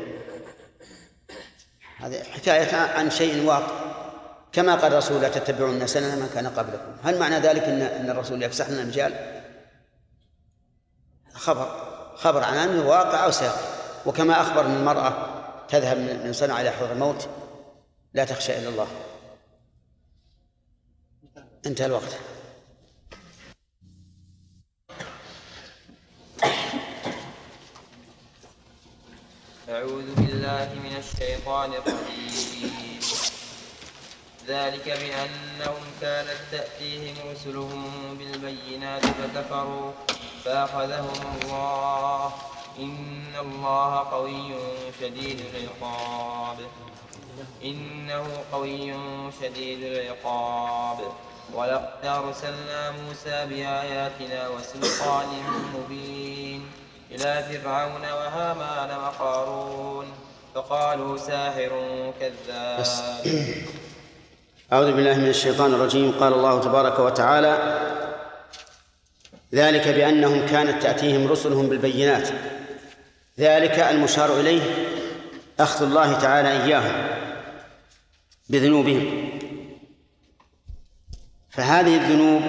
هذه 1.97 2.23
حكاية 2.23 2.75
عن 2.75 3.09
شيء 3.09 3.45
واقع. 3.45 3.87
كما 4.51 4.75
قال 4.75 4.91
الرسول 4.91 5.21
لا 5.21 5.29
تتبعون 5.29 5.87
سنن 5.87 6.19
من 6.19 6.29
كان 6.33 6.47
قبلكم. 6.47 6.91
هل 7.03 7.19
معنى 7.19 7.39
ذلك 7.39 7.63
ان 7.63 7.81
إن 7.81 8.09
الرسول 8.09 8.43
يفسح 8.43 8.69
لنا 8.69 8.81
المجال؟ 8.81 9.41
خبر. 11.33 11.87
خبر 12.15 12.43
عن 12.43 12.57
أمر 12.57 12.85
واقع 12.85 13.25
أو 13.25 13.31
سيقع 13.31 13.61
وكما 14.05 14.41
أخبر 14.41 14.65
أن 14.65 14.75
المرأة 14.75 15.27
تذهب 15.67 15.97
من 15.97 16.33
صنع 16.33 16.61
إلى 16.61 16.71
حضر 16.71 16.91
الموت 16.91 17.29
لا 18.13 18.25
تخشى 18.25 18.59
إلا 18.59 18.69
الله. 18.69 18.87
انتهى 21.65 21.85
الوقت. 21.85 22.17
أعوذ 29.69 30.15
بالله 30.15 30.69
من 30.83 30.95
الشيطان 30.97 31.73
الرجيم. 31.73 32.99
ذلك 34.47 34.85
بأنهم 34.85 35.83
كانت 36.01 36.37
تأتيهم 36.51 37.15
رسلهم 37.31 38.17
بالبينات 38.19 39.05
فكفروا 39.05 39.91
فأخذهم 40.45 41.39
الله. 41.43 42.31
إن 42.79 43.33
الله 43.39 43.91
قوي 44.11 44.55
شديد 45.01 45.39
العقاب. 45.55 46.57
إنه 47.63 48.43
قوي 48.51 48.93
شديد 49.41 49.83
العقاب. 49.83 50.99
ولقد 51.53 52.05
أرسلنا 52.05 52.91
موسى 52.91 53.45
بآياتنا 53.45 54.47
وسلطان 54.47 55.43
مبين. 55.75 56.71
إلى 57.11 57.61
فرعون 57.63 58.01
وهامان 58.01 58.99
وقارون 58.99 59.56
فقالوا 60.67 61.17
ساحر 61.17 61.71
كذاب. 62.19 62.85
أعوذ 64.73 64.91
بالله 64.91 65.17
من 65.17 65.29
الشيطان 65.29 65.73
الرجيم. 65.73 66.11
قال 66.19 66.33
الله 66.33 66.61
تبارك 66.61 66.99
وتعالى 66.99 67.79
ذلك 69.53 69.87
بأنهم 69.87 70.45
كانت 70.45 70.83
تأتيهم 70.83 71.27
رسلهم 71.27 71.67
بالبينات. 71.67 72.29
ذلك 73.39 73.79
المشار 73.79 74.39
إليه 74.39 74.61
أخذ 75.59 75.85
الله 75.85 76.19
تعالى 76.19 76.63
إياهم 76.63 77.07
بذنوبهم. 78.49 79.29
فهذه 81.49 81.95
الذنوب 81.95 82.41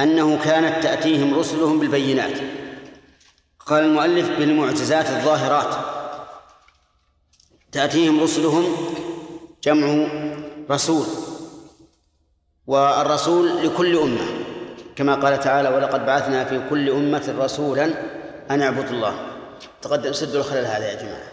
أنه 0.00 0.44
كانت 0.44 0.82
تأتيهم 0.82 1.38
رسلهم 1.38 1.80
بالبينات. 1.80 2.38
قال 3.66 3.84
المؤلف 3.84 4.30
بالمعجزات 4.38 5.06
الظاهرات. 5.06 5.99
تأتيهم 7.72 8.20
رسلهم 8.20 8.76
جمع 9.62 10.08
رسول 10.70 11.06
والرسول 12.66 13.66
لكل 13.66 13.98
أمة 13.98 14.26
كما 14.96 15.14
قال 15.14 15.40
تعالى 15.40 15.68
ولقد 15.68 16.06
بعثنا 16.06 16.44
في 16.44 16.68
كل 16.70 16.90
أمة 16.90 17.34
رسولا 17.38 17.84
أن 18.50 18.62
اعبدوا 18.62 18.90
الله. 18.90 19.26
تقدم 19.82 20.12
سدوا 20.12 20.40
الخلل 20.40 20.66
هذا 20.66 20.88
يا 20.88 21.02
جماعة. 21.02 21.32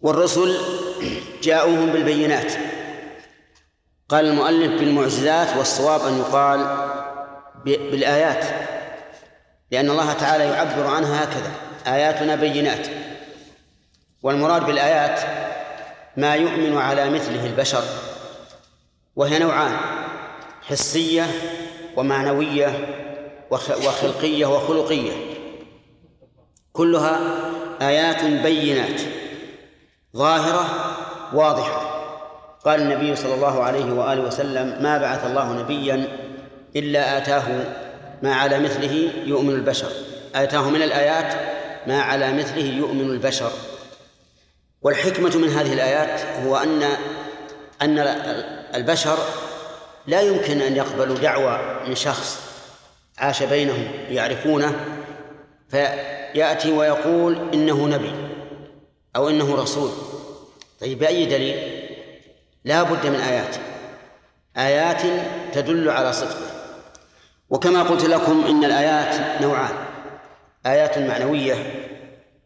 والرسل 0.00 0.56
جاءوهم 1.42 1.92
بالبينات. 1.92 2.52
قال 4.08 4.26
المؤلف 4.26 4.80
بالمعجزات 4.80 5.56
والصواب 5.56 6.00
أن 6.00 6.18
يقال 6.18 6.88
بالآيات 7.64 8.44
لأن 9.70 9.90
الله 9.90 10.12
تعالى 10.12 10.44
يعبر 10.44 10.86
عنها 10.86 11.24
هكذا. 11.24 11.69
آياتنا 11.94 12.34
بينات. 12.34 12.86
والمراد 14.22 14.66
بالآيات 14.66 15.20
ما 16.16 16.34
يؤمن 16.34 16.76
على 16.78 17.10
مثله 17.10 17.46
البشر 17.46 17.82
وهي 19.16 19.38
نوعان 19.38 19.76
حسية 20.62 21.26
ومعنوية 21.96 22.72
وخلقية 23.50 24.46
وخلقية. 24.46 25.12
كلها 26.72 27.20
آيات 27.82 28.24
بينات 28.24 29.00
ظاهرة 30.16 30.96
واضحة. 31.32 31.90
قال 32.64 32.80
النبي 32.82 33.16
صلى 33.16 33.34
الله 33.34 33.62
عليه 33.62 33.92
وآله 33.92 34.22
وسلم 34.22 34.82
ما 34.82 34.98
بعث 34.98 35.26
الله 35.26 35.52
نبيا 35.62 36.08
إلا 36.76 37.18
آتاه 37.18 37.42
ما 38.22 38.34
على 38.34 38.58
مثله 38.58 39.10
يؤمن 39.24 39.54
البشر. 39.54 39.90
آتاه 40.34 40.70
من 40.70 40.82
الآيات 40.82 41.59
ما 41.86 42.02
على 42.02 42.32
مثله 42.32 42.64
يؤمن 42.64 43.10
البشر. 43.10 43.52
والحكمة 44.82 45.36
من 45.36 45.48
هذه 45.48 45.72
الآيات 45.72 46.20
هو 46.46 46.56
أن 46.56 46.82
أن 47.82 47.98
البشر 48.74 49.18
لا 50.06 50.20
يمكن 50.20 50.60
أن 50.60 50.76
يقبلوا 50.76 51.18
دعوة 51.18 51.88
من 51.88 51.94
شخص 51.94 52.40
عاش 53.18 53.42
بينهم 53.42 53.88
يعرفونه 54.08 54.80
فيأتي 55.68 56.72
ويقول 56.72 57.50
إنه 57.54 57.86
نبي 57.86 58.12
أو 59.16 59.28
إنه 59.28 59.54
رسول. 59.54 59.90
طيب 60.80 60.98
بأي 60.98 61.26
دليل؟ 61.26 61.86
لا 62.64 62.82
بد 62.82 63.06
من 63.06 63.20
آيات. 63.20 63.56
آيات 64.56 65.02
تدل 65.52 65.90
على 65.90 66.12
صدقه 66.12 66.50
وكما 67.50 67.82
قلت 67.82 68.04
لكم 68.04 68.44
إن 68.48 68.64
الآيات 68.64 69.42
نوعان. 69.42 69.89
آيات 70.66 70.98
معنوية 70.98 71.54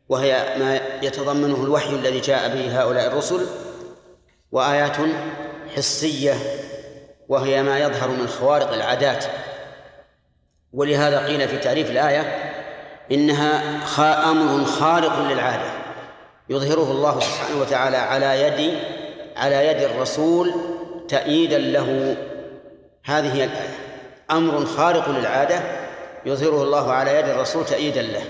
وهي 0.08 0.56
ما 0.58 0.80
يتضمنه 1.02 1.64
الوحي 1.64 1.90
الذي 1.90 2.20
جاء 2.20 2.48
به 2.48 2.80
هؤلاء 2.80 3.06
الرسل 3.06 3.46
وآيات 4.52 4.96
حسية 5.76 6.34
وهي 7.28 7.62
ما 7.62 7.78
يظهر 7.78 8.08
من 8.08 8.28
خوارق 8.28 8.72
العادات. 8.72 9.24
ولهذا 10.72 11.26
قيل 11.26 11.48
في 11.48 11.58
تعريف 11.58 11.90
الآية 11.90 12.52
إنها 13.12 13.80
أمر 14.30 14.64
خارق 14.64 15.20
للعادة 15.20 15.72
يظهره 16.48 16.90
الله 16.90 17.20
سبحانه 17.20 17.60
وتعالى 17.60 17.96
على 17.96 18.42
يد 18.42 18.78
على 19.36 19.66
يد 19.66 19.90
الرسول 19.90 20.54
تأييدا 21.08 21.58
له. 21.58 22.16
هذه 23.04 23.44
الآية. 23.44 23.74
أمر 24.30 24.66
خارق 24.66 25.08
للعادة 25.08 25.83
يظهره 26.26 26.62
الله 26.62 26.92
على 26.92 27.16
يد 27.18 27.28
الرسول 27.28 27.66
تأييدا 27.66 28.02
له. 28.02 28.24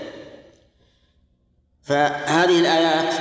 فهذه 1.83 2.59
الآيات 2.59 3.13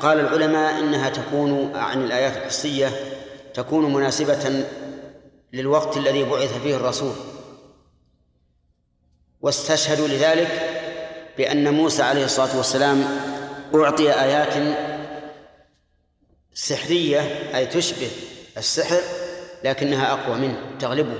قال 0.00 0.20
العلماء 0.20 0.78
إنها 0.78 1.10
تكون 1.10 1.76
عن 1.76 2.04
الآيات 2.04 2.36
الحسية 2.36 2.90
تكون 3.54 3.92
مناسبة 3.94 4.64
للوقت 5.52 5.96
الذي 5.96 6.24
بعث 6.24 6.62
فيه 6.62 6.76
الرسول. 6.76 7.14
واستشهدوا 9.40 10.08
لذلك 10.08 10.74
بأن 11.38 11.74
موسى 11.74 12.02
عليه 12.02 12.24
الصلاة 12.24 12.56
والسلام 12.56 13.04
أعطي 13.74 14.12
آيات 14.12 14.76
سحرية 16.54 17.20
أي 17.56 17.66
تشبه 17.66 18.10
السحر 18.56 19.00
لكنها 19.64 20.12
أقوى 20.12 20.36
منه 20.36 20.58
تغلبه. 20.80 21.18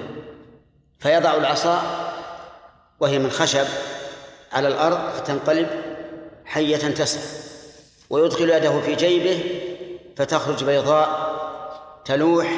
فيضع 0.99 1.37
العصا 1.37 2.08
وهي 3.01 3.19
من 3.19 3.31
خشب 3.31 3.67
على 4.53 4.69
الأرض 4.69 5.11
فتنقلب 5.11 5.69
حية 6.45 6.77
تسعى 6.77 7.23
ويدخل 8.11 8.51
يده 8.51 8.81
في 8.81 8.95
جيبه 8.95 9.61
فتخرج 10.17 10.65
بيضاء 10.65 11.29
تلوح 12.05 12.49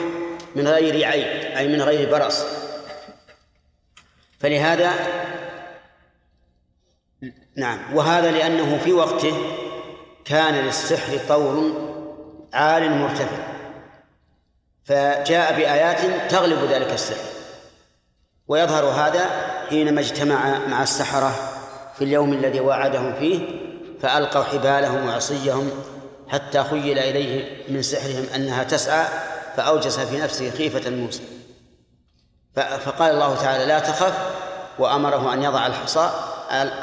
من 0.57 0.68
غير 0.68 1.07
عيب 1.07 1.57
أي 1.57 1.68
من 1.68 1.82
غير 1.82 2.11
برص. 2.11 2.45
فلهذا 4.41 4.93
نعم 7.57 7.97
وهذا 7.97 8.30
لأنه 8.30 8.78
في 8.78 8.93
وقته 8.93 9.34
كان 10.24 10.55
للسحر 10.55 11.18
طور 11.28 11.72
عال 12.53 12.91
مرتفع 12.91 13.51
فجاء 14.84 15.57
بآيات 15.57 16.30
تغلب 16.30 16.70
ذلك 16.70 16.93
السحر 16.93 17.30
ويظهر 18.49 18.84
هذا 18.84 19.49
حينما 19.71 20.01
اجتمع 20.01 20.59
مع 20.59 20.83
السحرة 20.83 21.33
في 21.99 22.05
اليوم 22.05 22.33
الذي 22.33 22.61
وعدهم 22.61 23.14
فيه 23.14 23.41
فألقوا 24.03 24.45
حبالهم 24.45 25.09
وعصيهم 25.09 25.71
حتى 26.29 26.64
خيل 26.64 26.99
إليه 26.99 27.57
من 27.68 27.83
سحرهم 27.83 28.25
أنها 28.35 28.64
تسعى 28.64 29.07
فأوجس 29.57 30.01
في 30.01 30.21
نفسه 30.21 30.51
خيفة 30.51 30.91
موسى. 30.91 31.23
فقال 32.55 33.14
الله 33.14 33.37
تعالى 33.37 33.66
لا 33.66 33.79
تخف 33.79 34.14
وأمره 34.79 35.35
أن 35.35 35.43
يضع 35.43 35.66
الحصى 35.66 36.11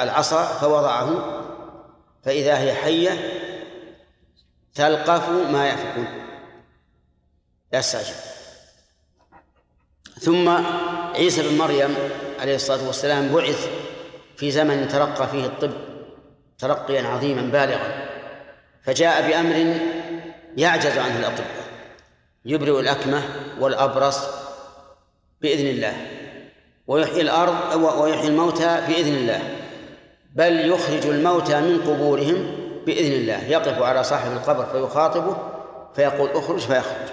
العصا 0.02 0.46
فوضعه 0.46 1.10
فإذا 2.24 2.58
هي 2.58 2.74
حية 2.74 3.12
تلقف 4.76 5.30
ما 5.30 5.68
يأفكون 5.68 6.08
لا 7.74 7.80
استعجل 7.80 8.37
ثم 10.20 10.50
عيسى 11.16 11.50
بن 11.50 11.58
مريم 11.58 11.96
عليه 12.40 12.56
الصلاة 12.56 12.88
والسلام 12.88 13.34
بعث 13.34 13.70
في 14.38 14.52
زمن 14.52 14.88
ترقى 14.88 15.28
فيه 15.28 15.46
الطب 15.46 15.72
ترقيا 16.60 17.08
عظيما 17.08 17.42
بالغا 17.42 18.08
فجاء 18.84 19.28
بأمر 19.28 19.78
يعجز 20.58 20.98
عنه 20.98 21.20
الأطباء 21.20 21.68
يبرئ 22.46 22.80
الأكمة 22.80 23.22
والأبرص 23.60 24.20
بإذن 25.42 25.68
الله 25.68 25.94
ويحيي 26.88 27.22
الأرض 27.22 27.84
ويحيي 28.02 28.28
الموتى 28.28 28.82
بإذن 28.88 29.16
الله 29.16 29.42
بل 30.36 30.70
يخرج 30.70 31.06
الموتى 31.06 31.62
من 31.62 31.82
قبورهم 31.82 32.58
بإذن 32.86 33.14
الله 33.14 33.44
يقف 33.44 33.82
على 33.82 34.04
صاحب 34.04 34.32
القبر 34.32 34.66
فيخاطبه 34.66 35.38
فيقول 35.96 36.30
اخرج 36.30 36.60
فيخرج. 36.60 37.08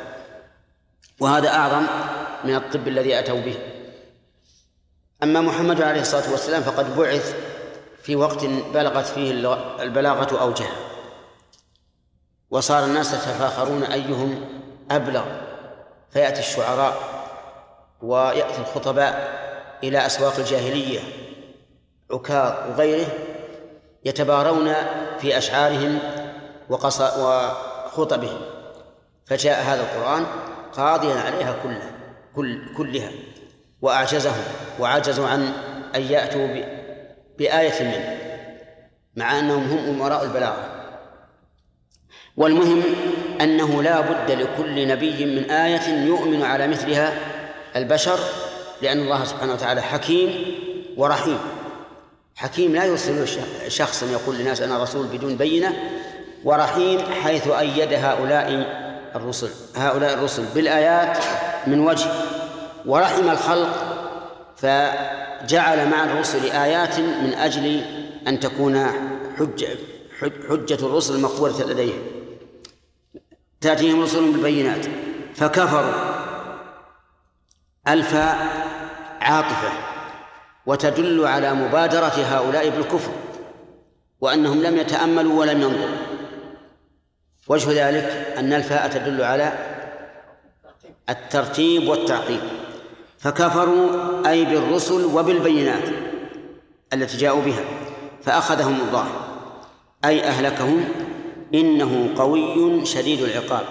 وهذا 1.21 1.49
أعظم 1.49 1.87
من 2.45 2.55
الطب 2.55 2.89
الذي 2.89 3.19
أتوا 3.19 3.41
به. 3.41 3.59
أما 5.23 5.41
محمد 5.41 5.83
عليه 5.83 6.01
الصلاة 6.01 6.31
والسلام 6.31 6.63
فقد 6.63 6.97
بعث 6.97 7.37
في 8.03 8.17
وقت 8.17 8.45
بلغت 8.75 9.07
فيه 9.07 9.31
البلاغة 9.83 10.41
أوجها 10.41 10.73
وصار 12.51 12.85
الناس 12.85 13.15
يتفاخرون 13.15 13.83
أيهم 13.83 14.45
أبلغ. 14.91 15.25
فيأتي 16.11 16.41
الشعراء 16.41 16.95
ويأتي 18.03 18.59
الخطباء 18.61 19.45
إلى 19.83 20.07
أسواق 20.07 20.37
الجاهلية 20.39 21.01
عكاظ 22.11 22.71
وغيره 22.71 23.07
يتبارون 24.05 24.75
في 25.19 25.39
أشعارهم 25.39 25.99
وخطبهم. 26.71 28.41
فجاء 29.27 29.63
هذا 29.63 29.83
القرآن 29.83 30.27
قاضيا 30.73 31.15
عليها 31.15 31.57
كلها. 31.63 31.94
كل 32.37 32.75
كلها 32.77 33.11
وأعجزهم 33.83 34.43
وعجزوا 34.81 35.27
عن 35.27 35.53
أن 35.95 36.03
يأتوا 36.03 36.49
بآية 37.39 37.83
منه 37.85 38.19
مع 39.17 39.39
أنهم 39.39 39.65
هم 39.65 39.95
أمراء 39.95 40.25
البلاغة. 40.25 40.71
والمهم 42.37 42.83
أنه 43.41 43.83
لا 43.83 44.01
بد 44.01 44.31
لكل 44.31 44.89
نبي 44.89 45.25
من 45.25 45.51
آية 45.51 46.07
يؤمن 46.07 46.43
على 46.43 46.69
مثلها 46.69 47.13
البشر 47.77 48.19
لأن 48.83 48.99
الله 48.99 49.25
سبحانه 49.25 49.53
وتعالى 49.53 49.83
حكيم 49.83 50.55
ورحيم. 50.97 51.39
حكيم 52.37 52.75
لا 52.75 52.85
يرسل 52.85 53.29
شخصا 53.69 54.07
يقول 54.07 54.37
للناس 54.37 54.61
أنا 54.61 54.83
رسول 54.83 55.07
بدون 55.07 55.37
بينة 55.37 55.73
ورحيم 56.45 57.01
حيث 57.23 57.49
أيد 57.49 57.93
هؤلاء 57.93 58.51
الرسل. 59.17 59.51
هؤلاء 59.77 60.15
الرسل 60.15 60.45
بالآيات 60.55 61.19
من 61.67 61.81
وجه 61.81 62.11
ورحم 62.87 63.31
الخلق 63.31 63.95
فجعل 64.57 65.89
مع 65.91 66.05
الرسل 66.05 66.51
آيات 66.51 66.99
من 66.99 67.35
أجل 67.35 67.85
أن 68.27 68.41
تكون 68.41 68.87
حجة 69.39 69.69
حجة 70.49 70.87
الرسل 70.87 71.21
مقبولة 71.21 71.65
لديهم. 71.65 72.03
تأتيهم 73.61 74.03
رسل 74.03 74.33
بالبينات 74.33 74.87
فكفروا. 75.35 75.93
الفاء 77.89 78.37
عاطفة 79.21 79.73
وتدل 80.67 81.27
على 81.27 81.55
مبادرة 81.55 82.13
هؤلاء 82.31 82.69
بالكفر 82.69 83.13
وأنهم 84.21 84.63
لم 84.63 84.77
يتأملوا 84.77 85.41
ولم 85.41 85.63
ينظروا. 85.63 85.97
وجه 87.49 87.89
ذلك 87.89 88.35
أن 88.39 88.53
الفاء 88.53 88.89
تدل 88.89 89.23
على 89.23 89.74
الترتيب 91.11 91.89
والتعقيب 91.89 92.41
فكفروا 93.19 93.89
أي 94.31 94.45
بالرسل 94.45 95.05
وبالبينات 95.05 95.89
التي 96.93 97.17
جاءوا 97.17 97.43
بها 97.43 97.65
فأخذهم 98.23 98.79
الله 98.89 99.07
أي 100.05 100.25
أهلكهم؟ 100.25 100.85
إنه 101.55 102.11
قوي 102.17 102.87
شديد 102.87 103.21
العقاب. 103.21 103.67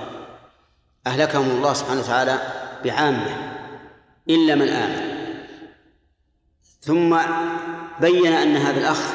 أهلكهم 1.07 1.49
الله 1.49 1.73
سبحانه 1.73 1.99
وتعالى 1.99 2.39
بعامة 2.83 3.53
إلا 4.29 4.55
من 4.55 4.67
آمن. 4.67 5.13
ثم 6.81 7.17
بين 8.01 8.33
أن 8.33 8.55
هذا 8.57 8.79
الأخ 8.79 9.13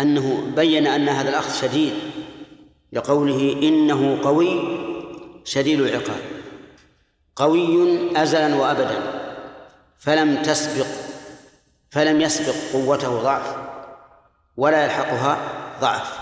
أنه 0.00 0.52
بين 0.56 0.86
أن 0.86 1.08
هذا 1.08 1.28
الأخذ 1.28 1.60
شديد 1.60 1.92
لقوله 2.92 3.56
إنه 3.62 4.18
قوي 4.22 4.78
شديد 5.44 5.80
العقاب. 5.80 6.37
قوي 7.38 8.22
أزلا 8.22 8.54
وأبدا 8.54 8.98
فلم 9.98 10.42
تسبق 10.42 10.86
فلم 11.90 12.20
يسبق 12.20 12.54
قوته 12.72 13.22
ضعف 13.22 13.56
ولا 14.56 14.84
يلحقها 14.84 15.38
ضعف. 15.80 16.18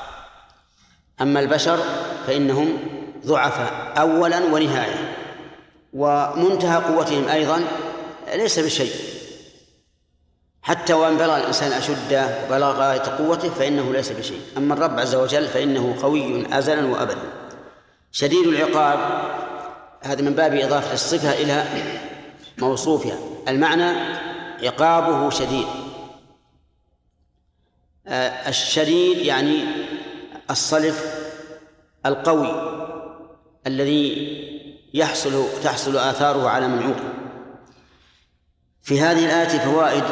أما 1.20 1.40
البشر 1.40 1.78
فإنهم 2.26 2.78
ضعفاء 3.26 3.94
أولا 3.98 4.38
ونهاية 4.38 5.16
ومنتهى 5.92 6.76
قوتهم 6.76 7.28
أيضا 7.28 7.64
ليس 8.34 8.58
بشيء. 8.58 8.92
حتى 10.62 10.92
وإن 10.92 11.16
بلغ 11.16 11.36
الإنسان 11.36 11.72
اشده 11.72 12.44
وبلغ 12.46 12.72
غايه 12.72 13.02
قوته 13.18 13.50
فإنه 13.50 13.92
ليس 13.92 14.12
بشيء. 14.12 14.40
أما 14.56 14.74
الرب 14.74 15.00
عز 15.00 15.14
وجل 15.14 15.46
فإنه 15.46 15.96
قوي 16.02 16.58
أزلا 16.58 16.86
وأبدا. 16.86 17.22
شديد 18.12 18.46
العقاب 18.46 18.98
هذا 20.02 20.22
من 20.22 20.32
باب 20.32 20.54
إضافة 20.54 20.92
الصفة 20.92 21.32
إلى 21.32 21.64
موصوفها. 22.58 23.18
المعنى 23.48 23.92
عقابه 24.62 25.30
شديد. 25.30 25.66
آه، 28.06 28.48
الشديد 28.48 29.18
يعني 29.18 29.64
الصلف 30.50 31.26
القوي 32.06 32.76
الذي 33.66 34.36
يحصل 34.94 35.44
تحصل 35.64 35.96
آثاره 35.96 36.48
على 36.48 36.68
من 36.68 36.82
عوقب 36.82 37.14
في 38.82 39.00
هذه 39.00 39.24
الآية 39.24 39.58
فوائد 39.58 40.04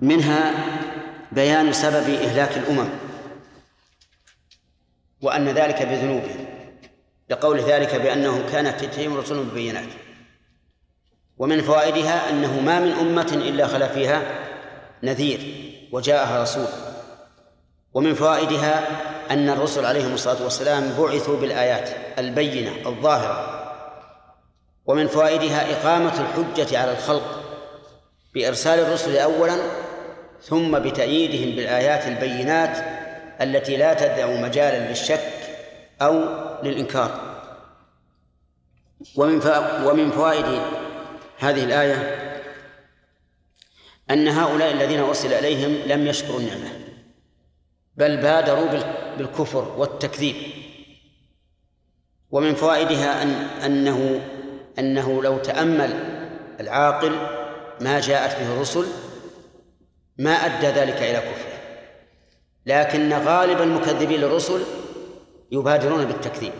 منها 0.00 0.52
بيان 1.32 1.72
سبب 1.72 2.08
إهلاك 2.08 2.56
الأمم 2.56 2.88
وأن 5.22 5.48
ذلك 5.48 5.82
بذنوبهم. 5.82 6.57
لقول 7.30 7.60
ذلك 7.60 7.94
بأنهم 7.94 8.42
كانت 8.52 8.80
تأتيهم 8.80 9.16
رسل 9.16 9.36
بالبينات. 9.36 9.88
ومن 11.38 11.62
فوائدها 11.62 12.30
أنه 12.30 12.60
ما 12.60 12.80
من 12.80 12.92
أمة 12.92 13.32
إلا 13.32 13.66
خلا 13.66 13.88
فيها 13.88 14.22
نذير 15.02 15.40
وجاءها 15.92 16.42
رسول. 16.42 16.66
ومن 17.94 18.14
فوائدها 18.14 18.88
أن 19.30 19.48
الرسل 19.48 19.84
عليهم 19.86 20.14
الصلاة 20.14 20.42
والسلام 20.44 20.92
بعثوا 20.98 21.36
بالآيات 21.36 21.90
البينة 22.18 22.72
الظاهرة. 22.86 23.54
ومن 24.86 25.06
فوائدها 25.06 25.72
إقامة 25.72 26.12
الحجة 26.20 26.78
على 26.78 26.92
الخلق 26.92 27.44
بإرسال 28.34 28.78
الرسل 28.78 29.16
أولا 29.16 29.56
ثم 30.42 30.78
بتأييدهم 30.78 31.56
بالآيات 31.56 32.06
البينات 32.06 32.76
التي 33.40 33.76
لا 33.76 33.94
تدع 33.94 34.26
مجالا 34.26 34.88
للشك 34.88 35.32
أو 36.02 36.47
للإنكار. 36.62 37.28
ومن 39.16 39.40
ومن 39.86 40.10
فوائد 40.10 40.62
هذه 41.38 41.64
الآية 41.64 42.24
أن 44.10 44.28
هؤلاء 44.28 44.72
الذين 44.72 45.00
أرسل 45.00 45.32
إليهم 45.32 45.88
لم 45.88 46.06
يشكروا 46.06 46.40
النعمة 46.40 46.70
بل 47.96 48.16
بادروا 48.16 48.66
بالكفر 49.18 49.74
والتكذيب. 49.76 50.36
ومن 52.30 52.54
فوائدها 52.54 53.22
أن 53.22 53.28
أنه 53.64 54.20
أنه 54.78 55.22
لو 55.22 55.38
تأمل 55.38 55.90
العاقل 56.60 57.12
ما 57.80 58.00
جاءت 58.00 58.40
به 58.40 58.52
الرسل 58.52 58.86
ما 60.18 60.30
أدى 60.30 60.66
ذلك 60.66 60.96
إلى 60.96 61.18
كفره. 61.18 61.58
لكن 62.66 63.12
غالب 63.12 63.62
المكذبين 63.62 64.20
للرسل 64.20 64.64
يبادرون 65.52 66.04
بالتكذيب. 66.04 66.52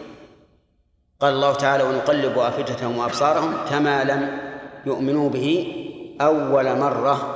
قال 1.20 1.34
الله 1.34 1.54
تعالى 1.54 1.82
ونقلب 1.84 2.38
أفئدتهم 2.38 2.98
وأبصارهم 2.98 3.54
كما 3.70 4.04
لم 4.04 4.38
يؤمنوا 4.86 5.30
به 5.30 5.74
أول 6.20 6.78
مرة 6.78 7.34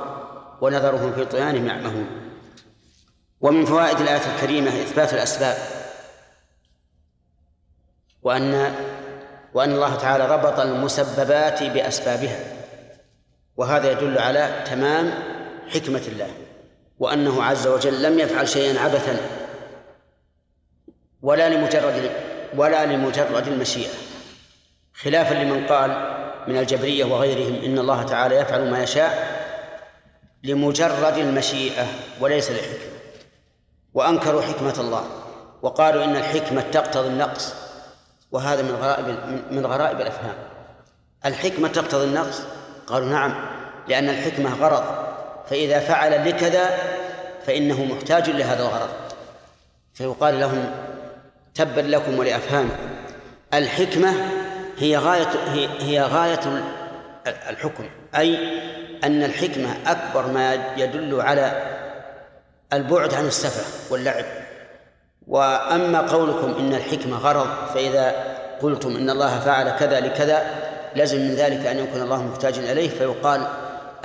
ونذرهم 0.61 1.13
في 1.13 1.25
طغيانهم 1.25 1.67
يعمهون. 1.67 2.07
ومن 3.41 3.65
فوائد 3.65 3.99
الآية 3.99 4.35
الكريمة 4.35 4.69
إثبات 4.69 5.13
الأسباب 5.13 5.57
وأن 8.23 8.73
وأن 9.53 9.71
الله 9.71 9.95
تعالى 9.95 10.25
ربط 10.25 10.59
المسببات 10.59 11.63
بأسبابها 11.63 12.39
وهذا 13.57 13.91
يدل 13.91 14.17
على 14.17 14.63
تمام 14.65 15.13
حكمة 15.67 16.01
الله 16.07 16.29
وأنه 16.99 17.43
عز 17.43 17.67
وجل 17.67 18.03
لم 18.03 18.19
يفعل 18.19 18.47
شيئا 18.49 18.79
عبثا 18.79 19.17
ولا 21.23 21.49
لمجرد 21.49 22.11
ولا 22.55 22.85
لمجرد 22.85 23.47
المشيئة. 23.47 23.93
خلافا 24.93 25.33
لمن 25.33 25.67
قال 25.67 25.89
من 26.47 26.57
الجبرية 26.57 27.05
وغيرهم 27.05 27.63
إن 27.65 27.79
الله 27.79 28.03
تعالى 28.03 28.35
يفعل 28.35 28.71
ما 28.71 28.83
يشاء 28.83 29.43
لمجرد 30.43 31.17
المشيئة 31.17 31.85
وليس 32.19 32.51
لحكمة 32.51 32.93
وأنكروا 33.93 34.41
حكمة 34.41 34.73
الله 34.79 35.05
وقالوا 35.61 36.03
إن 36.03 36.15
الحكمة 36.15 36.61
تقتضي 36.61 37.07
النقص. 37.07 37.53
وهذا 38.31 38.61
من 38.61 38.75
غرائب 38.75 39.05
من 39.51 39.65
غرائب 39.65 40.01
الأفهام. 40.01 40.35
الحكمة 41.25 41.67
تقتضي 41.67 42.05
النقص؟ 42.05 42.41
قالوا 42.87 43.09
نعم 43.09 43.45
لأن 43.87 44.09
الحكمة 44.09 44.55
غرض. 44.55 44.83
فإذا 45.49 45.79
فعل 45.79 46.29
لكذا 46.29 46.77
فإنه 47.45 47.85
محتاج 47.85 48.29
لهذا 48.29 48.63
الغرض. 48.63 48.89
فيقال 49.93 50.39
لهم 50.39 50.71
تبا 51.55 51.81
لكم 51.81 52.19
ولافهامكم 52.19 52.89
الحكمة 53.53 54.13
هي 54.77 54.97
غاية 54.97 55.29
هي, 55.53 55.69
هي 55.79 56.01
غاية 56.01 56.63
الحكم 57.27 57.83
أي 58.15 58.37
أن 59.03 59.23
الحكمة 59.23 59.69
أكبر 59.85 60.27
ما 60.27 60.73
يدل 60.77 61.21
على 61.21 61.73
البعد 62.73 63.13
عن 63.13 63.25
السفه 63.25 63.93
واللعب. 63.93 64.25
وأما 65.27 66.01
قولكم 66.01 66.55
إن 66.59 66.73
الحكمة 66.73 67.17
غرض 67.17 67.47
فإذا 67.73 68.15
قلتم 68.61 68.95
إن 68.95 69.09
الله 69.09 69.39
فعل 69.39 69.69
كذا 69.69 69.99
لكذا 69.99 70.45
لازم 70.95 71.17
من 71.17 71.35
ذلك 71.35 71.65
أن 71.65 71.79
يكون 71.79 72.01
الله 72.01 72.23
محتاجا 72.23 72.71
إليه. 72.71 72.89
فيقال 72.89 73.47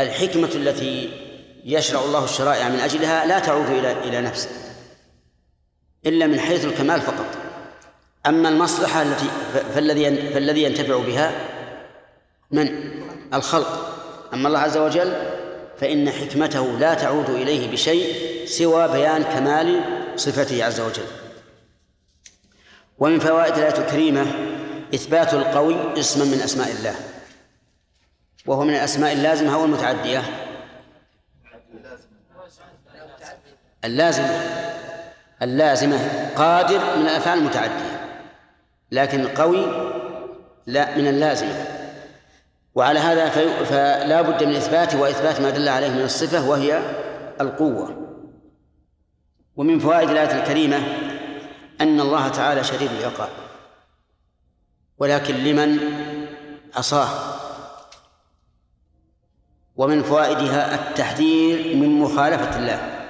الحكمة 0.01 0.51
التي 0.55 1.11
يشرع 1.65 2.01
الله 2.01 2.25
الشرائع 2.25 2.69
من 2.69 2.81
أجلها 2.81 3.27
لا 3.27 3.39
تعود 3.39 3.71
إلى 3.71 3.93
إلى 3.93 4.21
نفسه 4.21 4.49
إلا 6.07 6.27
من 6.27 6.41
حيث 6.41 6.65
الكمال 6.65 7.01
فقط. 7.01 7.38
أما 8.29 8.49
المصلحة 8.49 9.03
التي 9.03 9.27
فالذي 9.75 10.33
فالذي 10.33 10.63
ينتفع 10.63 10.99
بها 10.99 11.33
من؟ 12.51 12.69
الخلق. 13.35 13.95
أما 14.35 14.49
الله 14.49 14.59
عز 14.59 14.77
وجل 14.77 15.13
فإن 15.81 16.11
حكمته 16.11 16.79
لا 16.79 16.95
تعود 16.95 17.31
إليه 17.31 17.73
بشيء 17.73 18.15
سوى 18.47 18.89
بيان 18.89 19.23
كمال 19.23 19.81
صفته 20.17 20.65
عز 20.65 20.81
وجل. 20.81 21.07
ومن 22.99 23.19
فوائد 23.19 23.59
الآية 23.59 23.79
الكريمة 23.79 24.27
إثبات 24.95 25.35
القوي 25.35 26.01
اسما 26.01 26.25
من 26.25 26.41
أسماء 26.41 26.71
الله. 26.71 26.95
وهو 28.47 28.65
من 28.65 28.75
الأسماء 28.75 29.13
اللازمة 29.13 29.55
أو 29.55 29.65
المتعدية؟ 29.65 30.23
اللازمة. 33.85 34.41
اللازمة. 35.43 35.99
قادر 36.37 36.97
من 36.97 37.03
الأفعال 37.03 37.39
المتعدية. 37.39 37.98
لكن 38.91 39.21
القوي 39.21 39.67
لا 40.67 40.99
من 40.99 41.07
اللازمة 41.07 41.79
وعلى 42.75 43.01
هذا 43.01 43.29
فلا 43.65 44.23
بد 44.23 44.45
من 44.45 44.55
إثباته 44.55 45.01
وإثبات 45.01 45.41
ما 45.41 45.51
دل 45.51 45.69
عليه 45.69 45.89
من 45.89 46.03
الصفة 46.03 46.49
وهي 46.49 46.83
القوة. 47.41 48.09
ومن 49.57 49.79
فوائد 49.79 50.11
الآية 50.11 50.43
الكريمة 50.43 50.77
أن 51.81 52.01
الله 52.01 52.29
تعالى 52.29 52.65
شديد 52.65 52.91
العقاب. 52.91 53.29
ولكن 54.99 55.35
لمن 55.35 55.79
عصاه 56.75 57.09
ومن 59.77 60.03
فوائدها 60.03 60.75
التحذير 60.75 61.77
من 61.77 61.89
مخالفة 61.89 62.59
الله. 62.59 63.09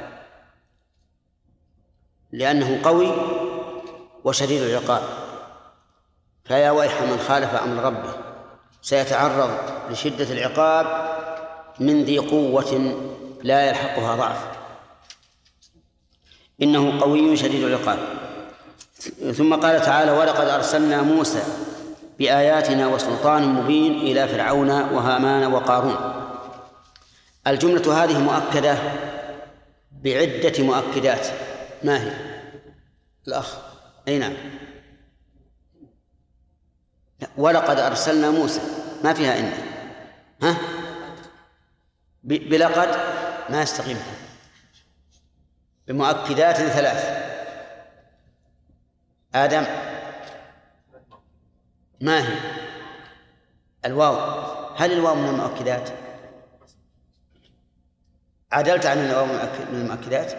لأنه 2.32 2.80
قوي 2.82 3.12
وشديد 4.24 4.62
العقاب. 4.62 5.02
فيا 6.48 6.70
ويح 6.70 7.02
من 7.02 7.18
خالف 7.18 7.54
أمر 7.54 7.82
ربه. 7.82 8.14
سيتعرض 8.82 9.50
لشدة 9.90 10.32
العقاب 10.32 10.86
من 11.80 12.04
ذي 12.04 12.18
قوة 12.18 12.94
لا 13.42 13.68
يلحقها 13.68 14.16
ضعف. 14.16 14.44
إنه 16.62 17.00
قوي 17.00 17.36
شديد 17.36 17.62
العقاب. 17.64 17.98
ثم 19.36 19.54
قال 19.54 19.80
تعالى 19.80 20.10
ولقد 20.10 20.48
أرسلنا 20.48 21.02
موسى 21.02 21.42
بآياتنا 22.18 22.86
وسلطان 22.88 23.48
مبين 23.48 23.92
إلى 23.92 24.28
فرعون 24.28 24.70
وهامان 24.70 25.52
وقارون. 25.52 25.96
الجملة 27.46 28.04
هذه 28.04 28.18
مؤكدة 28.18 28.78
بعدة 29.92 30.64
مؤكدات. 30.64 31.26
ما 31.84 32.04
هي؟ 32.04 32.12
الأخ. 33.28 33.56
أي 34.08 34.18
نعم. 34.18 34.32
ولقد 37.36 37.78
أرسلنا 37.78 38.30
موسى. 38.30 38.60
ما 39.04 39.12
فيها 39.12 39.38
إن 39.38 39.52
ها؟ 40.42 40.56
بلقد 42.24 42.88
ما 43.50 43.62
يستقيم. 43.62 43.98
بمؤكدات 45.88 46.56
ثلاث. 46.56 47.28
آدم. 49.34 49.64
ما 52.00 52.28
هي؟ 52.28 52.38
الواو. 53.84 54.14
هل 54.76 54.92
الواو 54.92 55.14
من 55.14 55.28
المؤكدات؟ 55.28 55.90
عدلت 58.52 58.86
عن 58.86 58.98
الواو 58.98 59.26
من 59.26 59.80
المؤكدات؟ 59.80 60.32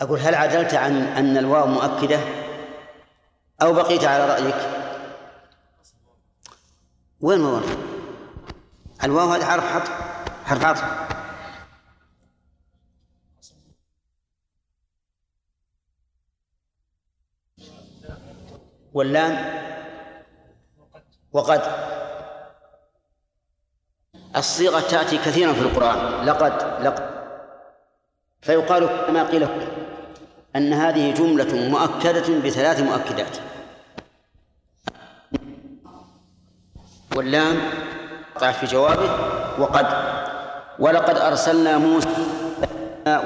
أقول 0.00 0.20
هل 0.20 0.34
عدلت 0.34 0.74
عن 0.74 1.02
أن 1.02 1.36
الواو 1.36 1.66
مؤكدة؟ 1.66 2.37
أو 3.62 3.72
بقيت 3.72 4.04
على 4.04 4.26
رأيك؟ 4.26 4.54
وين 7.20 7.40
الواو 7.40 7.60
الواو 9.04 9.28
هذا 9.28 9.46
حرف 9.46 9.64
عطف 9.76 9.90
حرف 10.44 10.64
عطف 10.64 11.08
واللام؟ 18.92 19.58
وقد. 21.32 21.62
الصيغة 24.36 24.80
تأتي 24.80 25.18
كثيرا 25.18 25.52
في 25.52 25.60
القرآن. 25.60 26.26
لقد 26.26 26.82
لقد 26.82 27.18
فيقال 28.40 29.06
كما 29.06 29.30
قيل 29.30 29.48
أن 30.56 30.72
هذه 30.72 31.14
جملة 31.14 31.68
مؤكدة 31.68 32.38
بثلاث 32.44 32.80
مؤكدات. 32.80 33.36
واللام 37.16 37.56
في 38.38 38.66
جوابه 38.66 39.10
وقد 39.58 39.86
ولقد 40.78 41.18
أرسلنا 41.18 41.78
موسى 41.78 42.08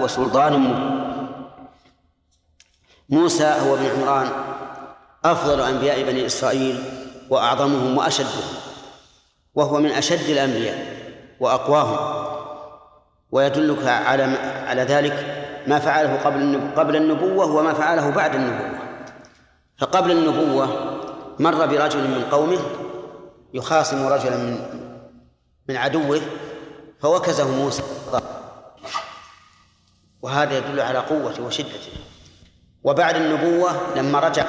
وسلطان 0.01 0.59
مبين. 0.61 1.03
موسى 3.09 3.45
هو 3.45 3.75
ابن 3.75 3.87
عمران 3.87 4.29
أفضل 5.25 5.61
أنبياء 5.61 6.03
بني 6.03 6.27
إسرائيل 6.27 6.85
وأعظمهم 7.31 7.99
وأشدهم 7.99 8.45
وهو 9.55 9.81
من 9.81 9.91
أشد 9.91 10.29
الأنبياء 10.29 10.97
وأقواهم 11.41 12.27
ويدلك 13.33 13.87
على 13.87 14.23
على 14.67 14.83
ذلك 14.83 15.42
ما 15.67 15.79
فعله 15.79 16.17
قبل 16.25 16.61
قبل 16.77 16.97
النبوة 16.97 17.47
وما 17.47 17.75
فعله 17.75 18.11
بعد 18.11 18.35
النبوة. 18.35 18.79
فقبل 19.79 20.11
النبوة 20.11 20.67
مر 21.39 21.67
برجل 21.67 22.09
من 22.09 22.25
قومه 22.31 22.59
يخاصم 23.55 24.07
رجلا 24.07 24.37
من 24.37 24.59
من 25.69 25.77
عدوه 25.77 26.21
فوكزه 27.01 27.49
موسى. 27.49 27.83
وهذا 30.23 30.59
يدل 30.59 30.81
على 30.81 30.99
قوته 30.99 31.43
وشدته. 31.43 31.93
وبعد 32.85 33.17
النبوة 33.17 33.73
لما 33.97 34.21
رجع 34.21 34.45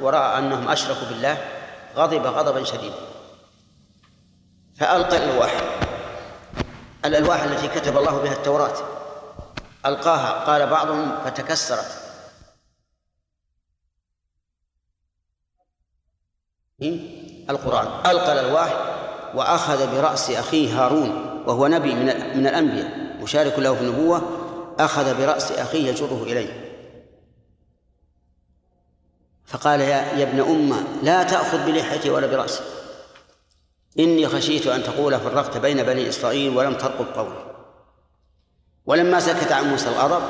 ورأى 0.00 0.38
أنهم 0.38 0.68
أشركوا 0.68 1.08
بالله 1.08 1.36
غضب 1.96 2.26
غضبا 2.26 2.64
شديدا. 2.64 2.96
فألقى 4.76 5.16
الألواح 5.16 5.52
الألواح 7.04 7.42
التي 7.42 7.68
كتب 7.68 7.96
الله 7.96 8.18
بها 8.22 8.32
التوراة. 8.32 8.97
ألقاها. 9.88 10.44
قال 10.44 10.66
بعضهم 10.66 11.24
فتكسرت. 11.24 12.08
القرآن. 17.50 17.86
ألقى 18.10 18.32
الألواح 18.32 18.98
وأخذ 19.34 19.96
برأس 19.96 20.30
أخيه 20.30 20.84
هارون 20.84 21.10
وهو 21.46 21.66
نبي 21.66 21.94
من 21.94 22.06
من 22.38 22.46
الأنبياء 22.46 23.16
مشارك 23.22 23.58
له 23.58 23.74
في 23.74 23.80
النبوة 23.80 24.22
أخذ 24.78 25.18
برأس 25.18 25.52
أخيه 25.52 25.88
يجره 25.88 26.22
إليه. 26.22 26.68
فقال 29.46 29.80
يا, 29.80 30.12
يا 30.12 30.22
ابن 30.22 30.40
أمة 30.40 30.84
لا 31.02 31.22
تأخذ 31.22 31.66
بلحيتي 31.66 32.10
ولا 32.10 32.26
برأسي. 32.26 32.62
إني 33.98 34.28
خشيت 34.28 34.66
أن 34.66 34.82
تقول 34.82 35.20
فرقت 35.20 35.56
بين 35.56 35.82
بني 35.82 36.08
إسرائيل 36.08 36.56
ولم 36.56 36.74
ترقب 36.74 37.06
قولي. 37.16 37.47
ولما 38.88 39.20
سكت 39.20 39.52
عن 39.52 39.70
موسى 39.70 39.88
الغضب 39.88 40.22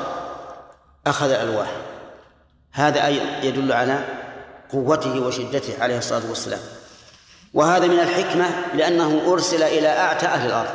أخذ 1.07 1.29
الألواح. 1.31 1.67
هذا 2.71 3.05
أي 3.05 3.21
يدل 3.47 3.71
على 3.71 3.99
قوته 4.71 5.19
وشدته 5.19 5.83
عليه 5.83 5.97
الصلاة 5.97 6.29
والسلام. 6.29 6.59
وهذا 7.53 7.87
من 7.87 7.99
الحكمة 7.99 8.45
لأنه 8.73 9.21
أرسل 9.27 9.63
إلى 9.63 9.87
أعتى 9.87 10.25
أهل 10.25 10.47
الأرض 10.47 10.69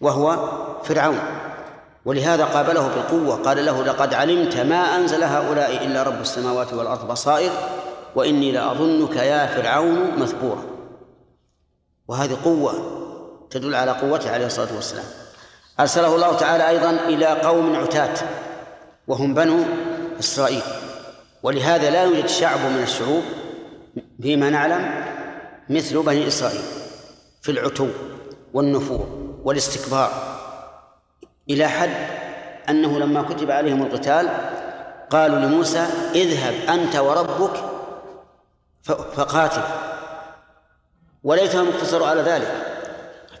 وهو 0.00 0.48
فرعون. 0.84 1.20
ولهذا 2.04 2.44
قابله 2.44 2.88
بالقوة 2.88 3.42
قال 3.42 3.64
له 3.64 3.84
لقد 3.84 4.14
علمت 4.14 4.56
ما 4.56 4.96
أنزل 4.96 5.24
هؤلاء 5.24 5.84
إلا 5.84 6.02
رب 6.02 6.20
السماوات 6.20 6.72
والأرض 6.72 7.08
بصائر 7.08 7.50
وإني 8.14 8.52
لأظنك 8.52 9.16
يا 9.16 9.46
فرعون 9.46 10.18
مثبورا. 10.18 10.64
وهذه 12.08 12.36
قوة 12.44 12.72
تدل 13.50 13.74
على 13.74 13.90
قوته 13.90 14.32
عليه 14.32 14.46
الصلاة 14.46 14.74
والسلام. 14.74 15.21
أرسله 15.80 16.14
الله 16.14 16.36
تعالى 16.36 16.68
أيضا 16.68 16.90
إلى 16.90 17.26
قوم 17.26 17.76
عتاة 17.76 18.14
وهم 19.08 19.34
بنو 19.34 19.64
إسرائيل. 20.20 20.62
ولهذا 21.42 21.90
لا 21.90 22.02
يوجد 22.02 22.26
شعب 22.26 22.58
من 22.60 22.82
الشعوب 22.82 23.22
فيما 24.22 24.50
نعلم 24.50 25.04
مثل 25.68 26.02
بني 26.02 26.26
إسرائيل 26.26 26.62
في 27.42 27.52
العتو 27.52 27.88
والنفور 28.54 29.06
والاستكبار 29.44 30.10
إلى 31.50 31.68
حد 31.68 31.90
أنه 32.68 32.98
لما 32.98 33.22
كتب 33.22 33.50
عليهم 33.50 33.82
القتال 33.82 34.28
قالوا 35.10 35.38
لموسى 35.38 35.86
اذهب 36.14 36.54
أنت 36.68 36.96
وربك 36.96 37.64
فقاتل. 39.14 39.62
وليتهم 41.24 41.68
اقتصروا 41.68 42.06
على 42.06 42.22
ذلك 42.22 42.66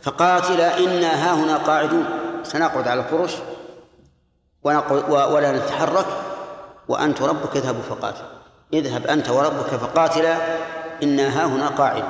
فقاتلا 0.02 0.78
إنا 0.78 1.10
ها 1.12 1.34
هنا 1.34 1.56
قاعدون. 1.56 2.21
سنقعد 2.44 2.88
على 2.88 3.00
الفرش 3.00 3.32
ولا 5.08 5.52
نتحرك 5.52 6.06
وأنت 6.88 7.22
ربك 7.22 7.56
اذهبوا 7.56 7.82
فقاتل. 7.82 8.24
اذهب 8.72 9.06
أنت 9.06 9.30
وربك 9.30 9.66
فقاتلا 9.66 10.36
إنا 11.02 11.28
ها 11.28 11.46
هنا 11.46 11.68
قاعدون. 11.68 12.08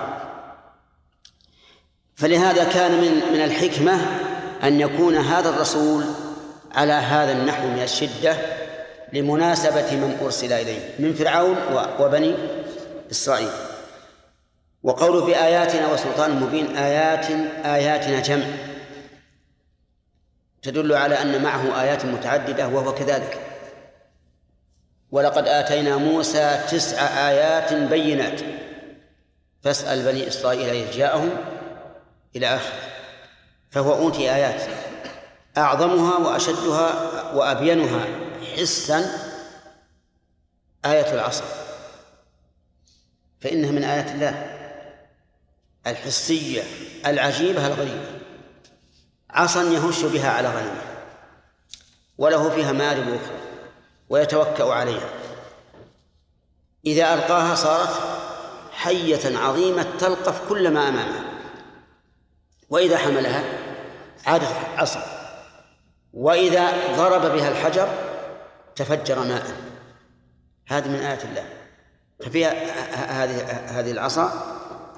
فلهذا 2.16 2.64
كان 2.64 2.92
من 2.92 3.32
من 3.32 3.44
الحكمة 3.44 3.98
أن 4.62 4.80
يكون 4.80 5.16
هذا 5.16 5.48
الرسول 5.48 6.04
على 6.74 6.92
هذا 6.92 7.32
النحو 7.32 7.68
من 7.68 7.82
الشدة 7.82 8.36
لمناسبة 9.12 9.92
من 9.92 10.18
أرسل 10.22 10.52
إليه 10.52 10.94
من 10.98 11.14
فرعون 11.14 11.56
وبني 12.00 12.34
إسرائيل. 13.10 13.50
وقوله 14.82 15.24
بآياتنا 15.26 15.92
وسلطان 15.92 16.40
مبين 16.40 16.76
آيات 16.76 17.26
آياتنا 17.64 18.20
جمع. 18.20 18.44
تدل 20.62 20.92
على 20.92 21.22
أن 21.22 21.42
معه 21.42 21.82
آيات 21.82 22.04
متعددة 22.04 22.68
وهو 22.68 22.94
كذلك. 22.94 23.40
ولقد 25.10 25.48
آتينا 25.48 25.96
موسى 25.96 26.64
تسع 26.70 27.28
آيات 27.28 27.72
بينات. 27.72 28.40
فاسأل 29.62 30.02
بني 30.02 30.28
إسرائيل 30.28 30.68
إذ 30.68 30.90
جاءهم 30.90 31.30
إلى 32.36 32.46
آخره. 32.46 32.78
فهو 33.70 33.92
أوتي 33.92 34.34
آيات. 34.34 34.62
أعظمها 35.56 36.16
وأشدها 36.18 37.12
وأبينها 37.34 38.06
حسا 38.56 39.10
آية 40.84 41.14
العصر. 41.14 41.44
فإنها 43.40 43.70
من 43.70 43.84
آيات 43.84 44.10
الله 44.10 44.46
الحسية 45.86 46.62
العجيبة 47.06 47.66
الغريبة. 47.66 48.21
عصا 49.32 49.62
يهش 49.62 50.02
بها 50.04 50.30
على 50.30 50.48
غنمه 50.48 50.82
وله 52.18 52.50
فيها 52.50 52.72
مآرب 52.72 53.08
أخرى 53.08 53.36
ويتوكأ 54.08 54.72
عليها. 54.72 55.08
إذا 56.86 57.14
ألقاها 57.14 57.54
صارت 57.54 58.00
حية 58.72 59.38
عظيمة 59.38 59.86
تلقف 59.98 60.48
كل 60.48 60.70
ما 60.70 60.88
أمامها. 60.88 61.24
وإذا 62.70 62.98
حملها 62.98 63.44
عادت 64.26 64.48
عصا. 64.76 65.02
وإذا 66.12 66.72
ضرب 66.96 67.32
بها 67.32 67.48
الحجر 67.48 67.88
تفجر 68.76 69.18
ماء. 69.18 69.56
هذه 70.66 70.88
من 70.88 70.94
آيات 70.94 71.24
الله. 71.24 71.44
ففيها 72.20 72.52
هذه 73.24 73.52
هذه 73.52 73.90
العصا 73.90 74.32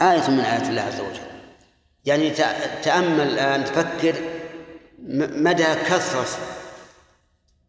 آية 0.02 0.31
من 0.31 0.40
آيات 0.40 0.69
الله 0.69 0.82
عز 0.82 1.01
وجل. 1.01 1.34
يعني 2.05 2.31
تأمل 2.82 3.20
الآن 3.20 3.64
تفكر 3.64 4.14
مدى 5.09 5.64
كثرة 5.64 6.26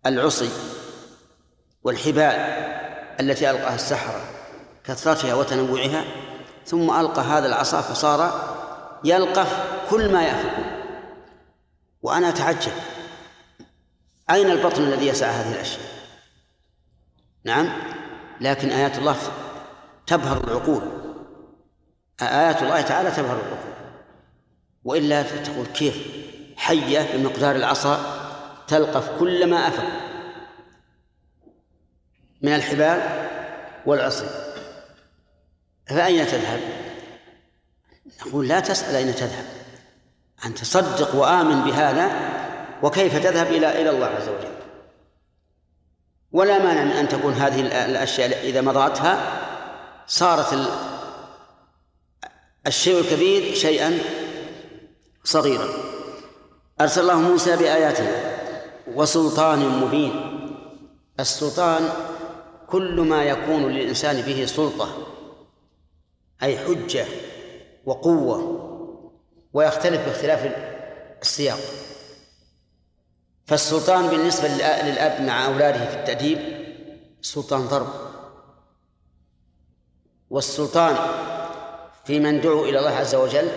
العصي 0.06 0.50
والحبال 1.84 2.36
التي 3.20 3.52
ألقاها 3.52 3.76
السحرة 3.76 4.22
كثرتها 4.84 5.34
وتنوعها 5.34 6.04
ثم 6.66 7.00
ألقى 7.00 7.22
هذا 7.22 7.48
العصا 7.48 7.82
فصار 7.82 8.56
يلقف 9.04 9.66
كل 9.90 10.14
ما 10.14 10.24
يأفكون 10.24 10.66
وأنا 12.02 12.30
أتعجب. 12.30 12.72
أين 14.30 14.52
البطن 14.52 14.84
الذي 14.84 15.08
يسعى 15.08 15.30
هذه 15.32 15.54
الأشياء؟ 15.56 15.86
نعم 17.44 17.70
لكن 18.42 18.70
آيات 18.70 18.98
الله 18.98 19.16
تبهر 20.08 20.44
العقول. 20.44 20.82
آيات 22.22 22.62
الله 22.62 22.82
تعالى 22.82 23.12
تبهر 23.12 23.36
العقول. 23.36 23.75
وإلا 24.86 25.24
تقول 25.24 25.66
كيف؟ 25.66 25.98
حية 26.58 27.18
بمقدار 27.18 27.56
العصا 27.56 28.00
تلقف 28.68 29.20
كل 29.20 29.50
ما 29.50 29.68
أفق 29.68 29.86
من 32.42 32.56
الحبال 32.56 33.30
والعصي. 33.86 34.26
فأين 35.88 36.28
تذهب؟ 36.28 36.60
نقول 38.22 38.48
لا 38.48 38.60
تسأل 38.60 38.96
أين 38.96 39.16
تذهب. 39.16 39.46
أن 40.46 40.54
تصدق 40.54 41.16
وآمن 41.16 41.62
بهذا 41.62 42.12
وكيف 42.84 43.24
تذهب 43.24 43.48
إلى 43.48 43.82
إلى 43.82 43.90
الله 43.90 44.06
عز 44.06 44.30
وجل. 44.30 44.56
ولا 46.32 46.60
مانع 46.64 46.84
من 46.84 46.92
أن 46.92 47.08
تكون 47.08 47.34
هذه 47.34 47.62
الأشياء 47.86 48.50
إذا 48.50 48.62
مضاتها 48.62 49.42
صارت 50.08 50.70
الشيء 52.68 53.00
الكبير 53.00 53.54
شيئا 53.54 54.00
صغيرا. 55.26 55.68
أرسل 56.82 57.02
الله 57.02 57.20
موسى 57.20 57.56
بآياتنا 57.56 58.36
وسلطان 58.96 59.60
مبين. 59.60 60.14
السلطان 61.20 61.90
كل 62.68 63.02
ما 63.02 63.24
يكون 63.24 63.72
للإنسان 63.72 64.22
به 64.22 64.46
سلطة 64.46 65.08
أي 66.44 66.58
حجة 66.58 67.06
وقوة 67.86 68.38
ويختلف 69.54 70.06
باختلاف 70.06 70.56
السياق. 71.22 71.60
فالسلطان 73.46 74.08
بالنسبة 74.08 74.48
للأب 74.48 75.22
مع 75.22 75.46
أولاده 75.46 75.86
في 75.86 75.96
التأديب 75.96 76.40
سلطان 77.22 77.62
ضرب. 77.62 77.88
والسلطان 80.30 80.96
في 82.06 82.20
من 82.20 82.42
دعوا 82.42 82.66
إلى 82.66 82.80
الله 82.80 82.92
عز 82.92 83.16
وجل 83.16 83.48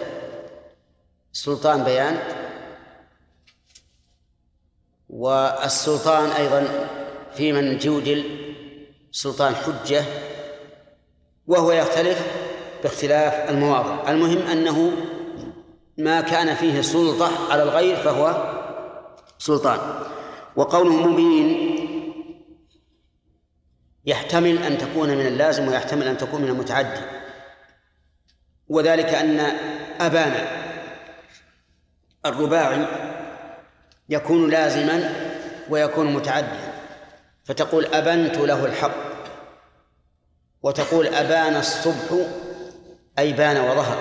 سلطان 1.39 1.85
بيان. 1.85 2.19
والسلطان 5.09 6.31
أيضا 6.31 6.89
في 7.35 7.53
من 7.53 7.79
جودل 7.79 8.25
سلطان 9.13 9.55
حجة 9.55 10.05
وهو 11.47 11.73
يختلف 11.73 12.27
باختلاف 12.83 13.51
المواضع. 13.51 14.11
المهم 14.11 14.39
أنه 14.39 14.93
ما 15.99 16.21
كان 16.21 16.55
فيه 16.55 16.81
سلطة 16.81 17.53
على 17.53 17.63
الغير 17.63 17.97
فهو 17.97 18.55
سلطان. 19.39 19.79
وقوله 20.57 21.07
مبين 21.07 21.79
يحتمل 24.05 24.63
أن 24.63 24.79
تكون 24.79 25.09
من 25.09 25.27
اللازم 25.27 25.69
ويحتمل 25.69 26.09
أن 26.09 26.19
تكون 26.19 26.43
من 26.43 26.49
المتعدي. 26.49 27.01
وذلك 28.69 29.15
أن 29.15 29.41
أبانا 30.01 30.58
الرباعي 32.27 32.87
يكون 34.09 34.51
لازما 34.51 35.13
ويكون 35.71 36.15
متعديا 36.15 36.73
فتقول 37.45 37.87
أبنت 37.87 38.37
له 38.39 38.65
الحق 38.65 39.09
وتقول 40.63 41.07
أبان 41.07 41.57
الصبح 41.57 42.27
أي 43.19 43.33
بان 43.33 43.57
وظهر 43.57 43.99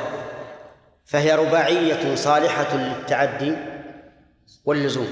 فهي 1.06 1.35
رباعية 1.35 2.15
صالحة 2.15 2.77
للتعدي 2.77 3.56
واللزوم. 4.65 5.07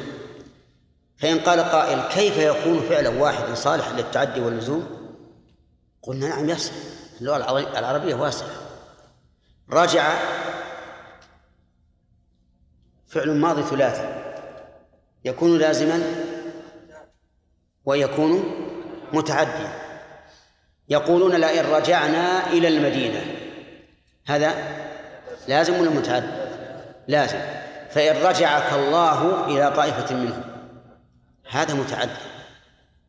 فإن 1.18 1.40
قال 1.40 1.60
قائل 1.60 2.02
كيف 2.02 2.38
يكون 2.38 2.82
فعلا 2.90 3.10
واحد 3.10 3.54
صالحا 3.54 3.94
للتعدي 3.94 4.40
واللزوم؟ 4.40 4.88
قلنا 6.02 6.28
نعم 6.28 6.50
يصح 6.50 6.72
اللغة 7.22 7.80
العربية 7.80 8.16
واسعة. 8.16 8.50
رجع 9.72 10.14
فعل 13.16 13.32
ماضي 13.32 13.64
ثلاثي 13.64 14.08
يكون 15.26 15.58
لازما 15.58 16.04
ويكون 17.86 18.44
متعديا. 19.14 19.72
يقولون 20.90 21.36
لئن 21.36 21.66
رجعنا 21.66 22.48
إلى 22.48 22.68
المدينة. 22.68 23.22
هذا 24.28 24.54
لازم 25.48 25.80
ولا 25.80 25.90
متعدي؟ 25.90 26.28
لازم. 27.08 27.40
فإن 27.90 28.24
رجعك 28.24 28.74
الله 28.74 29.46
إلى 29.48 29.74
طائفة 29.76 30.16
منهم. 30.16 30.44
هذا 31.50 31.74
متعدي. 31.74 32.12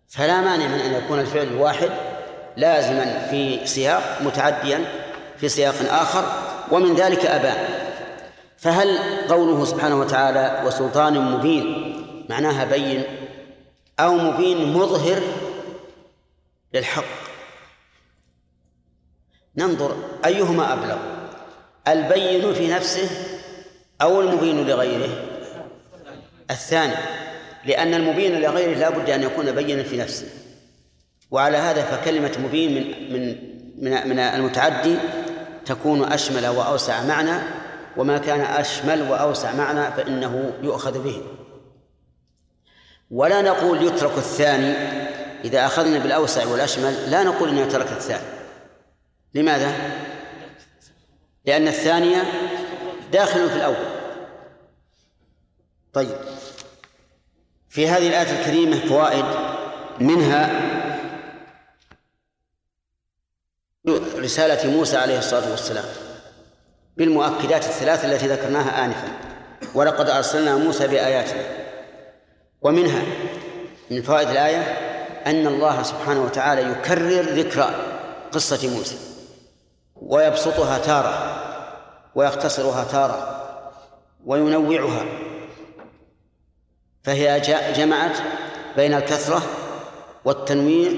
فلا 0.09 0.41
مانع 0.41 0.67
من 0.67 0.81
أن 0.81 0.93
يكون 0.93 1.21
الفعل 1.21 1.47
الواحد 1.47 1.91
لازما 2.57 3.27
في 3.31 3.67
سياق 3.67 4.19
متعديا 4.23 4.85
في 5.39 5.49
سياق 5.49 5.75
آخر 5.91 6.25
ومن 6.73 6.95
ذلك 6.95 7.27
أبان 7.27 7.76
فهل 8.57 8.99
قوله 9.29 9.65
سبحانه 9.65 10.01
وتعالى 10.01 10.63
وسلطان 10.67 11.21
مبين؟ 11.21 11.97
معناها 12.31 12.65
بين 12.65 13.03
أو 14.01 14.15
مبين 14.15 14.73
مظهر 14.73 15.23
للحق. 16.75 17.05
ننظر 19.57 19.97
أيهما 20.25 20.73
أبلغ. 20.73 20.99
البين 21.89 22.55
في 22.55 22.69
نفسه 22.69 23.09
أو 24.03 24.21
المبين 24.21 24.67
لغيره؟ 24.67 25.09
الثاني 26.51 26.95
لأن 27.65 27.95
المبين 27.95 28.41
لغيره 28.41 28.79
لا 28.79 28.91
بد 28.91 29.11
أن 29.11 29.23
يكون 29.23 29.53
بينا 29.53 29.83
في 29.83 29.97
نفسه. 29.97 30.27
وعلى 31.31 31.57
هذا 31.57 31.83
فكلمة 31.83 32.33
مبين 32.45 32.75
من 32.75 33.13
من 33.13 33.57
من, 33.79 34.09
من 34.09 34.19
المتعدي 34.19 34.97
تكون 35.67 36.13
أشمل 36.13 36.47
وأوسع 36.47 37.03
معنى 37.03 37.41
وما 37.97 38.19
كان 38.19 38.41
أشمل 38.41 39.03
وأوسع 39.03 39.53
معنى 39.53 39.93
فإنه 39.93 40.53
يؤخذ 40.63 41.03
به. 41.03 41.23
ولا 43.11 43.43
نقول 43.43 43.83
يترك 43.83 44.19
الثاني 44.19 44.73
إذا 45.45 45.67
أخذنا 45.67 45.99
بالأوسع 45.99 46.47
والأشمل 46.47 47.11
لا 47.11 47.23
نقول 47.23 47.49
أنه 47.49 47.69
ترك 47.69 47.93
الثاني. 47.93 48.27
لماذا؟ 49.35 49.73
لأن 51.45 51.69
الثانية 51.69 52.23
داخل 53.13 53.51
في 53.51 53.57
الأول. 53.57 53.97
طيب. 55.93 56.17
في 57.69 57.89
هذه 57.89 58.09
الآية 58.09 58.41
الكريمة 58.41 58.77
فوائد 58.77 59.25
منها 60.01 60.51
رسالة 64.17 64.71
موسى 64.71 64.97
عليه 64.97 65.19
الصلاة 65.19 65.51
والسلام. 65.51 66.06
بالمؤكدات 66.97 67.65
الثلاث 67.65 68.05
التي 68.05 68.27
ذكرناها 68.27 68.85
آنفا. 68.85 69.09
ولقد 69.75 70.11
أرسلنا 70.11 70.57
موسى 70.57 70.87
بآياتنا. 70.87 71.43
ومنها 72.63 73.03
من 73.91 74.03
فوائد 74.03 74.29
الآية 74.29 74.61
أن 75.27 75.47
الله 75.47 75.83
سبحانه 75.83 76.25
وتعالى 76.25 76.71
يكرر 76.71 77.23
ذكر 77.23 77.75
قصة 78.33 78.69
موسى. 78.69 78.97
ويبسطها 79.97 80.79
تارة. 80.79 81.43
ويختصرها 82.15 82.85
تارة. 82.85 83.43
وينوعها. 84.27 85.05
فهي 87.05 87.41
جمعت 87.77 88.19
بين 88.77 88.95
الكثرة 88.95 89.43
والتنويع 90.25 90.93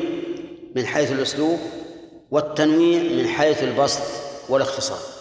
من 0.77 0.87
حيث 0.87 1.12
الأسلوب 1.12 1.59
والتنويع 2.31 3.03
من 3.03 3.29
حيث 3.29 3.62
البسط 3.62 4.03
والاختصار. 4.49 5.18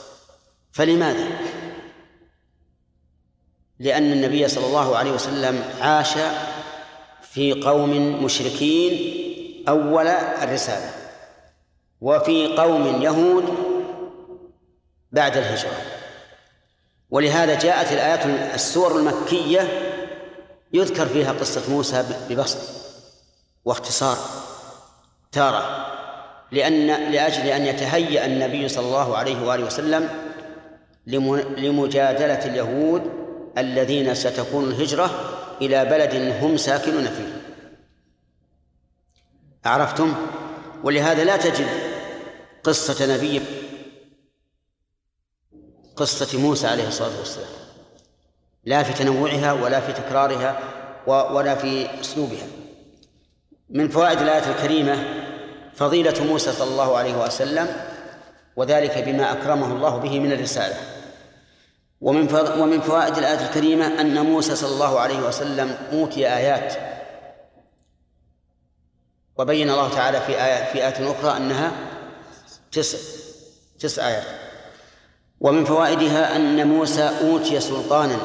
فلماذا؟ 0.78 1.28
لأن 3.80 4.12
النبي 4.12 4.48
صلى 4.48 4.66
الله 4.66 4.98
عليه 4.98 5.12
وسلم 5.12 5.64
عاش 5.82 6.14
في 7.22 7.54
قوم 7.54 8.24
مشركين 8.24 9.14
أول 9.70 10.08
الرسالة 10.08 10.91
وفي 12.02 12.58
قوم 12.58 13.02
يهود 13.02 13.45
بعد 15.12 15.38
الهجرة 15.38 15.82
ولهذا 17.10 17.60
جاءت 17.60 17.91
الآيات 17.91 18.26
السور 18.56 18.99
المكية 18.99 19.68
يذكر 20.74 21.06
فيها 21.06 21.32
قصة 21.32 21.72
موسى 21.72 22.06
ببسط 22.30 22.60
واختصار 23.66 24.18
تارة 25.32 25.88
لأن 26.52 26.88
لأجل 26.88 27.48
أن 27.48 27.66
يتهيأ 27.66 28.26
النبي 28.26 28.70
صلى 28.70 28.86
الله 28.86 29.18
عليه 29.18 29.48
وآله 29.48 29.66
وسلم 29.66 30.27
لمجادلة 31.07 32.45
اليهود 32.45 33.01
الذين 33.57 34.15
ستكون 34.15 34.63
الهجرة 34.63 35.11
إلى 35.61 35.85
بلد 35.85 36.15
هم 36.43 36.57
ساكنون 36.57 37.05
فيه. 37.05 37.41
عرفتم؟ 39.65 40.13
ولهذا 40.84 41.23
لا 41.23 41.38
تجد 41.38 41.67
قصة 42.63 43.15
نبي 43.15 43.41
قصة 45.95 46.39
موسى 46.39 46.67
عليه 46.67 46.88
الصلاة 46.88 47.17
والسلام 47.19 47.49
لا 48.65 48.84
في 48.84 48.93
تنوعها 48.93 49.53
ولا 49.53 49.79
في 49.79 49.93
تكرارها 49.93 50.59
ولا 51.07 51.55
في 51.55 52.01
أسلوبها. 52.01 52.47
من 53.69 53.89
فوائد 53.89 54.21
الآية 54.21 54.51
الكريمة 54.51 55.03
فضيلة 55.73 56.23
موسى 56.23 56.51
صلى 56.51 56.71
الله 56.71 56.97
عليه 56.97 57.23
وسلم 57.23 57.67
وذلك 58.55 58.97
بما 58.97 59.31
أكرمه 59.31 59.75
الله 59.75 59.97
به 59.97 60.19
من 60.19 60.31
الرسالة. 60.31 60.97
ومن 62.02 62.36
ومن 62.60 62.82
فوائد 62.82 63.18
الآية 63.18 63.48
الكريمة 63.48 64.02
أن 64.02 64.26
موسى 64.26 64.56
صلى 64.56 64.74
الله 64.74 64.99
عليه 64.99 65.19
وسلم 65.28 65.78
أوتي 65.91 66.28
آيات. 66.28 66.74
وبين 69.38 69.69
الله 69.69 69.90
تعالى 69.90 70.22
في 70.22 70.44
آية 70.45 70.72
في 70.72 70.88
آية 70.88 71.11
أخرى 71.11 71.38
أنها 71.38 71.72
تسع 72.72 72.98
تسع 73.80 74.07
آيات. 74.07 74.26
ومن 75.40 75.65
فوائدها 75.65 76.36
أن 76.36 76.68
موسى 76.68 77.02
أوتي 77.22 77.60
سلطانا 77.60 78.18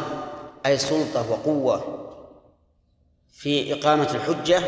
أي 0.66 0.78
سلطة 0.78 1.30
وقوة 1.30 1.98
في 3.32 3.74
إقامة 3.74 4.10
الحجة 4.14 4.62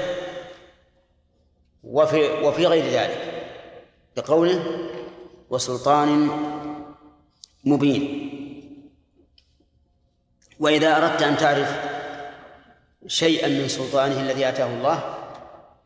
وفي 1.84 2.30
وفي 2.30 2.66
غير 2.66 2.84
ذلك 2.84 3.44
بقوله 4.16 4.64
وسلطان 5.50 6.30
مبين. 7.64 8.33
وإذا 10.64 10.96
أردت 10.96 11.22
أن 11.22 11.36
تعرف 11.36 11.76
شيئا 13.06 13.48
من 13.48 13.68
سلطانه 13.68 14.20
الذي 14.20 14.48
آتاه 14.48 14.66
الله 14.66 15.14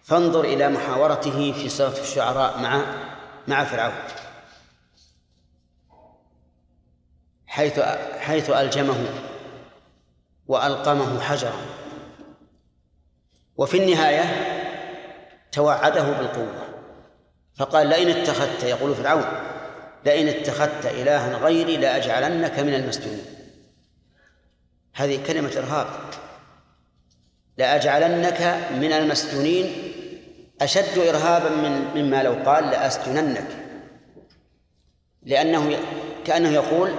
فانظر 0.03 0.45
إلى 0.45 0.69
محاورته 0.69 1.53
في 1.53 1.69
سورة 1.69 1.99
الشعراء 2.01 2.59
مع 2.59 2.83
مع 3.49 3.65
فرعون. 3.65 3.93
حيث 7.47 7.81
حيث 8.19 8.51
ألجمه 8.51 9.07
وألقمه 10.47 11.21
حجرا. 11.21 11.61
وفي 13.57 13.79
النهاية 13.79 14.25
توعده 15.53 16.13
بالقوة. 16.13 16.69
فقال 17.57 17.87
لئن 17.87 18.09
اتخذت 18.09 18.65
يقول 18.65 18.95
فرعون 18.95 19.25
لئن 20.05 20.29
اتخذت 20.29 20.87
إلها 20.87 21.37
غيري 21.37 21.77
لأجعلنك 21.77 22.59
من 22.59 22.75
المسجونين. 22.75 23.38
هذه 24.99 25.27
كلمة 25.27 25.51
إرهاب 25.57 25.87
لأجعلنك 27.59 28.59
من 28.81 28.93
المسجونين. 28.93 29.93
أشد 30.61 30.99
إرهابا 30.99 31.49
من 31.51 32.03
مما 32.03 32.23
لو 32.23 32.33
قال 32.47 32.65
لأسجننك. 32.65 33.47
لأنه 35.23 35.79
كأنه 36.25 36.49
يقول 36.49 36.91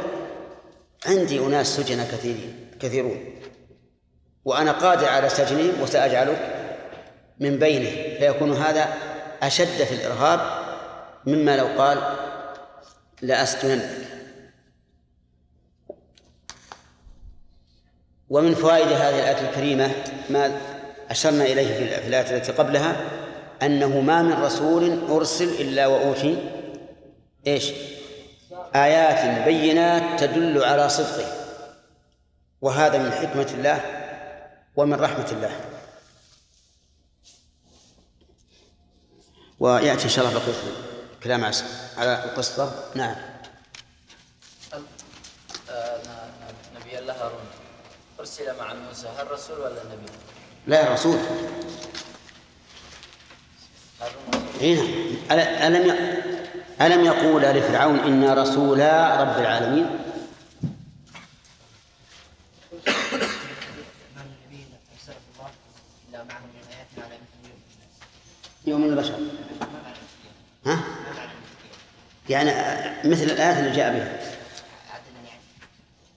عندي 1.06 1.40
أناس 1.40 1.68
سجن 1.76 2.04
كثيرين 2.04 2.72
كثيرون. 2.80 3.36
وأنا 4.46 4.72
قادر 4.72 5.06
على 5.06 5.30
سجنهم 5.30 5.82
وسأجعلك 5.82 6.56
من 7.40 7.60
بينه 7.60 7.90
فيكون 8.20 8.54
هذا 8.54 8.94
أشد 9.44 9.84
في 9.84 9.96
الإرهاب 9.96 10.40
مما 11.26 11.58
لو 11.58 11.68
قال 11.82 11.98
لأسجننك. 13.22 14.19
ومن 18.30 18.56
فوائد 18.56 18.88
هذه 18.88 19.20
الآية 19.20 19.50
الكريمة 19.50 19.92
ما 20.30 20.62
أشرنا 21.10 21.46
إليه 21.46 21.78
في 21.78 22.08
الآية 22.08 22.38
التي 22.38 22.52
قبلها 22.52 23.02
أنه 23.62 24.02
ما 24.02 24.22
من 24.22 24.44
رسول 24.44 25.00
أرسل 25.10 25.50
إلا 25.62 25.88
وأوتي 25.88 26.52
إيش؟ 27.48 27.72
آيات 28.76 29.46
بينات 29.46 30.20
تدل 30.20 30.64
على 30.64 30.90
صدقه. 30.90 31.32
وهذا 32.62 32.98
من 32.98 33.12
حكمة 33.12 33.48
الله 33.54 33.82
ومن 34.76 35.00
رحمة 35.00 35.28
الله. 35.32 35.52
ويأتي 39.60 40.04
إن 40.04 40.10
شاء 40.10 40.26
الله 40.26 40.40
بقية 40.40 40.54
كلام 41.24 41.52
على 41.98 42.24
القصة. 42.24 42.92
نعم 42.96 43.16
نبي 46.76 47.00
الله 47.00 47.14
هارون 47.14 47.40
أرسل 48.20 48.58
مع 48.60 48.74
موسى 48.74 49.08
هل 49.18 49.32
رسول 49.32 49.60
ولا 49.60 49.84
نبي؟ 49.84 50.12
لا 50.68 50.94
رسول. 50.94 51.18
إيه 54.62 54.80
ألم 55.32 55.96
ألم 56.82 57.06
يقول 57.06 57.42
لفرعون 57.42 58.00
إنا 58.00 58.34
رسولا 58.34 59.22
رب 59.22 59.42
العالمين؟ 59.42 60.00
يوم 68.66 68.84
البشر. 68.84 69.20
ها؟ 70.66 70.80
يعني 72.30 72.50
مثل 73.10 73.24
الآيات 73.24 73.58
اللي 73.58 73.72
جاء 73.72 73.94
بها. 73.94 74.20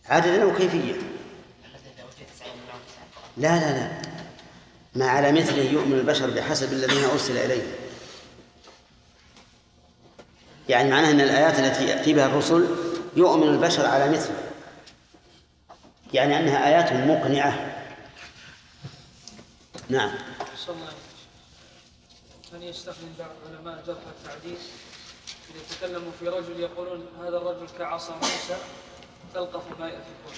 عددا 0.09 0.45
وكيفية. 0.45 1.12
لا 3.37 3.61
لا 3.61 3.79
لا. 3.79 4.03
ما 4.95 5.09
على 5.09 5.33
مثله 5.33 5.63
يؤمن 5.63 5.99
البشر 5.99 6.31
بحسب 6.31 6.73
الذين 6.73 7.05
أرسل 7.05 7.37
إليه. 7.37 7.63
يعني 10.69 10.91
معناه 10.91 11.11
أن 11.11 11.21
الآيات 11.21 11.59
التي 11.59 11.87
يأتي 11.87 12.13
بها 12.13 12.27
الرسل 12.27 12.67
يؤمن 13.17 13.49
البشر 13.49 13.87
على 13.87 14.11
مثله. 14.11 14.51
يعني 16.15 16.39
أنها 16.39 16.69
آيات 16.69 16.93
مقنعة. 16.93 17.73
نعم. 19.89 20.11
من 22.53 22.63
يستخدم 22.63 23.09
بعض 23.19 23.31
علماء 23.49 23.83
جرح 23.87 23.99
التعديل؟ 24.19 24.59
إذا 25.51 25.77
تكلموا 25.77 26.13
في 26.21 26.29
رجل 26.29 26.61
يقولون 26.61 27.07
هذا 27.21 27.37
الرجل 27.37 27.67
كعصا 27.79 28.15
موسى 28.15 28.57
تلقف 29.35 29.63
ما 29.81 29.87
يأفكون 29.87 30.35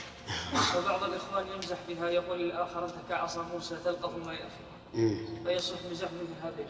وبعض 0.79 1.05
الإخوان 1.05 1.45
يمزح 1.55 1.77
بها 1.89 2.11
يقول 2.11 2.39
للآخر 2.39 2.85
أنت 2.85 2.95
كعصا 3.09 3.43
موسى 3.55 3.75
تلقف 3.85 4.11
ما 4.27 4.33
يأفكون 4.33 5.45
فيصح 5.47 5.77
مزح 5.91 6.07
مثل 6.07 6.35
هذا. 6.43 6.67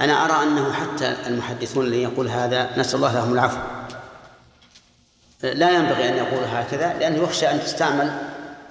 أنا 0.00 0.24
أرى 0.24 0.42
أنه 0.42 0.72
حتى 0.72 1.16
المحدثون 1.26 1.84
اللي 1.84 2.02
يقول 2.02 2.28
هذا 2.28 2.78
نسأل 2.78 2.96
الله 2.96 3.14
لهم 3.14 3.32
العفو. 3.32 3.58
لا 5.42 5.70
ينبغي 5.70 6.08
أن 6.08 6.16
يقول 6.16 6.44
هكذا 6.44 6.98
لأنه 6.98 7.22
يخشى 7.22 7.50
أن 7.50 7.60
تستعمل 7.60 8.18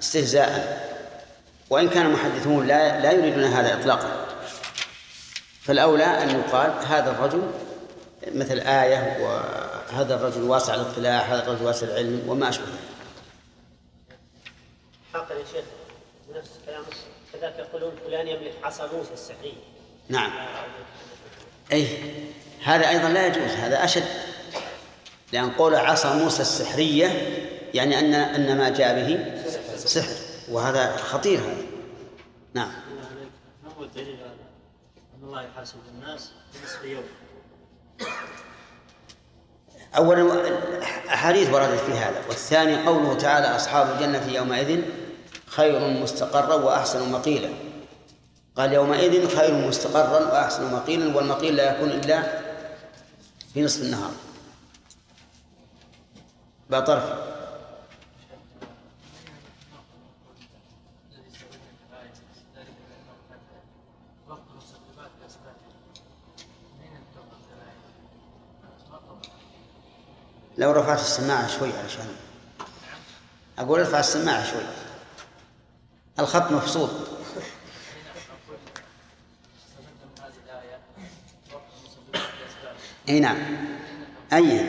استهزاء. 0.02 0.84
وإن 1.70 1.88
كان 1.88 2.06
المحدثون 2.06 2.66
لا 2.66 3.00
لا 3.00 3.12
يريدون 3.12 3.44
هذا 3.44 3.80
إطلاقا. 3.80 4.26
فالأولى 5.62 6.04
أن 6.04 6.30
يقال 6.30 6.72
هذا 6.86 7.10
الرجل 7.10 7.42
مثل 8.34 8.58
آية 8.58 9.16
وهذا 9.24 10.14
الرجل 10.14 10.42
واسع 10.42 10.74
الاطلاع 10.74 11.20
هذا 11.20 11.42
الرجل 11.42 11.64
واسع 11.64 11.86
العلم 11.86 12.22
وما 12.28 12.48
أشبه 12.48 12.64
ذلك. 12.64 12.83
حقا 15.14 15.34
يا 15.34 15.44
شيخ 15.52 15.64
نفس 16.36 16.50
كلام 16.66 16.84
كذلك 17.32 17.58
يقولون 17.58 17.92
فلان 18.06 18.28
يملك 18.28 18.52
عصا 18.62 18.86
موسى 18.92 19.12
السحرية 19.12 19.62
نعم. 20.08 20.32
أي 21.72 21.86
هذا 22.64 22.88
أيضا 22.88 23.08
لا 23.08 23.26
يجوز 23.26 23.50
هذا 23.50 23.84
أشد. 23.84 24.04
لأن 25.32 25.50
قول 25.50 25.74
عصا 25.74 26.14
موسى 26.14 26.42
السحرية 26.42 27.06
يعني 27.74 27.98
أن 27.98 28.14
أن 28.14 28.58
ما 28.58 28.68
جاء 28.68 28.94
به 28.94 29.40
سحر 29.76 30.14
وهذا 30.50 30.96
خطير 30.96 31.38
هذا. 31.38 31.66
نعم. 32.54 32.72
ما 33.64 33.70
هو 33.78 33.84
الدليل 33.84 34.16
هذا؟ 34.16 34.36
أن 35.18 35.26
الله 35.26 35.42
يحاسب 35.42 35.76
الناس 35.94 36.30
في 36.52 36.58
نصف 36.64 36.84
يوم. 36.84 37.04
أولا 39.96 40.50
أحاديث 41.08 41.50
وردت 41.50 41.80
في 41.80 41.92
هذا 41.92 42.22
والثاني 42.28 42.86
قوله 42.86 43.14
تعالى 43.14 43.46
أصحاب 43.46 43.90
الجنة 43.90 44.32
يومئذ 44.32 44.82
خير 45.56 45.88
مستقرا 45.88 46.54
وأحسن 46.54 47.12
مقيلا. 47.12 47.50
قال 48.56 48.72
يومئذ 48.72 49.36
خير 49.36 49.68
مستقرا 49.68 50.32
وأحسن 50.32 50.72
مقيلا 50.72 51.16
والمقيل 51.16 51.56
لا 51.56 51.76
يكون 51.76 51.90
إلا 51.90 52.22
في 53.54 53.62
نصف 53.62 53.82
النهار. 53.82 54.10
بعد 56.70 56.84
طرف. 56.84 57.34
لو 70.58 70.72
رفعت 70.72 71.00
السماعة 71.00 71.58
شوي 71.58 71.70
علشان 71.82 72.06
أقول 73.58 73.80
ارفع 73.80 74.00
السماعة 74.00 74.50
شوي. 74.50 74.83
الخط 76.18 76.52
مبسوط 76.52 76.90
إي 83.08 83.20
نعم. 83.20 83.36
أي. 84.32 84.60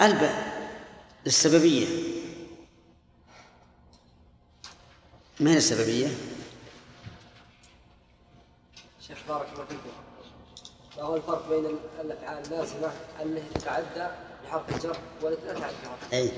الب 0.00 0.30
للسببية. 1.26 1.86
ما 5.40 5.50
هي 5.50 5.56
السببية؟ 5.56 6.08
شيخ 9.06 9.18
بارك 9.28 9.48
الله 9.52 9.64
فيكم. 9.64 9.90
ما 10.96 11.02
هو 11.02 11.16
الفرق 11.16 11.48
بين 11.48 11.78
الأفعال 12.00 12.44
اللازمة 12.46 12.92
أنه 13.22 13.42
يتعدى 13.56 14.08
بحرف 14.44 14.74
الجر 14.74 14.96
والتي 15.22 15.46
لا 15.46 15.52
تعدى 15.52 15.74
بحرف 15.84 16.14
أي. 16.14 16.32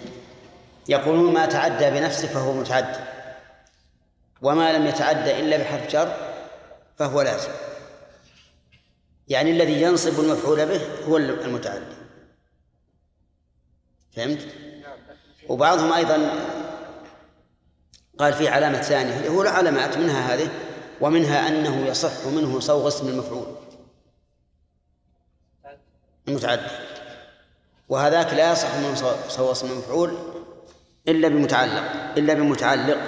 يقولون 0.88 1.34
ما 1.34 1.46
تعدى 1.46 1.90
بنفسه 1.90 2.28
فهو 2.28 2.52
متعدى 2.52 2.98
وما 4.42 4.72
لم 4.72 4.86
يتعدى 4.86 5.40
إلا 5.40 5.56
بحرف 5.56 5.90
جر 5.90 6.16
فهو 6.96 7.22
لازم. 7.22 7.50
يعني 9.28 9.50
الذي 9.50 9.82
ينصب 9.82 10.20
المفعول 10.20 10.66
به 10.66 10.80
هو 11.08 11.16
المتعدي. 11.16 11.96
فهمت؟ 14.16 14.48
وبعضهم 15.48 15.92
أيضا 15.92 16.30
قال 18.18 18.32
في 18.32 18.48
علامة 18.48 18.82
ثانية 18.82 19.28
هو 19.28 19.42
علامات 19.42 19.98
منها 19.98 20.34
هذه 20.34 20.50
ومنها 21.00 21.48
أنه 21.48 21.86
يصح 21.86 22.26
منه 22.26 22.60
صوغ 22.60 22.88
اسم 22.88 23.08
المفعول. 23.08 23.56
المتعدي. 26.28 26.70
وهذاك 27.88 28.34
لا 28.34 28.52
يصح 28.52 28.74
منه 28.74 28.94
صوغ 29.28 29.52
اسم 29.52 29.66
المفعول 29.72 30.35
إلا 31.08 31.28
بمتعلق 31.28 31.82
إلا 32.18 32.34
بمتعلق. 32.34 32.98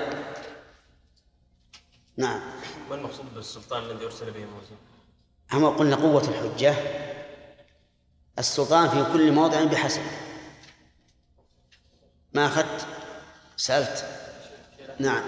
نعم. 2.17 2.41
ما 2.91 2.95
المقصود 2.95 3.35
بالسلطان 3.35 3.83
الذي 3.83 4.05
أرسل 4.05 4.31
به 4.31 4.41
موسى؟ 4.41 4.75
أما 5.53 5.69
قلنا 5.69 5.97
قوة 5.97 6.29
الحجة. 6.29 6.75
السلطان 8.39 8.89
في 8.89 9.13
كل 9.13 9.33
موضع 9.33 9.65
بحسب. 9.65 10.03
ما 12.35 12.47
أخذت؟ 12.47 12.87
سألت. 13.57 14.07
نعم. 14.99 15.23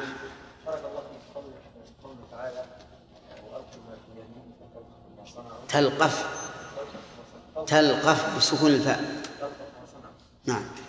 تلقف 5.69 6.41
تلقف 7.67 8.37
بسكون 8.37 8.71
الفاء. 8.71 9.23
نعم. 10.45 10.80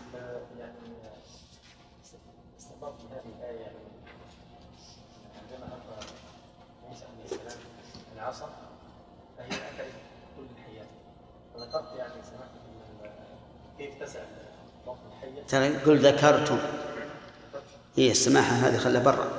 قل 15.56 15.98
ذكرتم. 15.98 16.60
هي 17.96 18.12
السماحة 18.12 18.56
هذه 18.56 18.78
خلها 18.78 19.04
برا. 19.04 19.38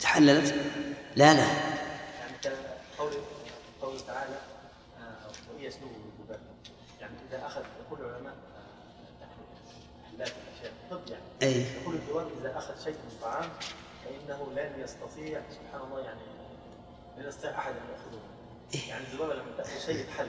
تحللت؟ 0.00 0.54
لا 1.16 1.34
لا. 1.34 1.42
يعني 1.42 2.56
قوله 3.82 3.98
تعالى 4.06 4.38
وهي 5.54 5.68
بالذباب 5.68 6.40
يعني 7.00 7.14
اذا 7.30 7.46
اخذ 7.46 7.62
يقول 7.86 8.00
العلماء 8.00 8.34
تحليلات 10.04 10.32
الاشياء 10.48 10.72
طب 10.90 11.00
يعني. 11.08 11.64
يقول 11.82 11.94
الديوان 11.94 12.26
اذا 12.40 12.58
اخذ 12.58 12.84
شيء 12.84 12.92
من 12.92 13.13
الطعام 13.24 13.50
فإنه 14.04 14.52
لن 14.52 14.82
يستطيع 14.84 15.40
سبحان 15.50 15.80
الله 15.88 16.00
يعني 16.00 16.20
لن 17.18 17.28
يستطيع 17.28 17.50
أحد 17.58 17.70
أن 17.72 17.76
يأخذه. 17.92 18.88
يعني 18.90 19.04
الذبابه 19.12 19.34
لما 19.34 19.56
تأخذ 19.58 19.78
شيء 19.86 19.96
يتحلل 19.96 20.28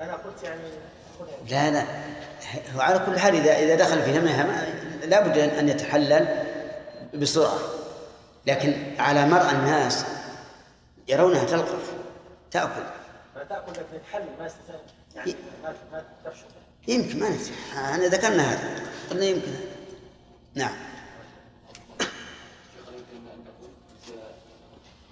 أنا 0.00 0.12
قلت 0.14 0.42
يعني 0.42 0.60
أخذها. 1.20 1.36
لا 1.50 1.70
لا. 1.70 1.84
هو 2.76 2.80
على 2.80 2.98
كل 3.06 3.18
حال 3.18 3.34
إذا 3.34 3.58
إذا 3.58 3.74
دخل 3.74 4.02
في 4.02 4.20
فمها 4.20 4.42
ما- 4.42 5.06
لابد 5.06 5.38
أن 5.38 5.68
يتحلل 5.68 6.44
بسرعة. 7.14 7.58
لكن 8.46 8.94
على 8.98 9.26
مرأى 9.28 9.50
الناس 9.52 10.04
يرونها 11.08 11.44
تلقف 11.44 11.92
تأكل. 12.50 12.82
ما 13.36 13.44
تأكل 13.44 13.72
لكن 13.72 13.96
يتحلل 13.96 14.28
ما 14.38 14.46
يستطيع 14.46 14.74
يعني 15.14 15.34
ما 15.62 15.74
ما 15.92 16.04
تفشل. 16.24 16.44
يمكن 16.88 17.20
ما 17.20 17.28
ندري 17.28 17.52
أنا 17.76 18.06
ذكرنا 18.06 18.42
هذا. 18.52 18.82
قلنا 19.10 19.24
يمكن. 19.24 19.52
نعم 20.54 20.74
شيخنا 22.76 22.96
يمكن 22.96 23.16
ان 23.16 23.44
نقول 23.44 23.70
مثل 24.02 24.14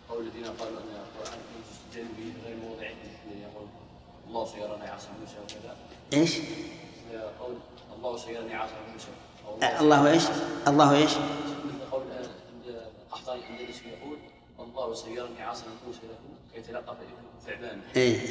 قول 0.09 0.22
الذين 0.35 0.51
قالوا 0.61 0.79
أن 0.79 0.95
القرآن 1.05 1.39
يستدل 1.71 2.09
به 2.19 2.33
غير 2.47 2.57
موضع 2.57 2.87
يقول 3.43 3.67
الله 4.29 4.47
سيرني 4.47 4.89
عصا 4.91 5.09
موسى 5.21 5.35
وكذا 5.45 5.77
إيش؟ 6.13 6.37
قول 7.41 7.55
الله 7.97 8.17
سيرني 8.17 8.55
عصا 8.55 8.73
موسى 8.93 9.07
أه، 9.63 9.81
الله 9.81 10.11
إيش؟ 10.11 10.23
الله 10.69 10.97
إيش؟ 10.97 11.11
قول 11.93 12.03
آه، 12.03 12.17
عند 12.17 12.77
القحطاني 13.07 13.41
الاندلسي 13.41 13.83
يقول 13.89 14.17
الله 14.59 14.95
سيرني 14.95 15.43
عصا 15.43 15.65
موسى 15.87 15.99
له 16.03 16.59
يتلقف 16.61 16.97
ثعبان. 17.47 17.81
اي 17.97 18.13
يعني 18.13 18.29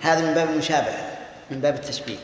هذا 0.00 0.28
من 0.28 0.34
باب 0.34 0.50
المشابهة 0.50 1.18
من 1.50 1.60
باب 1.60 1.74
التشبيه. 1.74 2.18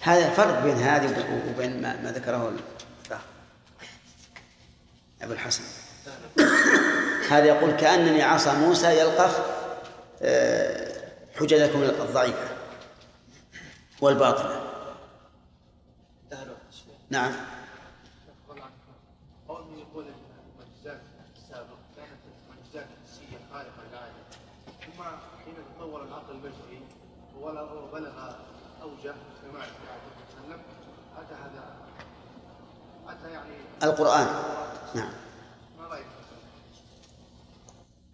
هذا 0.00 0.28
الفرق 0.28 0.62
بين 0.64 0.76
هذه 0.76 1.10
وب- 1.10 1.54
وبين 1.54 1.82
ما, 1.82 2.12
ذكره 2.12 2.52
أبو 5.22 5.32
الحسن. 5.32 5.62
هذا 7.30 7.44
يقول 7.44 7.70
كأنني 7.70 8.22
عصا 8.22 8.54
موسى 8.54 8.98
يلقف 8.98 9.40
آه، 10.22 11.10
حججكم 11.38 11.82
الضعيفة 11.82 12.48
والباطلة 14.00 14.68
نعم. 17.10 17.32
وبلغ 27.98 28.32
اوجه 28.82 29.14
عليه 29.60 29.72
وسلم 30.28 30.60
اتى 31.16 31.34
هذا 31.34 31.76
اتى 33.08 33.32
يعني 33.32 33.54
القرآن 33.82 34.26
نعم 34.94 35.12
ما 35.78 35.86
رايك؟ 35.86 36.06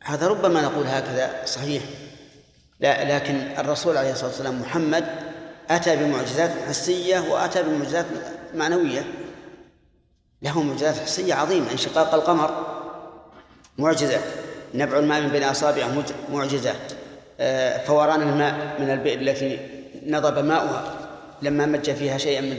هذا 0.05 0.27
ربما 0.27 0.63
نقول 0.63 0.87
هكذا 0.87 1.43
صحيح. 1.47 1.83
لا 2.81 3.17
لكن 3.17 3.35
الرسول 3.59 3.97
عليه 3.97 4.13
الصلاة 4.13 4.29
والسلام 4.29 4.61
محمد 4.61 5.05
أتى 5.71 5.97
بمعجزات 5.97 6.51
حسية 6.69 7.19
وأتى 7.21 7.63
بمعجزات 7.63 8.07
معنوية. 8.55 9.05
له 10.43 10.63
معجزات 10.63 10.97
حسية 10.99 11.35
عظيمة 11.35 11.73
انشقاق 11.73 12.15
القمر. 12.15 12.75
معجزة. 13.79 14.21
نبع 14.75 14.99
الماء 14.99 15.21
من 15.21 15.29
بين 15.29 15.43
أصابعه 15.45 16.05
معجزة. 16.33 16.75
آه، 17.41 17.85
فوران 17.85 18.23
الماء 18.23 18.81
من 18.81 18.91
البئر 18.91 19.21
التي 19.21 19.59
نضب 20.07 20.45
ماؤها. 20.45 20.95
لما 21.43 21.67
مج 21.67 21.91
فيها 21.91 22.19
شيئا 22.19 22.41
من 22.41 22.51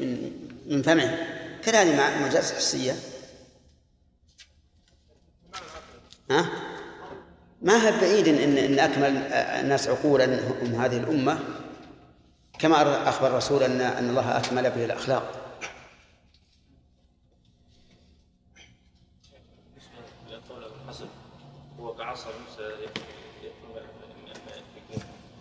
من 0.00 0.32
من 0.66 0.82
فمه. 0.82 1.18
مع- 1.96 2.20
معجزات 2.20 2.44
حسية. 2.56 2.92
ها؟ 6.30 6.67
ما 7.62 7.74
هو 7.76 8.00
بعيد 8.00 8.28
ان 8.28 8.58
ان 8.58 8.78
أكمل 8.78 9.16
الناس 9.32 9.88
عقولا 9.88 10.24
هم 10.62 10.74
هذه 10.74 10.96
الأمة 10.96 11.38
كما 12.58 13.08
أخبر 13.08 13.26
الرسول 13.28 13.62
أن 13.62 13.80
أن 13.80 14.08
الله 14.10 14.36
أكمل 14.38 14.62
به 14.70 14.84
الأخلاق 14.84 15.44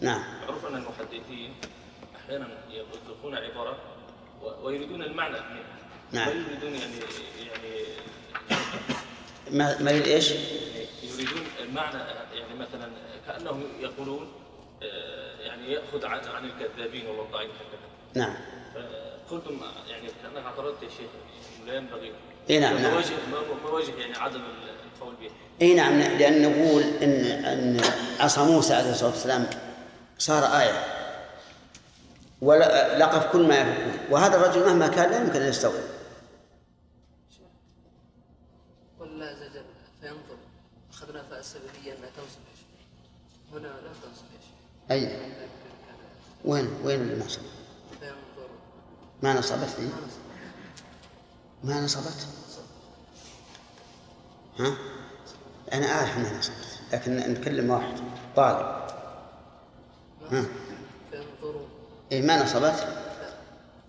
نعم 0.02 0.22
معروف 0.42 0.66
أن 0.66 0.76
المحدثين 0.76 1.54
أحيانا 2.16 2.48
يطلقون 2.70 3.36
عبارة 3.36 3.78
و- 4.44 4.66
ويريدون 4.68 5.02
المعنى 5.02 5.38
منها 5.40 5.64
نعم. 6.12 6.30
لا 6.30 6.34
يريدون 6.34 6.74
يعني 6.74 6.96
يعني 7.48 7.86
ما 9.52 9.82
ما 9.82 9.92
إيش؟ 9.92 10.34
يريدون 11.18 11.46
المعنى 11.60 11.98
يعني 12.34 12.54
مثلا 12.60 12.92
كأنهم 13.28 13.64
يقولون 13.80 14.28
آه، 14.84 15.42
يعني 15.42 15.72
يأخذ 15.72 16.06
عن 16.06 16.20
عن 16.20 16.46
الكذابين 16.46 17.08
والوضاعين 17.08 17.50
هكذا 17.50 17.88
نعم. 18.14 18.36
فقلتم 18.74 19.62
يعني 19.88 20.08
كانك 20.24 20.46
اعترضت 20.46 20.84
يا 20.84 20.90
شيخ 20.90 21.10
لا 21.66 21.74
ينبغي. 21.74 22.14
إي 22.50 22.60
نعم، 22.60 22.78
نعم. 22.78 22.94
ما 23.64 23.70
وجه 23.70 23.96
يعني 24.00 24.18
عدم 24.18 24.42
القول 24.96 25.16
به؟ 25.22 25.30
إي 25.62 25.74
نعم 25.74 26.00
لأن 26.00 26.42
نقول 26.42 26.84
إن 26.84 27.26
إن 27.26 27.82
عصا 28.20 28.46
موسى 28.46 28.74
عليه 28.74 28.92
الصلاة 28.92 29.10
والسلام 29.10 29.50
صار 30.18 30.44
آية. 30.44 30.84
ولقف 32.42 33.32
كل 33.32 33.48
ما 33.48 33.62
يفكون. 33.62 34.00
وهذا 34.10 34.36
الرجل 34.36 34.66
مهما 34.66 34.88
كان 34.88 35.12
لا 35.12 35.18
يمكن 35.18 35.42
أن 35.42 35.50
يستوعب. 35.50 35.74
والله 39.00 39.26
عز 39.26 39.42
وجل 39.42 39.64
فينظر. 40.02 40.38
أخذنا 40.94 41.24
فاء 41.30 41.40
السببية 41.40 41.92
أنها 41.94 42.10
تنصب 42.18 42.40
إيش 42.52 42.60
هنا 43.54 43.68
لا 43.68 43.94
تنصب 44.04 44.26
إيش 44.36 44.46
أي؟ 44.92 45.32
وين؟ 46.46 46.70
وين 46.84 47.02
اللي 47.02 47.26
نصب؟ 47.26 47.42
ما 49.24 49.34
نصبت؟ 49.34 49.80
لي 49.80 49.90
ما 51.64 51.82
نصبت. 51.82 52.28
ها؟ 54.60 54.78
أنا 55.74 55.86
أعرف 55.92 56.18
إنها 56.18 56.38
نصبت 56.40 56.80
لكن 56.94 57.16
نتكلم 57.18 57.70
واحد 57.70 57.98
طالب 58.36 58.88
ها؟ 60.32 60.46
اي 62.12 62.22
ما 62.22 62.44
نصبت؟ 62.44 62.88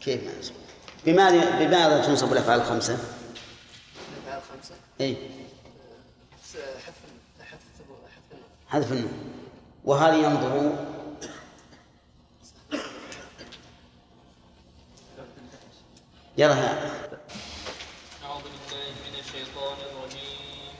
كيف 0.00 0.24
ما 0.24 0.38
نصبت؟ 0.38 0.54
بماذا 1.06 1.58
بماذا 1.66 2.06
تنصب 2.06 2.32
الأفعال 2.32 2.60
الخمسة؟ 2.60 2.98
الأفعال 4.16 4.42
خمسة 4.42 4.74
اي 5.00 5.30
س- 6.44 6.56
حذف 6.56 6.94
حذف 7.40 7.62
حذف 8.68 8.92
النون. 8.92 9.18
وهذه 9.84 10.16
ينظر 10.16 10.54
يلا 16.38 16.54
أعوذ 18.24 18.42
بالله 18.42 18.90
من 19.06 19.14
الشيطان 19.18 19.76
الرجيم. 19.90 20.76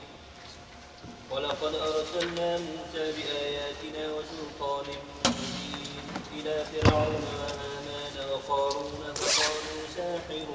ولقد 1.31 1.75
أرسلنا 1.75 2.59
موسى 2.59 3.05
بآياتنا 3.17 4.13
وسلطان 4.13 4.87
مبين 5.25 6.05
إلى 6.33 6.65
فرعون 6.65 7.23
وهامان 7.39 8.17
وقارون 8.33 9.15
فقالوا 9.15 9.83
ساحر 9.97 10.49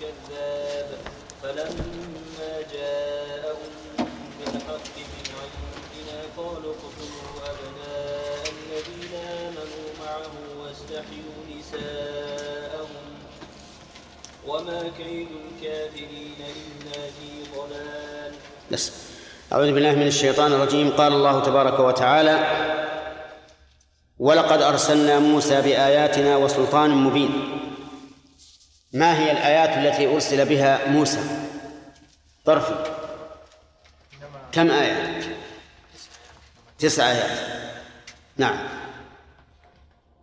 كذاب. 0.00 0.90
فلما 1.42 2.52
جاءهم 2.72 3.72
بالحق 4.38 4.96
قالوا 6.36 6.74
اقتلوا 6.74 7.30
أبناء 7.50 8.42
الذين 8.42 9.14
آمنوا 9.14 9.88
معه 10.00 10.32
واستحيوا 10.60 11.38
نساءهم 11.58 13.04
وما 14.46 14.90
كيد 14.98 15.28
الكافرين 15.28 16.36
إلا 16.38 16.92
في 16.92 17.50
ضلال. 17.56 18.32
بس. 18.70 18.92
أعوذ 19.52 19.72
بالله 19.72 19.92
من 19.92 20.06
الشيطان 20.06 20.52
الرجيم. 20.52 20.90
قال 20.90 21.12
الله 21.12 21.42
تبارك 21.42 21.80
وتعالى 21.80 22.36
ولقد 24.18 24.62
أرسلنا 24.62 25.18
موسى 25.18 25.60
بآياتنا 25.60 26.36
وسلطان 26.36 26.90
مبين. 26.90 27.56
ما 28.92 29.18
هي 29.18 29.32
الآيات 29.32 29.70
التي 29.70 30.14
أرسل 30.14 30.44
بها 30.44 30.88
موسى؟ 30.88 31.20
طرفي 32.44 32.74
كم 34.52 34.70
آية؟ 34.70 35.29
تسع 36.80 37.10
آيات. 37.10 37.38
نعم. 38.36 38.68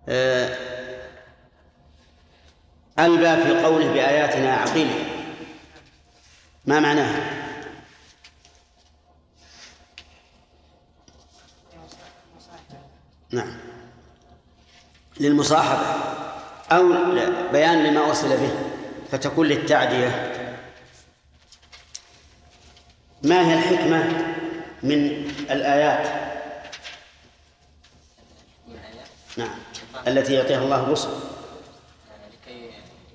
آه، 0.09 0.57
ألبى 2.99 3.43
في 3.43 3.63
قوله 3.63 3.93
بآياتنا 3.93 4.53
عقيل 4.55 4.89
ما 6.65 6.79
معناها؟ 6.79 7.47
نعم. 13.31 13.57
للمصاحبة 15.19 15.81
أو 16.71 16.93
بيان 17.51 17.84
لما 17.84 18.07
أرسل 18.07 18.38
به 18.38 18.51
فتكون 19.11 19.47
للتعدية. 19.47 20.34
ما 23.23 23.47
هي 23.47 23.53
الحكمة 23.53 24.25
من 24.84 25.31
الآيات؟ 25.51 26.26
نعم. 29.38 29.57
التي 30.07 30.34
يعطيها 30.34 30.64
الله 30.64 30.84
الرسل. 30.84 31.09
لكي 32.34 32.59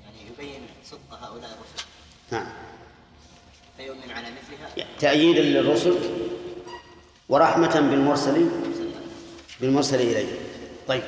يعني 0.03 0.31
يبين 0.31 0.67
صدق 0.85 1.19
هؤلاء 1.23 1.51
الرسل. 1.51 1.87
نعم. 2.31 2.47
فيؤمن 3.77 4.11
على 4.11 4.27
مثلها. 4.27 4.87
تأييدا 4.99 5.43
للرسل 5.43 5.99
ورحمة 7.29 7.81
بالمرسل 7.81 8.49
بالمرسل 9.61 10.01
إليه. 10.01 10.39
طيب. 10.89 11.03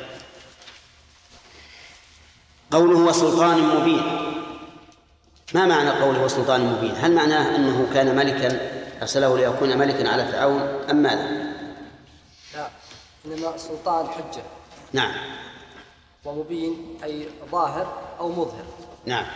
قوله 2.70 2.98
وسلطان 2.98 3.58
مبين. 3.58 4.02
ما 5.54 5.66
معنى 5.66 5.90
قوله 5.90 6.24
وسلطان 6.24 6.72
مبين؟ 6.72 6.94
هل 6.96 7.12
معناه 7.12 7.56
أنه 7.56 7.90
كان 7.94 8.16
ملكا 8.16 8.70
أرسله 9.02 9.36
ليكون 9.36 9.78
ملكا 9.78 10.08
على 10.08 10.26
فرعون 10.32 10.60
أم 10.90 10.96
ماذا؟ 10.96 11.54
لا 12.54 12.68
إنما 13.26 13.56
سلطان 13.56 14.06
حجة. 14.06 14.42
نعم. 14.94 15.12
ومبين 16.24 16.98
أي 17.04 17.26
ظاهر 17.50 17.86
أو 18.20 18.28
مظهر. 18.28 18.64
نعم. 19.06 19.26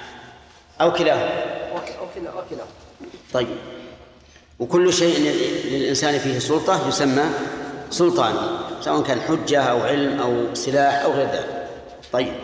أو 0.81 0.93
كلاهما. 0.93 1.31
أو 1.73 1.79
كلا 2.15 2.31
أو 2.31 2.43
كلا 2.51 2.65
طيب. 3.33 3.57
وكل 4.59 4.93
شيء 4.93 5.19
لل- 5.19 5.73
للإنسان 5.73 6.19
فيه 6.19 6.39
سلطة 6.39 6.89
يسمى 6.89 7.25
سلطان 7.91 8.35
سواء 8.81 9.03
كان 9.03 9.21
حجة 9.21 9.63
أو 9.63 9.81
علم 9.83 10.21
أو 10.21 10.55
سلاح 10.55 10.95
أو 10.95 11.13
غير 11.13 11.27
ذلك. 11.27 11.69
طيب. 12.13 12.35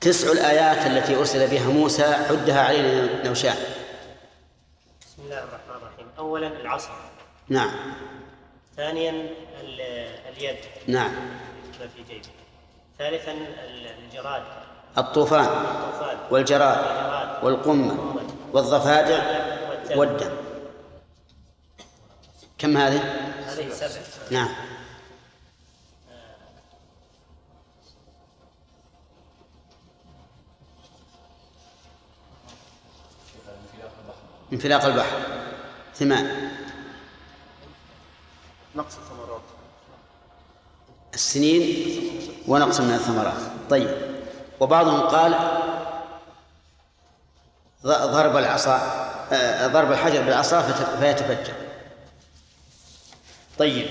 تسع 0.00 0.32
الآيات 0.32 0.86
التي 0.86 1.16
أرسل 1.16 1.50
بها 1.50 1.68
موسى 1.68 2.04
عدها 2.04 2.60
علينا 2.60 3.24
نوشان. 3.28 3.56
بسم 5.00 5.22
الله 5.24 5.38
الرحمن 5.38 5.76
الرحيم. 5.82 6.06
أولا 6.18 6.46
العصا 6.60 6.90
نعم. 7.48 7.70
ثانيا 8.76 9.10
ال- 9.60 9.80
اليد. 10.36 10.56
نعم. 10.86 11.10
ما 11.80 11.86
في 11.96 12.02
جيبه 12.08 12.28
ثالثا 12.98 13.32
ال- 13.32 13.86
الجراد. 14.04 14.42
الطوفان. 14.98 15.44
الطوفان. 15.44 16.16
والجراد. 16.30 16.78
والجراد. 16.78 17.44
والقمة. 17.44 18.14
والضفادع. 18.52 19.22
والدم. 19.96 20.30
كم 22.58 22.76
هذه؟ 22.76 23.00
هذه 23.46 23.68
سبع. 23.70 24.00
نعم. 24.30 24.48
انفلاق 34.52 34.84
البحر. 34.84 35.16
ثمان. 35.94 36.50
نقص 38.76 38.94
الثمرات. 38.96 39.40
السنين 41.14 41.86
ونقص 42.48 42.80
من 42.80 42.94
الثمرات. 42.94 43.42
طيب. 43.70 43.96
وبعضهم 44.60 45.00
قال 45.00 45.34
ضرب 47.86 48.36
العصا 48.36 48.76
آه، 49.32 49.66
ضرب 49.66 49.92
الحجر 49.92 50.22
بالعصا 50.22 50.62
فيتفجر. 51.00 51.54
طيب. 53.58 53.86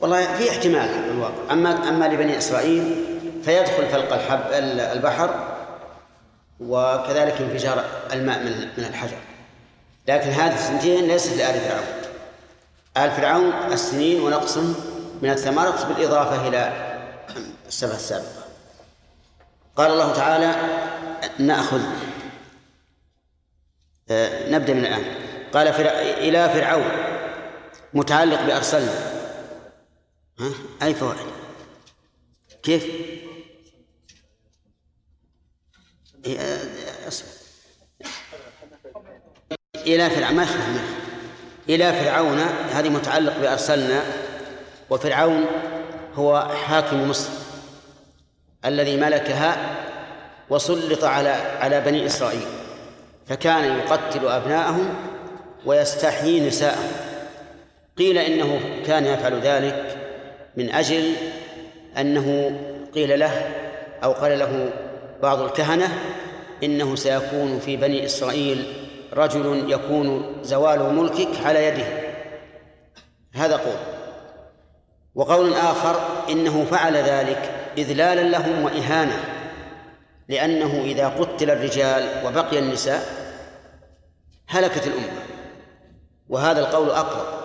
والله 0.00 0.36
في 0.36 0.50
احتمال 0.50 0.88
في 1.04 1.10
الواقع. 1.10 1.52
اما 1.52 1.88
أما 1.88 2.04
لبني 2.04 2.38
إسرائيل 2.38 3.04
فيدخل 3.44 3.88
فلق 3.88 4.12
الحب 4.12 4.40
ال- 4.52 4.80
البحر 4.80 5.48
وكذلك 6.60 7.40
انفجار 7.40 7.84
الماء 8.12 8.38
من 8.78 8.84
الحجر. 8.84 9.18
لكن 10.10 10.30
هذه 10.30 10.54
السنتين 10.54 11.08
ليست 11.08 11.32
لآل 11.32 11.60
فرعون. 11.60 11.86
آل 12.96 13.10
فرعون 13.10 13.72
السنين 13.72 14.20
ونقص 14.20 14.56
من 15.22 15.30
الثمرة 15.30 15.84
بالإضافة 15.84 16.48
إلى 16.48 16.72
السبع 17.66 17.94
السابقة. 17.94 18.44
قال 19.76 19.90
الله 19.90 20.12
تعالى 20.12 20.54
نأخذ 21.38 21.80
آه، 24.10 24.50
نبدأ 24.50 24.74
من 24.74 24.86
الآن. 24.86 25.04
قال 25.52 25.72
فرع... 25.72 25.90
إلى 26.00 26.48
فرعون 26.48 26.90
متعلق 27.94 28.42
بأرسلنا. 28.42 28.92
ها؟ 30.40 30.50
أي 30.82 30.94
فوائد 30.94 31.26
كيف؟ 32.62 32.86
إيه، 36.26 36.40
آه، 36.40 37.08
أصبر. 37.08 37.39
إلى 39.86 40.10
فرعون 40.10 40.34
ما 40.34 40.42
يخالف 40.42 40.82
إلى 41.68 41.92
فرعون 41.92 42.38
هذه 42.72 42.88
متعلق 42.88 43.38
بأرسلنا. 43.40 44.02
وفرعون 44.90 45.44
هو 46.14 46.48
حاكم 46.66 47.10
مصر 47.10 47.28
الذي 48.64 48.96
ملكها 48.96 49.56
وسلط 50.50 51.04
على 51.04 51.28
على 51.60 51.80
بني 51.80 52.06
إسرائيل. 52.06 52.46
فكان 53.28 53.78
يقتل 53.78 54.28
أبناءهم 54.28 54.94
ويستحيي 55.66 56.40
نساءهم. 56.40 56.90
قيل 57.98 58.18
إنه 58.18 58.60
كان 58.86 59.06
يفعل 59.06 59.40
ذلك 59.40 59.96
من 60.56 60.70
أجل 60.70 61.12
أنه 61.98 62.58
قيل 62.94 63.18
له 63.18 63.50
أو 64.04 64.12
قال 64.12 64.38
له 64.38 64.70
بعض 65.22 65.40
الكهنة 65.40 65.88
إنه 66.62 66.96
سيكون 66.96 67.60
في 67.64 67.76
بني 67.76 68.04
إسرائيل 68.04 68.64
رجل 69.12 69.72
يكون 69.72 70.36
زوال 70.42 70.94
ملكك 70.94 71.46
على 71.46 71.66
يده. 71.66 71.86
هذا 73.34 73.56
قول. 73.56 73.76
وقول 75.14 75.54
آخر 75.54 76.00
إنه 76.30 76.64
فعل 76.64 76.96
ذلك 76.96 77.50
إذلالا 77.78 78.20
لهم 78.20 78.64
وإهانة 78.64 79.24
لأنه 80.28 80.82
إذا 80.84 81.08
قتل 81.08 81.50
الرجال 81.50 82.26
وبقي 82.26 82.58
النساء 82.58 83.02
هلكت 84.48 84.86
الأمة. 84.86 85.22
وهذا 86.28 86.60
القول 86.60 86.90
أقرب. 86.90 87.40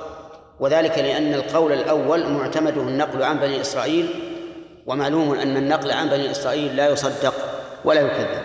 وذلك 0.60 0.98
لأن 0.98 1.34
القول 1.34 1.72
الأول 1.72 2.30
معتمده 2.30 2.82
النقل 2.82 3.24
عن 3.24 3.40
بني 3.40 3.62
إسرائيل 3.62 4.10
ومعلوم 4.86 5.34
أن 5.34 5.58
النقل 5.58 5.92
عن 5.92 6.10
بني 6.10 6.32
إسرائيل 6.32 6.76
لا 6.76 6.90
يصدق 6.90 7.34
ولا 7.86 8.02
يكذب. 8.02 8.42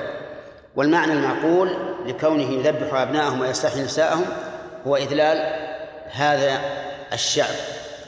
والمعنى 0.76 1.12
المعقول 1.12 1.89
لكونه 2.06 2.50
يذبح 2.50 2.94
أبناءهم 2.94 3.40
ويستحيي 3.40 3.82
نساءهم 3.82 4.24
هو 4.86 4.96
إذلال 4.96 5.38
هذا 6.10 6.60
الشعب 7.12 7.54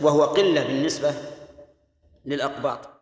وهو 0.00 0.24
قلة 0.24 0.62
بالنسبة 0.62 1.14
للأقباط. 2.26 3.01